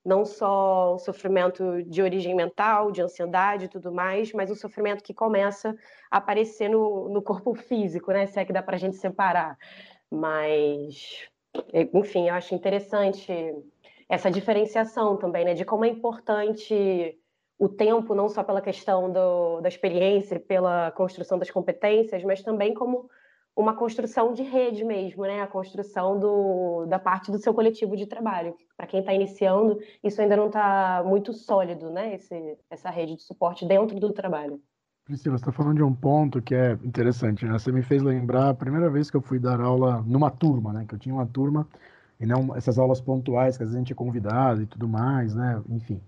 Não 0.05 0.25
só 0.25 0.95
um 0.95 0.99
sofrimento 0.99 1.81
de 1.83 2.01
origem 2.01 2.35
mental, 2.35 2.91
de 2.91 3.01
ansiedade 3.01 3.65
e 3.65 3.67
tudo 3.69 3.91
mais, 3.91 4.33
mas 4.33 4.51
um 4.51 4.55
sofrimento 4.55 5.03
que 5.03 5.13
começa 5.13 5.75
a 6.11 6.17
aparecer 6.17 6.69
no, 6.69 7.09
no 7.09 7.21
corpo 7.21 7.53
físico, 7.55 8.11
né? 8.11 8.25
Se 8.25 8.39
é 8.39 8.45
que 8.45 8.53
dá 8.53 8.61
para 8.61 8.75
a 8.75 8.79
gente 8.79 8.97
separar. 8.97 9.57
Mas, 10.11 11.27
enfim, 11.93 12.27
eu 12.27 12.35
acho 12.35 12.53
interessante 12.53 13.31
essa 14.09 14.29
diferenciação 14.29 15.17
também, 15.17 15.45
né? 15.45 15.53
De 15.53 15.65
como 15.65 15.85
é 15.85 15.87
importante 15.87 17.17
o 17.57 17.69
tempo, 17.69 18.15
não 18.15 18.27
só 18.29 18.43
pela 18.43 18.61
questão 18.61 19.11
do, 19.11 19.61
da 19.61 19.69
experiência, 19.69 20.39
pela 20.39 20.91
construção 20.91 21.37
das 21.37 21.51
competências, 21.51 22.23
mas 22.23 22.41
também 22.41 22.73
como 22.73 23.09
uma 23.55 23.75
construção 23.75 24.33
de 24.33 24.41
rede 24.41 24.83
mesmo, 24.83 25.23
né? 25.23 25.41
A 25.41 25.47
construção 25.47 26.19
do, 26.19 26.85
da 26.87 26.97
parte 26.97 27.31
do 27.31 27.37
seu 27.37 27.53
coletivo 27.53 27.95
de 27.95 28.07
trabalho. 28.07 28.55
Para 28.75 28.87
quem 28.87 28.99
está 28.99 29.13
iniciando, 29.13 29.79
isso 30.03 30.21
ainda 30.21 30.35
não 30.35 30.47
está 30.47 31.03
muito 31.05 31.31
sólido, 31.33 31.91
né? 31.91 32.15
Esse, 32.15 32.57
essa 32.69 32.89
rede 32.89 33.15
de 33.15 33.21
suporte 33.21 33.65
dentro 33.65 33.99
do 33.99 34.11
trabalho. 34.11 34.59
Priscila, 35.05 35.37
você 35.37 35.41
está 35.41 35.51
falando 35.51 35.75
de 35.75 35.83
um 35.83 35.93
ponto 35.93 36.41
que 36.41 36.55
é 36.55 36.71
interessante, 36.83 37.45
né? 37.45 37.51
Você 37.53 37.71
me 37.71 37.83
fez 37.83 38.01
lembrar 38.01 38.49
a 38.49 38.53
primeira 38.53 38.89
vez 38.89 39.11
que 39.11 39.17
eu 39.17 39.21
fui 39.21 39.37
dar 39.37 39.59
aula 39.61 40.01
numa 40.07 40.31
turma, 40.31 40.73
né? 40.73 40.85
Que 40.87 40.95
eu 40.95 40.99
tinha 40.99 41.13
uma 41.13 41.27
turma 41.27 41.67
e 42.19 42.25
não 42.25 42.55
essas 42.55 42.79
aulas 42.79 43.01
pontuais 43.01 43.57
que 43.57 43.63
às 43.63 43.69
vezes 43.69 43.75
a 43.75 43.79
gente 43.79 43.91
é 43.91 43.95
convidado 43.95 44.61
e 44.61 44.65
tudo 44.65 44.87
mais, 44.87 45.35
né? 45.35 45.61
Enfim. 45.69 46.01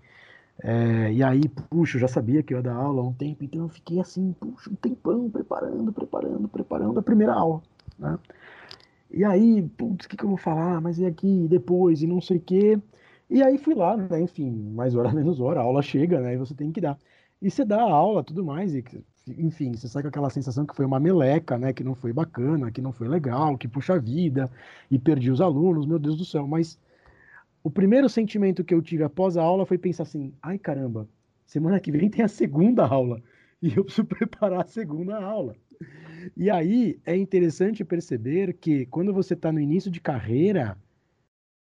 É, 0.64 1.12
e 1.12 1.24
aí, 1.24 1.48
puxa, 1.70 1.98
eu 1.98 2.02
já 2.02 2.08
sabia 2.08 2.42
que 2.42 2.54
eu 2.54 2.58
ia 2.58 2.64
dar 2.64 2.76
aula 2.76 3.02
há 3.02 3.06
um 3.06 3.14
tempo, 3.14 3.44
então 3.44 3.64
eu 3.64 3.70
fiquei 3.70 4.00
assim, 4.00 4.34
puxa, 4.40 4.70
um 4.70 4.76
tempão 4.76 5.30
preparando, 5.30 5.92
preparando, 5.92 6.48
preparando 6.48 7.00
a 7.00 7.04
primeira 7.04 7.34
aula, 7.34 7.62
né? 8.00 8.18
E 9.12 9.24
aí, 9.24 9.62
putz, 9.78 10.06
o 10.06 10.10
que, 10.10 10.18
que 10.18 10.24
eu 10.24 10.30
vou 10.30 10.38
falar? 10.38 10.82
Mas 10.82 11.00
e 11.00 11.06
aqui, 11.06 11.48
depois, 11.50 12.02
e 12.02 12.08
não 12.08 12.22
sei 12.22 12.38
o 12.38 12.42
quê. 12.42 12.80
E 13.30 13.44
aí 13.44 13.58
fui 13.58 13.74
lá, 13.76 13.96
né? 13.98 14.22
Enfim, 14.22 14.52
mais 14.74 14.96
hora, 14.96 15.12
menos 15.14 15.40
hora, 15.40 15.60
a 15.60 15.64
aula 15.64 15.82
chega, 15.82 16.20
né? 16.20 16.34
E 16.34 16.38
você 16.38 16.54
tem 16.54 16.72
que 16.72 16.82
dar. 16.82 16.98
E 17.42 17.50
você 17.52 17.64
dá 17.66 17.82
a 17.82 17.92
aula, 17.92 18.24
tudo 18.24 18.44
mais, 18.44 18.74
e 18.76 18.84
enfim, 19.28 19.74
você 19.74 19.88
sai 19.88 20.04
com 20.04 20.10
aquela 20.10 20.30
sensação 20.30 20.66
que 20.66 20.76
foi 20.76 20.86
uma 20.86 21.00
meleca, 21.00 21.58
né? 21.58 21.74
Que 21.74 21.84
não 21.84 21.96
foi 21.96 22.14
bacana, 22.14 22.72
que 22.72 22.82
não 22.82 22.92
foi 22.92 23.08
legal, 23.08 23.58
que 23.58 23.68
puxa 23.68 24.00
vida, 24.00 24.50
e 24.90 25.00
perdi 25.00 25.32
os 25.32 25.42
alunos, 25.42 25.86
meu 25.86 26.00
Deus 26.00 26.18
do 26.18 26.26
céu. 26.26 26.48
Mas 26.48 26.78
o 27.66 27.72
primeiro 27.72 28.08
sentimento 28.08 28.64
que 28.64 28.76
eu 28.76 28.82
tive 28.82 29.02
após 29.02 29.36
a 29.36 29.42
aula 29.42 29.66
foi 29.66 29.80
pensar 29.80 30.04
assim: 30.04 30.32
ai 30.40 30.60
caramba, 30.60 31.10
semana 31.48 31.80
que 31.80 31.92
vem 31.92 32.12
tem 32.12 32.24
a 32.24 32.28
segunda 32.28 32.86
aula 32.86 33.20
e 33.60 33.76
eu 33.76 33.84
preciso 33.84 34.06
preparar 34.06 34.62
a 34.62 34.68
segunda 34.68 35.18
aula. 35.18 35.56
E 36.38 36.48
aí 36.52 37.00
é 37.04 37.18
interessante 37.18 37.84
perceber 37.84 38.54
que 38.54 38.86
quando 38.86 39.12
você 39.12 39.34
está 39.34 39.52
no 39.52 39.60
início 39.60 39.90
de 39.90 40.00
carreira, 40.00 40.78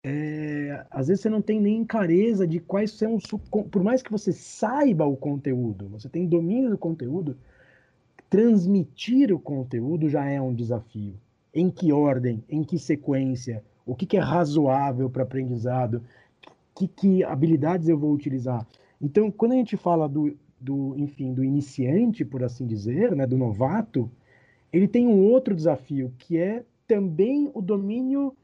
é, 0.04 0.84
às 0.90 1.08
vezes 1.08 1.22
você 1.22 1.30
não 1.30 1.40
tem 1.40 1.58
nem 1.58 1.82
clareza 1.86 2.46
de 2.46 2.60
quais 2.60 2.90
são 2.90 3.14
os. 3.14 3.24
Por 3.70 3.82
mais 3.82 4.02
que 4.02 4.12
você 4.12 4.30
saiba 4.30 5.06
o 5.06 5.16
conteúdo, 5.16 5.88
você 5.88 6.06
tem 6.06 6.26
domínio 6.26 6.68
do 6.68 6.76
conteúdo, 6.76 7.34
transmitir 8.28 9.32
o 9.32 9.40
conteúdo 9.40 10.10
já 10.10 10.26
é 10.26 10.38
um 10.38 10.54
desafio. 10.54 11.14
Em 11.54 11.70
que 11.70 11.92
ordem, 11.94 12.44
em 12.46 12.62
que 12.62 12.78
sequência, 12.78 13.64
o 13.86 13.94
que, 13.94 14.06
que 14.06 14.16
é 14.16 14.20
razoável 14.20 15.10
para 15.10 15.22
aprendizado, 15.22 16.02
que, 16.74 16.88
que 16.88 17.24
habilidades 17.24 17.88
eu 17.88 17.98
vou 17.98 18.12
utilizar. 18.12 18.66
Então, 19.00 19.30
quando 19.30 19.52
a 19.52 19.56
gente 19.56 19.76
fala 19.76 20.08
do, 20.08 20.36
do, 20.60 20.94
enfim, 20.96 21.32
do 21.32 21.44
iniciante, 21.44 22.24
por 22.24 22.42
assim 22.42 22.66
dizer, 22.66 23.14
né, 23.14 23.26
do 23.26 23.36
novato, 23.36 24.10
ele 24.72 24.88
tem 24.88 25.06
um 25.06 25.22
outro 25.30 25.54
desafio, 25.54 26.12
que 26.18 26.38
é 26.38 26.64
também 26.86 27.50
o 27.54 27.60
domínio 27.60 28.36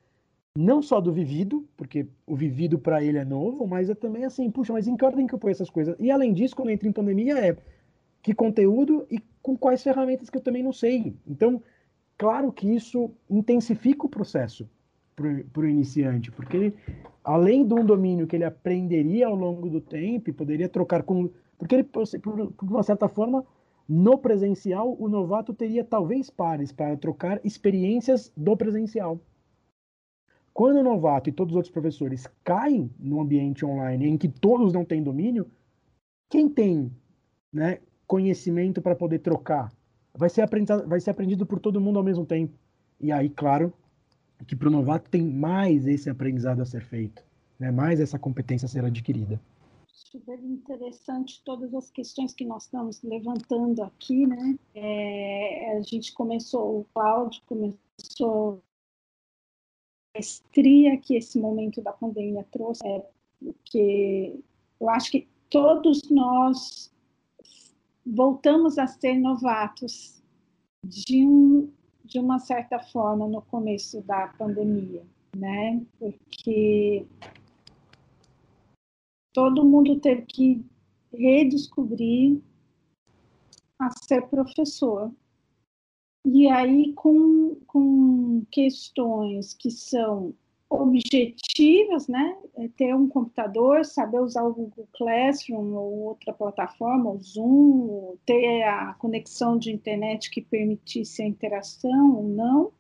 não 0.57 0.83
só 0.83 1.01
do 1.01 1.13
vivido, 1.13 1.67
porque 1.77 2.07
o 2.27 2.35
vivido 2.35 2.79
para 2.79 3.03
ele 3.03 3.19
é 3.19 3.25
novo, 3.25 3.67
mas 3.67 3.89
é 3.89 3.95
também 3.95 4.25
assim, 4.25 4.51
puxa, 4.51 4.73
mas 4.73 4.87
em 4.89 4.97
que 4.97 5.05
ordem 5.05 5.27
que 5.27 5.35
eu 5.35 5.39
ponho 5.39 5.53
essas 5.53 5.71
coisas? 5.71 5.97
E 5.99 6.11
além 6.11 6.33
disso, 6.33 6.57
quando 6.57 6.71
entra 6.71 6.89
em 6.89 6.93
pandemia, 6.93 7.39
é 7.39 7.57
que 8.23 8.35
conteúdo 8.35 9.07
e 9.11 9.21
com 9.41 9.57
quais 9.57 9.83
ferramentas 9.83 10.29
que 10.29 10.37
eu 10.37 10.43
também 10.43 10.63
não 10.63 10.73
sei. 10.73 11.15
Então, 11.27 11.63
claro 12.19 12.53
que 12.53 12.69
isso 12.69 13.11
intensifica 13.29 14.07
o 14.07 14.09
processo, 14.09 14.69
para 15.53 15.63
o 15.63 15.69
iniciante, 15.69 16.31
porque 16.31 16.73
além 17.25 17.67
de 17.67 17.75
um 17.75 17.85
domínio 17.85 18.27
que 18.27 18.37
ele 18.37 18.45
aprenderia 18.45 19.27
ao 19.27 19.35
longo 19.35 19.69
do 19.69 19.81
tempo, 19.81 20.33
poderia 20.33 20.69
trocar 20.69 21.03
com. 21.03 21.31
Porque 21.59 21.75
ele, 21.75 21.85
por, 21.85 22.05
por 22.53 22.69
uma 22.69 22.83
certa 22.83 23.09
forma, 23.09 23.45
no 23.89 24.17
presencial, 24.19 24.97
o 24.99 25.09
novato 25.09 25.53
teria 25.53 25.85
talvez 25.85 26.31
pares 26.31 26.73
para 26.73 26.97
trocar 26.97 27.41
experiências 27.45 28.33
do 28.37 28.57
presencial. 28.57 29.21
Quando 30.53 30.79
o 30.79 30.83
novato 30.83 31.29
e 31.29 31.33
todos 31.33 31.53
os 31.53 31.57
outros 31.57 31.73
professores 31.73 32.27
caem 32.45 32.91
no 32.99 33.21
ambiente 33.21 33.65
online 33.65 34.09
em 34.09 34.19
que 34.19 34.29
todos 34.29 34.73
não 34.73 34.85
têm 34.85 35.03
domínio, 35.03 35.47
quem 36.29 36.49
tem 36.49 36.93
né, 37.53 37.79
conhecimento 38.07 38.81
para 38.81 38.95
poder 38.95 39.21
trocar 39.21 39.73
vai 40.17 40.29
ser, 40.29 40.47
vai 40.87 41.01
ser 41.01 41.11
aprendido 41.11 41.47
por 41.47 41.61
todo 41.61 41.81
mundo 41.81 41.99
ao 41.99 42.05
mesmo 42.05 42.27
tempo. 42.27 42.57
E 43.01 43.11
aí, 43.11 43.31
claro, 43.31 43.73
que 44.45 44.57
para 44.57 44.69
o 44.69 44.71
novato 44.71 45.09
tem 45.11 45.23
mais 45.23 45.87
esse 45.87 46.09
aprendizado 46.09 46.61
a 46.61 46.67
ser 46.67 46.83
feito, 46.83 47.23
né, 47.59 47.71
mais 47.71 48.01
essa 48.01 48.19
competência 48.19 48.67
a 48.67 48.69
ser 48.69 48.85
adquirida 48.85 49.41
super 50.11 50.43
interessante 50.43 51.41
todas 51.45 51.73
as 51.73 51.91
questões 51.91 52.35
que 52.35 52.45
nós 52.45 52.65
estamos 52.65 53.01
levantando 53.03 53.83
aqui, 53.83 54.27
né? 54.27 54.59
É, 54.75 55.77
a 55.77 55.83
gente 55.83 56.13
começou, 56.13 56.81
o 56.81 56.85
Cláudio 56.93 57.41
começou 57.47 58.63
a 60.17 60.19
estria 60.19 60.97
que 60.99 61.17
esse 61.17 61.39
momento 61.39 61.81
da 61.81 61.93
pandemia 61.93 62.45
trouxe, 62.51 62.85
é, 62.85 63.07
porque 63.41 64.41
eu 64.81 64.91
acho 64.91 65.13
que 65.13 65.29
todos 65.49 66.11
nós 66.11 66.93
voltamos 68.05 68.79
a 68.79 68.87
ser 68.87 69.15
novatos 69.15 70.21
de, 70.85 71.25
um, 71.25 71.71
de 72.11 72.19
uma 72.19 72.41
certa 72.41 72.81
forma 72.81 73.29
no 73.29 73.41
começo 73.41 74.03
da 74.03 74.27
pandemia, 74.27 75.07
né? 75.35 75.81
Porque 75.97 77.07
todo 79.33 79.65
mundo 79.65 80.01
teve 80.01 80.23
que 80.23 80.67
redescobrir 81.13 82.43
a 83.79 83.91
ser 83.93 84.27
professor. 84.27 85.13
E 86.25 86.51
aí, 86.51 86.93
com, 86.95 87.55
com 87.65 88.45
questões 88.51 89.55
que 89.55 89.71
são 89.71 90.35
objetivas, 90.71 92.07
né? 92.07 92.39
É 92.57 92.69
ter 92.69 92.95
um 92.95 93.09
computador, 93.09 93.85
saber 93.85 94.21
usar 94.21 94.45
o 94.45 94.55
Google 94.55 94.89
Classroom 94.93 95.75
ou 95.75 95.99
outra 96.05 96.33
plataforma, 96.33 97.11
o 97.11 97.19
Zoom, 97.19 98.17
ter 98.25 98.63
a 98.63 98.95
conexão 98.95 99.59
de 99.59 99.73
internet 99.73 100.31
que 100.31 100.41
permitisse 100.41 101.23
a 101.23 101.27
interação 101.27 102.17
ou 102.17 102.23
não. 102.23 102.73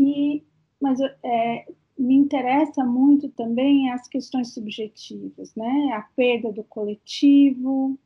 E, 0.00 0.44
mas 0.80 1.00
é, 1.00 1.66
me 1.98 2.14
interessa 2.14 2.84
muito 2.84 3.28
também 3.30 3.90
as 3.90 4.06
questões 4.06 4.54
subjetivas, 4.54 5.54
né? 5.56 5.92
A 5.94 6.02
perda 6.14 6.52
do 6.52 6.62
coletivo, 6.62 7.98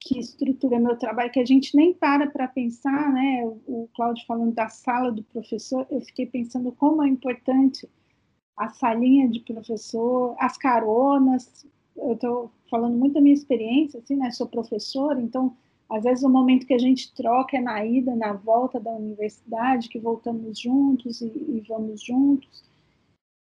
que 0.00 0.18
estrutura 0.18 0.80
meu 0.80 0.96
trabalho, 0.96 1.30
que 1.30 1.38
a 1.38 1.44
gente 1.44 1.76
nem 1.76 1.92
para 1.92 2.28
para 2.28 2.48
pensar, 2.48 3.12
né? 3.12 3.44
O, 3.66 3.88
Cláudio 3.94 4.24
falando 4.26 4.54
da 4.54 4.68
sala 4.68 5.12
do 5.12 5.22
professor, 5.22 5.86
eu 5.90 6.00
fiquei 6.00 6.26
pensando 6.26 6.72
como 6.72 7.02
é 7.02 7.08
importante 7.08 7.88
a 8.56 8.70
salinha 8.70 9.28
de 9.28 9.40
professor, 9.40 10.34
as 10.38 10.56
caronas. 10.56 11.66
Eu 11.96 12.14
estou 12.14 12.50
falando 12.70 12.96
muito 12.96 13.14
da 13.14 13.20
minha 13.20 13.34
experiência, 13.34 14.00
assim, 14.00 14.16
né? 14.16 14.30
Sou 14.30 14.48
professora, 14.48 15.20
então 15.20 15.54
às 15.90 16.04
vezes 16.04 16.24
o 16.24 16.30
momento 16.30 16.66
que 16.66 16.74
a 16.74 16.78
gente 16.78 17.12
troca 17.14 17.58
é 17.58 17.60
na 17.60 17.84
ida, 17.84 18.14
na 18.14 18.32
volta 18.32 18.80
da 18.80 18.92
universidade, 18.92 19.88
que 19.88 19.98
voltamos 19.98 20.58
juntos 20.58 21.20
e, 21.20 21.26
e 21.26 21.64
vamos 21.68 22.02
juntos. 22.02 22.64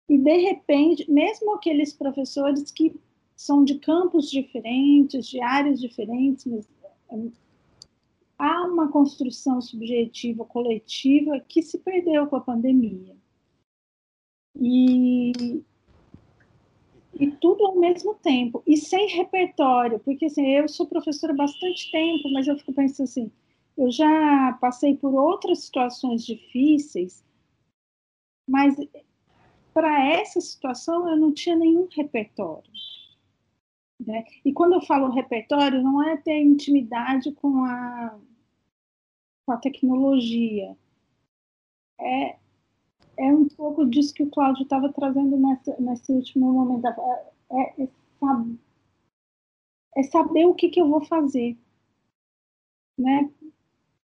E, 0.08 0.18
de 0.18 0.38
repente, 0.38 1.12
mesmo 1.12 1.56
aqueles 1.56 1.92
professores 1.92 2.72
que 2.72 2.96
são 3.38 3.64
de 3.64 3.78
campos 3.78 4.32
diferentes, 4.32 5.28
de 5.28 5.40
áreas 5.40 5.80
diferentes, 5.80 6.46
mas 6.48 6.68
hum, 7.12 7.32
há 8.38 8.66
uma 8.66 8.92
construção 8.92 9.62
subjetiva 9.62 10.44
coletiva 10.44 11.40
que 11.48 11.62
se 11.62 11.78
perdeu 11.78 12.26
com 12.26 12.36
a 12.36 12.42
pandemia. 12.42 13.16
E, 14.60 15.64
e 17.14 17.32
tudo 17.40 17.64
ao 17.68 17.76
mesmo 17.76 18.16
tempo, 18.16 18.64
e 18.66 18.76
sem 18.76 19.08
repertório, 19.10 20.00
porque 20.00 20.26
assim, 20.26 20.48
eu 20.48 20.68
sou 20.68 20.88
professora 20.88 21.32
há 21.32 21.36
bastante 21.36 21.92
tempo, 21.92 22.32
mas 22.32 22.48
eu 22.48 22.58
fico 22.58 22.74
pensando 22.74 23.06
assim, 23.06 23.32
eu 23.78 23.92
já 23.92 24.58
passei 24.60 24.98
por 24.98 25.14
outras 25.14 25.60
situações 25.66 26.26
difíceis, 26.26 27.24
mas 28.50 28.76
para 29.76 30.08
essa 30.08 30.42
situação 30.42 31.08
eu 31.08 31.16
não 31.16 31.32
tinha 31.32 31.56
nenhum 31.56 31.88
repertório. 31.96 32.72
Né? 34.00 34.26
E 34.46 34.54
quando 34.54 34.74
eu 34.74 34.82
falo 34.82 35.10
repertório, 35.10 35.82
não 35.82 36.04
é 36.04 36.18
ter 36.18 36.40
intimidade 36.40 37.32
com 37.32 37.64
a, 37.64 38.18
com 39.46 39.52
a 39.52 39.58
tecnologia. 39.58 40.78
É, 42.00 42.38
é 43.18 43.34
um 43.34 43.48
pouco 43.48 43.86
disso 43.86 44.14
que 44.14 44.24
o 44.24 44.30
Cláudio 44.30 44.64
estava 44.64 44.92
trazendo 44.94 45.36
nessa, 45.38 45.76
nesse 45.80 46.12
último 46.12 46.52
momento. 46.54 46.88
É, 46.88 47.32
é, 47.52 47.84
é, 47.84 47.90
saber, 48.20 48.60
é 49.96 50.04
saber 50.04 50.46
o 50.46 50.54
que, 50.54 50.70
que 50.70 50.80
eu 50.80 50.88
vou 50.88 51.02
fazer. 51.02 51.58
Né? 52.98 53.32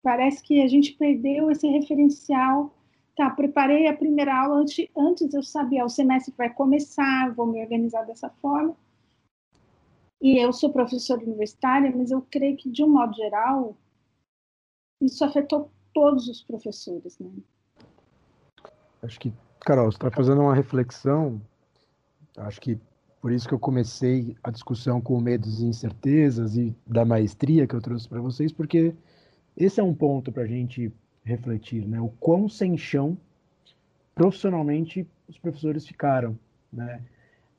Parece 0.03 0.43
que 0.43 0.63
a 0.63 0.69
gente 0.69 0.95
perdeu 0.95 1.51
esse 1.51 1.67
referencial 1.69 2.73
Tá, 3.15 3.29
preparei 3.29 3.87
a 3.87 3.97
primeira 3.97 4.35
aula 4.35 4.57
antes, 4.57 4.89
antes 4.97 5.35
eu 5.35 5.43
sabia, 5.43 5.85
o 5.85 5.89
semestre 5.89 6.33
vai 6.37 6.49
começar, 6.49 7.35
vou 7.35 7.47
me 7.47 7.61
organizar 7.61 8.05
dessa 8.05 8.31
forma. 8.41 8.75
E 10.23 10.39
eu 10.39 10.53
sou 10.53 10.71
professora 10.71 11.21
universitária, 11.21 11.93
mas 11.95 12.13
eu 12.13 12.23
creio 12.23 12.57
que, 12.57 12.71
de 12.71 12.85
um 12.85 12.89
modo 12.89 13.13
geral, 13.13 13.77
isso 15.01 15.25
afetou 15.25 15.69
todos 15.93 16.29
os 16.29 16.41
professores, 16.41 17.19
né? 17.19 17.29
Acho 19.03 19.19
que, 19.19 19.33
Carol, 19.59 19.91
você 19.91 19.97
está 19.97 20.13
fazendo 20.13 20.43
uma 20.43 20.55
reflexão, 20.55 21.43
acho 22.37 22.61
que 22.61 22.79
por 23.21 23.33
isso 23.33 23.49
que 23.49 23.55
eu 23.55 23.59
comecei 23.59 24.37
a 24.45 24.53
discussão 24.53 25.01
com 25.01 25.21
medos 25.21 25.61
e 25.61 25.67
incertezas 25.67 26.57
e 26.57 26.73
da 26.87 27.05
maestria 27.05 27.67
que 27.67 27.75
eu 27.75 27.81
trouxe 27.81 28.09
para 28.09 28.21
vocês, 28.21 28.53
porque 28.53 28.95
esse 29.57 29.81
é 29.81 29.83
um 29.83 29.93
ponto 29.93 30.31
para 30.31 30.45
a 30.45 30.47
gente 30.47 30.93
refletir, 31.25 31.85
né? 31.85 32.01
O 32.01 32.11
quão 32.21 32.49
sem 32.49 32.79
chão 32.79 33.19
profissionalmente 34.15 35.05
os 35.29 35.37
professores 35.37 35.85
ficaram, 35.85 36.39
né? 36.73 37.03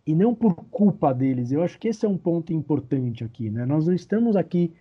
E 0.06 0.14
não 0.14 0.36
por 0.36 0.56
culpa 0.56 1.14
deles. 1.14 1.52
Eu 1.52 1.64
acho 1.64 1.80
que 1.80 1.88
esse 1.88 2.06
é 2.06 2.10
um 2.10 2.18
ponto 2.18 2.52
importante 2.52 3.24
aqui, 3.24 3.50
né? 3.50 3.66
Nós 3.66 3.88
não 3.88 3.94
estamos 3.94 4.36
aqui 4.36 4.74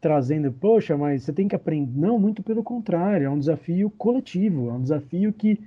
trazendo, 0.00 0.52
poxa, 0.52 0.96
mas 0.96 1.22
você 1.22 1.32
tem 1.32 1.48
que 1.48 1.54
aprender. 1.54 1.98
Não, 1.98 2.18
muito 2.18 2.42
pelo 2.42 2.62
contrário, 2.62 3.26
é 3.26 3.30
um 3.30 3.38
desafio 3.38 3.90
coletivo, 3.90 4.68
é 4.68 4.72
um 4.72 4.82
desafio 4.82 5.32
que 5.32 5.60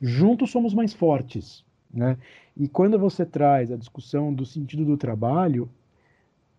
juntos 0.00 0.50
somos 0.50 0.74
mais 0.74 0.92
fortes, 0.92 1.64
né? 1.92 2.16
E 2.56 2.68
quando 2.68 2.98
você 2.98 3.24
traz 3.24 3.70
a 3.70 3.76
discussão 3.76 4.32
do 4.32 4.44
sentido 4.44 4.84
do 4.84 4.96
trabalho, 4.96 5.68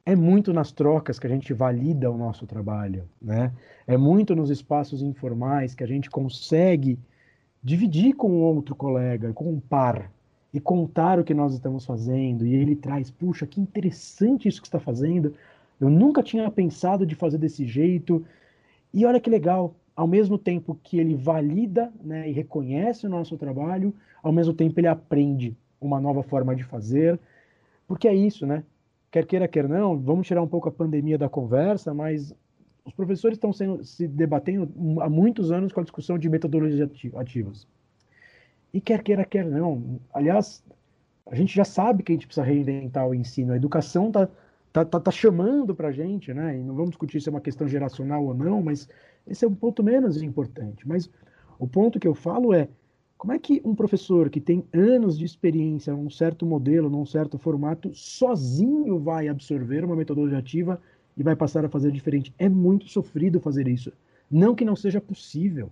é 0.06 0.16
muito 0.16 0.52
nas 0.54 0.72
trocas 0.72 1.20
que 1.20 1.28
a 1.28 1.30
gente 1.30 1.54
valida 1.54 2.10
o 2.10 2.18
nosso 2.18 2.48
trabalho, 2.48 3.08
né? 3.22 3.54
É 3.86 3.98
muito 3.98 4.36
nos 4.36 4.50
espaços 4.50 5.02
informais 5.02 5.76
que 5.76 5.84
a 5.84 5.88
gente 5.88 6.10
consegue 6.10 6.98
dividir 7.62 8.16
com 8.16 8.42
outro 8.42 8.76
colega, 8.76 9.34
com 9.34 9.52
um 9.52 9.60
par, 9.60 10.10
e 10.54 10.60
contar 10.60 11.20
o 11.20 11.24
que 11.24 11.34
nós 11.34 11.54
estamos 11.54 11.86
fazendo. 11.86 12.46
E 12.46 12.56
ele 12.56 12.76
traz, 12.76 13.12
puxa, 13.12 13.46
que 13.46 13.62
interessante 13.62 14.48
isso 14.48 14.62
que 14.62 14.68
está 14.68 14.80
fazendo. 14.80 15.34
Eu 15.80 15.90
nunca 15.90 16.24
tinha 16.24 16.50
pensado 16.50 17.06
de 17.06 17.16
fazer 17.16 17.38
desse 17.38 17.66
jeito. 17.66 18.26
E 18.94 19.06
olha 19.06 19.20
que 19.20 19.30
legal, 19.30 19.76
ao 19.96 20.08
mesmo 20.08 20.38
tempo 20.38 20.80
que 20.84 21.00
ele 21.00 21.16
valida 21.16 21.92
né, 22.04 22.30
e 22.30 22.32
reconhece 22.32 23.06
o 23.06 23.10
nosso 23.10 23.38
trabalho, 23.38 23.94
ao 24.24 24.32
mesmo 24.32 24.54
tempo 24.54 24.80
ele 24.80 24.88
aprende 24.88 25.56
uma 25.80 26.00
nova 26.00 26.24
forma 26.24 26.56
de 26.56 26.64
fazer. 26.64 27.20
Porque 27.88 28.08
é 28.08 28.14
isso, 28.14 28.46
né? 28.46 28.64
quer 29.12 29.26
queira, 29.26 29.48
quer 29.48 29.68
não, 29.68 29.98
vamos 29.98 30.28
tirar 30.28 30.42
um 30.42 30.48
pouco 30.48 30.70
a 30.70 30.72
pandemia 30.72 31.18
da 31.18 31.30
conversa, 31.30 31.94
mas 31.94 32.34
os 32.86 32.94
professores 32.94 33.38
estão 33.38 33.52
sendo, 33.52 33.84
se 33.84 34.08
debatendo 34.08 34.72
há 35.02 35.10
muitos 35.10 35.52
anos 35.52 35.72
com 35.72 35.80
a 35.80 35.84
discussão 35.84 36.18
de 36.18 36.30
metodologias 36.30 36.90
ativas. 37.16 37.68
E 38.74 38.80
quer 38.80 39.02
queira, 39.02 39.26
quer 39.26 39.46
não. 39.46 40.00
Aliás, 40.14 40.64
a 41.26 41.36
gente 41.36 41.56
já 41.56 41.66
sabe 41.66 42.04
que 42.04 42.12
a 42.12 42.16
gente 42.16 42.28
precisa 42.28 42.46
reinventar 42.46 43.08
o 43.08 43.16
ensino. 43.16 43.54
A 43.54 43.58
educação 43.58 44.08
está 44.08 44.28
tá, 44.72 44.86
tá, 44.86 45.00
tá 45.00 45.12
chamando 45.12 45.76
para 45.76 45.90
a 45.90 45.92
gente, 45.92 46.34
né? 46.34 46.58
E 46.58 46.64
não 46.64 46.76
vamos 46.76 46.92
discutir 46.92 47.22
se 47.22 47.30
é 47.30 47.32
uma 47.32 47.42
questão 47.42 47.68
geracional 47.68 48.24
ou 48.26 48.34
não, 48.34 48.62
mas 48.62 48.88
esse 49.28 49.46
é 49.46 49.48
um 49.48 49.56
ponto 49.56 49.84
menos 49.84 50.22
importante. 50.22 50.88
Mas 50.88 51.10
o 51.58 51.68
ponto 51.68 52.00
que 52.00 52.08
eu 52.08 52.14
falo 52.14 52.54
é 52.54 52.68
como 53.18 53.34
é 53.34 53.40
que 53.40 53.62
um 53.66 53.76
professor 53.76 54.30
que 54.30 54.40
tem 54.40 54.64
anos 54.74 55.18
de 55.18 55.26
experiência 55.26 55.94
num 55.94 56.10
certo 56.10 56.46
modelo, 56.46 56.90
num 56.90 57.06
certo 57.06 57.38
formato, 57.38 57.94
sozinho 57.94 58.98
vai 58.98 59.28
absorver 59.28 59.84
uma 59.84 59.96
metodologia 59.96 60.38
ativa 60.38 60.82
e 61.18 61.22
vai 61.22 61.36
passar 61.36 61.66
a 61.66 61.70
fazer 61.70 61.92
diferente? 61.92 62.34
É 62.40 62.48
muito 62.48 62.88
sofrido 62.88 63.40
fazer 63.42 63.68
isso. 63.68 63.92
Não 64.32 64.56
que 64.56 64.64
não 64.64 64.76
seja 64.76 65.02
possível, 65.02 65.70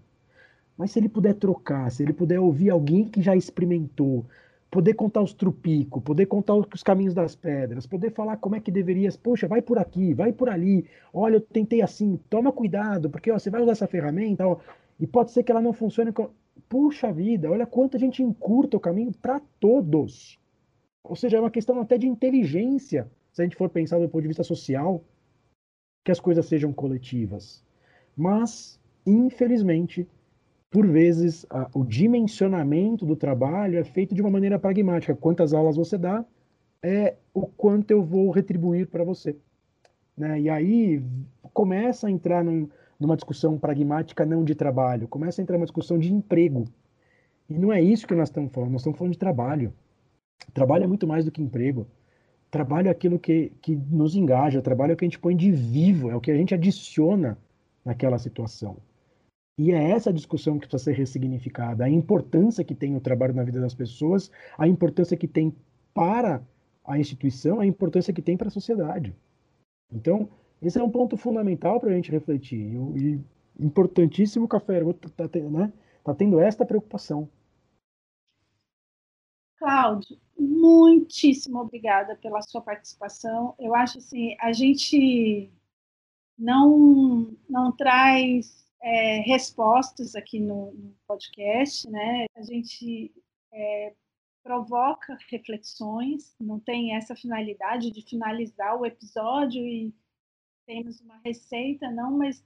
Mas 0.77 0.91
se 0.91 0.99
ele 0.99 1.09
puder 1.09 1.33
trocar, 1.33 1.89
se 1.91 2.03
ele 2.03 2.13
puder 2.13 2.39
ouvir 2.39 2.69
alguém 2.69 3.05
que 3.05 3.21
já 3.21 3.35
experimentou, 3.35 4.25
poder 4.69 4.93
contar 4.93 5.21
os 5.21 5.33
trupicos, 5.33 6.03
poder 6.03 6.25
contar 6.25 6.53
os 6.55 6.83
caminhos 6.83 7.13
das 7.13 7.35
pedras, 7.35 7.87
poder 7.87 8.11
falar 8.11 8.37
como 8.37 8.55
é 8.55 8.59
que 8.59 8.69
deveria, 8.69 9.09
poxa, 9.23 9.47
vai 9.47 9.61
por 9.61 9.79
aqui, 9.79 10.13
vai 10.13 10.31
por 10.31 10.49
ali, 10.49 10.85
olha, 11.13 11.35
eu 11.35 11.41
tentei 11.41 11.81
assim, 11.81 12.19
toma 12.29 12.51
cuidado, 12.51 13.09
porque 13.09 13.31
ó, 13.31 13.39
você 13.39 13.49
vai 13.49 13.61
usar 13.61 13.71
essa 13.71 13.87
ferramenta, 13.87 14.45
ó, 14.45 14.57
e 14.99 15.07
pode 15.07 15.31
ser 15.31 15.43
que 15.43 15.51
ela 15.51 15.61
não 15.61 15.73
funcione. 15.73 16.11
Com... 16.11 16.29
Puxa 16.67 17.13
vida, 17.13 17.49
olha 17.49 17.65
quanta 17.65 17.97
gente 17.97 18.21
encurta 18.21 18.77
o 18.77 18.79
caminho 18.79 19.11
para 19.21 19.39
todos. 19.59 20.39
Ou 21.03 21.15
seja, 21.15 21.37
é 21.37 21.39
uma 21.39 21.51
questão 21.51 21.79
até 21.79 21.97
de 21.97 22.07
inteligência, 22.07 23.09
se 23.31 23.41
a 23.41 23.45
gente 23.45 23.55
for 23.55 23.69
pensar 23.69 23.99
do 23.99 24.09
ponto 24.09 24.21
de 24.21 24.27
vista 24.27 24.43
social, 24.43 25.03
que 26.03 26.11
as 26.11 26.19
coisas 26.19 26.45
sejam 26.45 26.73
coletivas. 26.73 27.63
Mas, 28.15 28.79
infelizmente, 29.05 30.07
por 30.69 30.85
vezes, 30.85 31.45
a, 31.49 31.69
o 31.73 31.85
dimensionamento 31.85 33.05
do 33.05 33.15
trabalho 33.15 33.77
é 33.77 33.83
feito 33.83 34.13
de 34.13 34.21
uma 34.21 34.29
maneira 34.29 34.59
pragmática. 34.59 35.15
Quantas 35.15 35.53
aulas 35.53 35.77
você 35.77 35.97
dá 35.97 36.25
é 36.83 37.15
o 37.33 37.47
quanto 37.47 37.91
eu 37.91 38.03
vou 38.03 38.29
retribuir 38.31 38.87
para 38.87 39.03
você. 39.03 39.35
Né? 40.15 40.41
E 40.41 40.49
aí 40.49 41.01
começa 41.53 42.07
a 42.07 42.11
entrar 42.11 42.43
num, 42.43 42.67
numa 42.99 43.15
discussão 43.15 43.57
pragmática 43.57 44.25
não 44.25 44.43
de 44.43 44.55
trabalho, 44.55 45.07
começa 45.07 45.41
a 45.41 45.43
entrar 45.43 45.57
numa 45.57 45.65
discussão 45.65 45.97
de 45.97 46.13
emprego. 46.13 46.65
E 47.49 47.57
não 47.57 47.71
é 47.71 47.81
isso 47.81 48.05
que 48.05 48.15
nós 48.15 48.29
estamos 48.29 48.51
falando, 48.51 48.71
nós 48.71 48.81
estamos 48.81 48.97
falando 48.97 49.13
de 49.13 49.19
trabalho. 49.19 49.73
Trabalho 50.53 50.83
é 50.83 50.87
muito 50.87 51.07
mais 51.07 51.25
do 51.25 51.31
que 51.31 51.41
emprego. 51.41 51.87
Trabalho 52.51 52.87
é 52.87 52.91
aquilo 52.91 53.19
que, 53.19 53.51
que 53.61 53.75
nos 53.75 54.15
engaja, 54.15 54.61
trabalho 54.61 54.91
é 54.91 54.93
o 54.93 54.97
que 54.97 55.05
a 55.05 55.07
gente 55.07 55.19
põe 55.19 55.35
de 55.35 55.51
vivo, 55.51 56.09
é 56.09 56.15
o 56.15 56.21
que 56.21 56.31
a 56.31 56.35
gente 56.35 56.53
adiciona 56.53 57.37
naquela 57.83 58.17
situação. 58.17 58.77
E 59.57 59.71
é 59.71 59.91
essa 59.91 60.13
discussão 60.13 60.59
que 60.59 60.67
precisa 60.67 60.91
ser 60.91 60.97
ressignificada, 60.97 61.83
a 61.83 61.89
importância 61.89 62.63
que 62.63 62.75
tem 62.75 62.95
o 62.95 63.01
trabalho 63.01 63.33
na 63.33 63.43
vida 63.43 63.59
das 63.59 63.73
pessoas, 63.73 64.29
a 64.55 64.67
importância 64.67 65.17
que 65.17 65.27
tem 65.27 65.55
para 65.93 66.43
a 66.85 66.99
instituição, 66.99 67.59
a 67.59 67.65
importância 67.65 68.13
que 68.13 68.21
tem 68.21 68.37
para 68.37 68.49
a 68.49 68.51
sociedade. 68.51 69.15
Então, 69.91 70.29
esse 70.61 70.77
é 70.77 70.83
um 70.83 70.91
ponto 70.91 71.17
fundamental 71.17 71.79
para 71.79 71.89
a 71.89 71.93
gente 71.93 72.11
refletir. 72.11 72.75
E, 72.95 73.19
importantíssimo 73.59 74.47
Café 74.47 74.79
está 74.83 75.27
tá, 75.27 75.39
né, 75.39 75.73
tá 76.03 76.13
tendo 76.13 76.39
esta 76.39 76.63
preocupação. 76.63 77.27
Cláudio, 79.57 80.19
muitíssimo 80.37 81.59
obrigada 81.59 82.15
pela 82.15 82.43
sua 82.43 82.61
participação. 82.61 83.55
Eu 83.57 83.73
acho 83.73 83.97
assim, 83.97 84.35
a 84.39 84.53
gente 84.53 85.51
não, 86.37 87.35
não 87.49 87.71
traz 87.71 88.66
é, 88.81 89.19
respostas 89.21 90.15
aqui 90.15 90.39
no, 90.39 90.71
no, 90.71 90.95
podcast, 91.07 91.89
né? 91.89 92.25
A 92.35 92.41
gente 92.41 93.13
é, 93.51 93.95
provoca 94.43 95.17
reflexões, 95.29 96.35
não 96.39 96.59
tem 96.59 96.95
essa 96.95 97.15
finalidade 97.15 97.91
de 97.91 98.01
finalizar 98.01 98.79
o 98.79 98.85
episódio 98.85 99.65
e 99.65 99.93
temos 100.65 100.99
uma 101.01 101.19
receita, 101.23 101.89
não, 101.91 102.17
mas 102.17 102.43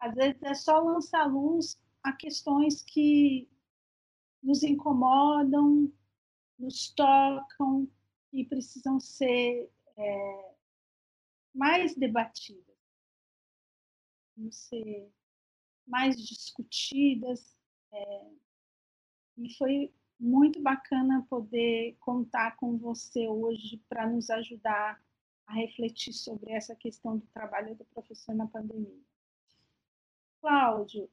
às 0.00 0.14
vezes 0.14 0.42
é 0.42 0.54
só 0.54 0.78
lançar 0.78 1.26
luz 1.26 1.78
a 2.02 2.12
questões 2.12 2.82
que 2.82 3.48
nos 4.42 4.62
incomodam, 4.62 5.92
nos 6.58 6.90
tocam 6.92 7.88
e 8.32 8.44
precisam 8.44 9.00
ser 9.00 9.70
é, 9.96 10.54
mais 11.54 11.96
debatidas, 11.96 12.76
não 14.36 14.50
ser 14.50 15.10
mais 15.86 16.16
discutidas. 16.16 17.56
É, 17.92 18.30
e 19.38 19.54
foi 19.56 19.92
muito 20.18 20.62
bacana 20.62 21.26
poder 21.28 21.96
contar 22.00 22.56
com 22.56 22.76
você 22.78 23.28
hoje 23.28 23.82
para 23.88 24.08
nos 24.08 24.30
ajudar 24.30 25.00
a 25.46 25.54
refletir 25.54 26.12
sobre 26.12 26.52
essa 26.52 26.74
questão 26.74 27.18
do 27.18 27.26
trabalho 27.26 27.74
do 27.76 27.84
professor 27.86 28.34
na 28.34 28.46
pandemia. 28.46 29.00
Cláudio, 30.40 31.08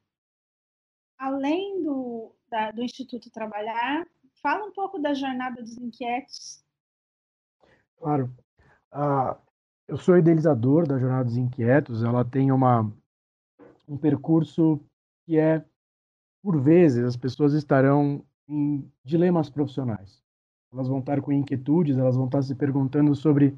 além 1.18 1.84
do, 1.84 2.36
da, 2.50 2.72
do 2.72 2.84
Instituto 2.84 3.30
Trabalhar, 3.30 4.08
fala 4.42 4.66
um 4.66 4.72
pouco 4.72 5.00
da 5.00 5.14
Jornada 5.14 5.62
dos 5.62 5.78
Inquietos. 5.78 6.64
Claro. 7.98 8.36
Uh, 8.92 9.40
eu 9.88 9.98
sou 9.98 10.18
idealizador 10.18 10.88
da 10.88 10.98
Jornada 10.98 11.26
dos 11.26 11.38
Inquietos. 11.38 12.04
Ela 12.04 12.26
tem 12.26 12.52
uma, 12.52 12.92
um 13.88 13.98
percurso 13.98 14.80
que 15.26 15.38
é, 15.38 15.64
por 16.42 16.60
vezes, 16.60 17.04
as 17.04 17.18
pessoas 17.18 17.54
estarão 17.54 18.24
em 18.48 18.90
dilemas 19.04 19.50
profissionais. 19.50 20.22
Elas 20.72 20.88
vão 20.88 21.00
estar 21.00 21.22
com 21.22 21.32
inquietudes, 21.32 21.98
elas 21.98 22.16
vão 22.16 22.26
estar 22.26 22.42
se 22.42 22.56
perguntando 22.56 23.16
sobre 23.16 23.56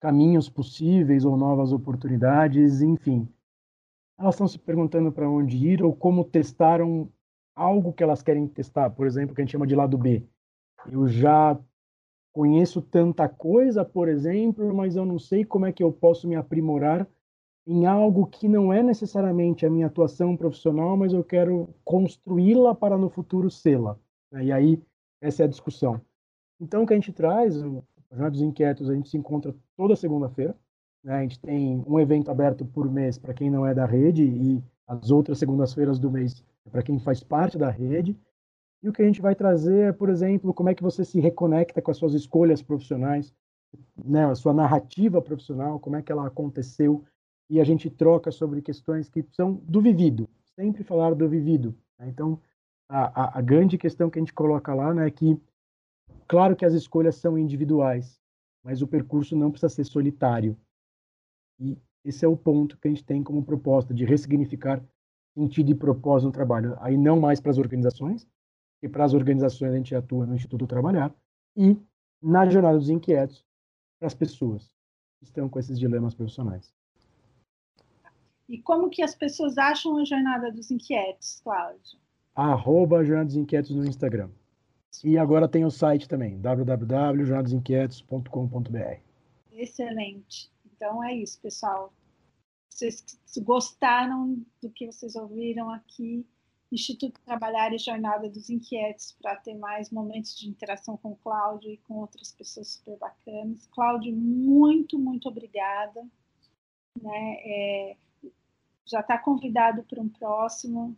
caminhos 0.00 0.48
possíveis 0.48 1.24
ou 1.24 1.36
novas 1.36 1.72
oportunidades, 1.72 2.80
enfim. 2.82 3.28
Elas 4.18 4.34
estão 4.34 4.48
se 4.48 4.58
perguntando 4.58 5.12
para 5.12 5.28
onde 5.28 5.56
ir 5.56 5.82
ou 5.82 5.94
como 5.94 6.24
testaram 6.24 7.08
algo 7.54 7.92
que 7.92 8.02
elas 8.02 8.22
querem 8.22 8.46
testar, 8.46 8.90
por 8.90 9.06
exemplo, 9.06 9.34
que 9.34 9.40
a 9.40 9.44
gente 9.44 9.52
chama 9.52 9.66
de 9.66 9.74
lado 9.74 9.96
B. 9.96 10.22
Eu 10.90 11.06
já 11.08 11.58
conheço 12.32 12.82
tanta 12.82 13.28
coisa, 13.28 13.84
por 13.84 14.08
exemplo, 14.08 14.74
mas 14.74 14.94
eu 14.94 15.06
não 15.06 15.18
sei 15.18 15.44
como 15.44 15.66
é 15.66 15.72
que 15.72 15.82
eu 15.82 15.90
posso 15.90 16.28
me 16.28 16.36
aprimorar 16.36 17.08
em 17.66 17.84
algo 17.84 18.26
que 18.26 18.48
não 18.48 18.72
é 18.72 18.82
necessariamente 18.82 19.66
a 19.66 19.70
minha 19.70 19.86
atuação 19.86 20.36
profissional, 20.36 20.96
mas 20.96 21.12
eu 21.12 21.24
quero 21.24 21.68
construí-la 21.84 22.74
para 22.74 22.96
no 22.96 23.10
futuro 23.10 23.50
sê-la. 23.50 23.98
E 24.32 24.52
aí, 24.52 24.80
essa 25.20 25.42
é 25.42 25.46
a 25.46 25.48
discussão. 25.48 26.00
Então, 26.60 26.82
o 26.82 26.86
que 26.86 26.92
a 26.92 26.96
gente 26.96 27.12
traz, 27.12 27.54
Jornada 27.56 28.30
dos 28.30 28.42
Inquietos, 28.42 28.88
a 28.88 28.94
gente 28.94 29.08
se 29.08 29.16
encontra 29.16 29.54
toda 29.76 29.96
segunda-feira. 29.96 30.54
Né? 31.02 31.14
A 31.14 31.22
gente 31.22 31.40
tem 31.40 31.84
um 31.86 31.98
evento 31.98 32.30
aberto 32.30 32.64
por 32.64 32.90
mês 32.90 33.18
para 33.18 33.34
quem 33.34 33.50
não 33.50 33.66
é 33.66 33.74
da 33.74 33.86
rede 33.86 34.24
e 34.24 34.62
as 34.86 35.10
outras 35.10 35.38
segundas-feiras 35.38 35.98
do 35.98 36.10
mês 36.10 36.44
é 36.64 36.70
para 36.70 36.82
quem 36.82 36.98
faz 36.98 37.22
parte 37.22 37.58
da 37.58 37.70
rede. 37.70 38.16
E 38.82 38.88
o 38.88 38.92
que 38.92 39.02
a 39.02 39.06
gente 39.06 39.20
vai 39.20 39.34
trazer 39.34 39.88
é, 39.88 39.92
por 39.92 40.08
exemplo, 40.08 40.54
como 40.54 40.68
é 40.68 40.74
que 40.74 40.82
você 40.82 41.04
se 41.04 41.18
reconecta 41.20 41.82
com 41.82 41.90
as 41.90 41.96
suas 41.96 42.14
escolhas 42.14 42.62
profissionais, 42.62 43.32
né? 43.96 44.26
a 44.26 44.34
sua 44.34 44.52
narrativa 44.52 45.20
profissional, 45.20 45.80
como 45.80 45.96
é 45.96 46.02
que 46.02 46.12
ela 46.12 46.26
aconteceu. 46.26 47.04
E 47.48 47.60
a 47.60 47.64
gente 47.64 47.88
troca 47.88 48.30
sobre 48.30 48.60
questões 48.60 49.08
que 49.08 49.24
são 49.32 49.54
do 49.54 49.80
vivido, 49.80 50.28
sempre 50.54 50.82
falar 50.82 51.14
do 51.14 51.28
vivido. 51.28 51.76
Né? 51.98 52.08
Então, 52.08 52.40
a, 52.88 53.22
a, 53.22 53.38
a 53.38 53.42
grande 53.42 53.78
questão 53.78 54.10
que 54.10 54.18
a 54.18 54.22
gente 54.22 54.32
coloca 54.32 54.74
lá 54.74 54.92
né, 54.92 55.06
é 55.06 55.10
que 55.10 55.40
Claro 56.28 56.56
que 56.56 56.64
as 56.64 56.74
escolhas 56.74 57.16
são 57.16 57.38
individuais, 57.38 58.20
mas 58.64 58.82
o 58.82 58.86
percurso 58.86 59.36
não 59.36 59.50
precisa 59.50 59.68
ser 59.72 59.84
solitário. 59.84 60.56
E 61.58 61.78
esse 62.04 62.24
é 62.24 62.28
o 62.28 62.36
ponto 62.36 62.76
que 62.78 62.88
a 62.88 62.90
gente 62.90 63.04
tem 63.04 63.22
como 63.22 63.44
proposta 63.44 63.94
de 63.94 64.04
ressignificar 64.04 64.82
sentido 65.34 65.70
e 65.70 65.74
propósito 65.74 66.26
no 66.26 66.32
trabalho. 66.32 66.76
Aí 66.80 66.96
não 66.96 67.20
mais 67.20 67.40
para 67.40 67.50
as 67.50 67.58
organizações, 67.58 68.26
porque 68.74 68.92
para 68.92 69.04
as 69.04 69.14
organizações 69.14 69.72
a 69.72 69.76
gente 69.76 69.94
atua 69.94 70.26
no 70.26 70.34
Instituto 70.34 70.66
Trabalhar, 70.66 71.14
e 71.56 71.76
na 72.20 72.48
Jornada 72.48 72.78
dos 72.78 72.90
Inquietos, 72.90 73.44
para 73.98 74.08
as 74.08 74.14
pessoas 74.14 74.74
que 75.18 75.24
estão 75.24 75.48
com 75.48 75.58
esses 75.58 75.78
dilemas 75.78 76.14
profissionais. 76.14 76.74
E 78.48 78.62
como 78.62 78.88
que 78.88 79.02
as 79.02 79.14
pessoas 79.14 79.58
acham 79.58 79.98
a 79.98 80.04
Jornada 80.04 80.52
dos 80.52 80.70
Inquietos, 80.70 81.40
Cláudio? 81.42 81.98
Arroba 82.34 83.04
Jornada 83.04 83.26
dos 83.26 83.36
Inquietos 83.36 83.74
no 83.74 83.84
Instagram. 83.84 84.30
E 85.04 85.18
agora 85.18 85.46
tem 85.48 85.64
o 85.64 85.70
site 85.70 86.08
também, 86.08 86.40
www.jornadasinquietos.com.br. 86.40 89.00
Excelente. 89.52 90.50
Então 90.64 91.02
é 91.02 91.12
isso, 91.14 91.40
pessoal. 91.40 91.92
Vocês 92.70 93.04
gostaram 93.38 94.40
do 94.62 94.70
que 94.70 94.86
vocês 94.86 95.16
ouviram 95.16 95.70
aqui, 95.70 96.24
Instituto 96.70 97.20
Trabalhar 97.24 97.72
e 97.72 97.78
Jornada 97.78 98.28
dos 98.28 98.50
Inquietos, 98.50 99.16
para 99.20 99.36
ter 99.36 99.54
mais 99.54 99.90
momentos 99.90 100.36
de 100.36 100.48
interação 100.48 100.96
com 100.96 101.12
o 101.12 101.16
Cláudio 101.16 101.70
e 101.70 101.76
com 101.78 101.94
outras 101.94 102.32
pessoas 102.32 102.72
super 102.72 102.98
bacanas. 102.98 103.66
Cláudio, 103.68 104.12
muito, 104.14 104.98
muito 104.98 105.28
obrigada. 105.28 106.04
Né? 107.00 107.36
É, 107.44 107.96
já 108.86 109.00
está 109.00 109.18
convidado 109.18 109.82
para 109.82 110.00
um 110.00 110.08
próximo. 110.08 110.96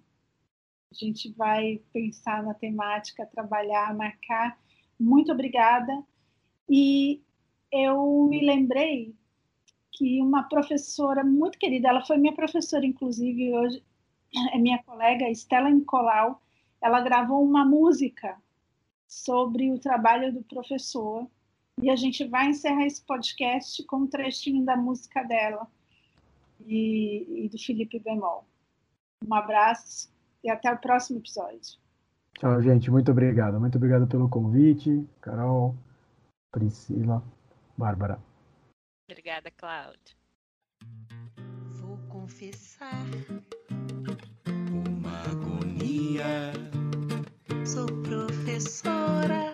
A 0.93 0.95
gente 0.95 1.33
vai 1.33 1.81
pensar 1.93 2.43
na 2.43 2.55
temática, 2.55 3.27
trabalhar, 3.27 3.95
marcar. 3.95 4.59
Muito 5.01 5.33
obrigada. 5.33 6.05
E 6.69 7.23
eu 7.73 8.27
me 8.29 8.45
lembrei 8.45 9.15
que 9.93 10.21
uma 10.23 10.45
professora 10.45 11.25
muito 11.25 11.59
querida, 11.59 11.89
ela 11.89 12.05
foi 12.05 12.19
minha 12.19 12.35
professora, 12.35 12.87
inclusive, 12.87 13.53
hoje 13.53 13.83
é 14.53 14.59
minha 14.59 14.83
colega, 14.83 15.29
Estela 15.29 15.71
Nicolau, 15.71 16.41
ela 16.81 17.01
gravou 17.01 17.43
uma 17.43 17.65
música 17.65 18.41
sobre 19.07 19.73
o 19.73 19.79
trabalho 19.79 20.33
do 20.33 20.43
professor. 20.45 21.27
E 21.83 21.91
a 21.91 21.97
gente 21.97 22.25
vai 22.25 22.49
encerrar 22.51 22.87
esse 22.87 23.03
podcast 23.05 23.83
com 23.85 23.99
um 23.99 24.07
trechinho 24.07 24.65
da 24.65 24.77
música 24.77 25.23
dela 25.23 25.67
e, 26.61 27.47
e 27.47 27.49
do 27.49 27.59
Felipe 27.59 27.99
Bemol. 27.99 28.45
Um 29.27 29.35
abraço 29.35 30.11
e 30.43 30.51
até 30.51 30.73
o 30.73 30.79
próximo 30.79 31.19
episódio. 31.19 31.79
Tchau, 32.39 32.63
gente. 32.63 32.91
Muito 32.91 33.11
obrigado. 33.11 33.59
Muito 33.59 33.77
obrigado 33.77 34.07
pelo 34.07 34.29
convite. 34.29 35.07
Carol, 35.21 35.75
Priscila, 36.53 37.23
Bárbara. 37.77 38.19
Obrigada, 39.11 39.51
Cláudio. 39.51 40.17
Vou 41.81 41.99
confessar 42.09 43.05
uma 44.71 45.23
agonia. 45.23 46.53
Sou 47.67 47.87
professora 48.03 49.48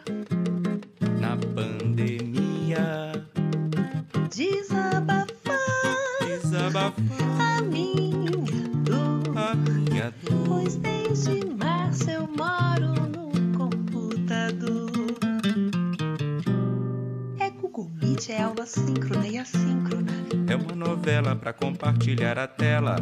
síncrona 18.75 19.27
e 19.29 19.39
assíncrona. 19.39 20.13
É 20.49 20.57
uma 20.57 20.75
novela 20.75 21.37
pra 21.37 21.53
compartilhar 21.53 22.39
a 22.39 22.47
tela. 22.47 22.97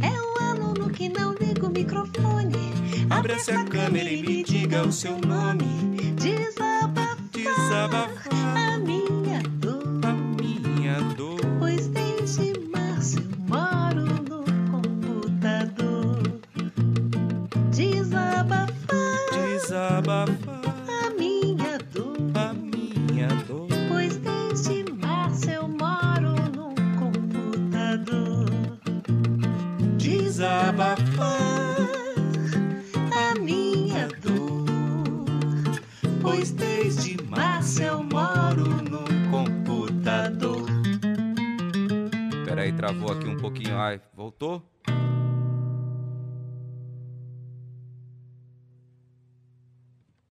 É 0.00 0.10
um 0.10 0.50
aluno 0.50 0.90
que 0.90 1.08
não 1.08 1.32
liga 1.34 1.66
o 1.66 1.70
microfone. 1.70 2.72
Abre 3.08 3.34
essa 3.34 3.64
câmera 3.64 4.10
e 4.10 4.22
me 4.22 4.42
diga 4.42 4.82
o 4.82 4.92
seu 4.92 5.18
nome. 5.18 5.64
Desabafar, 6.16 7.16
desabafar 7.32 8.61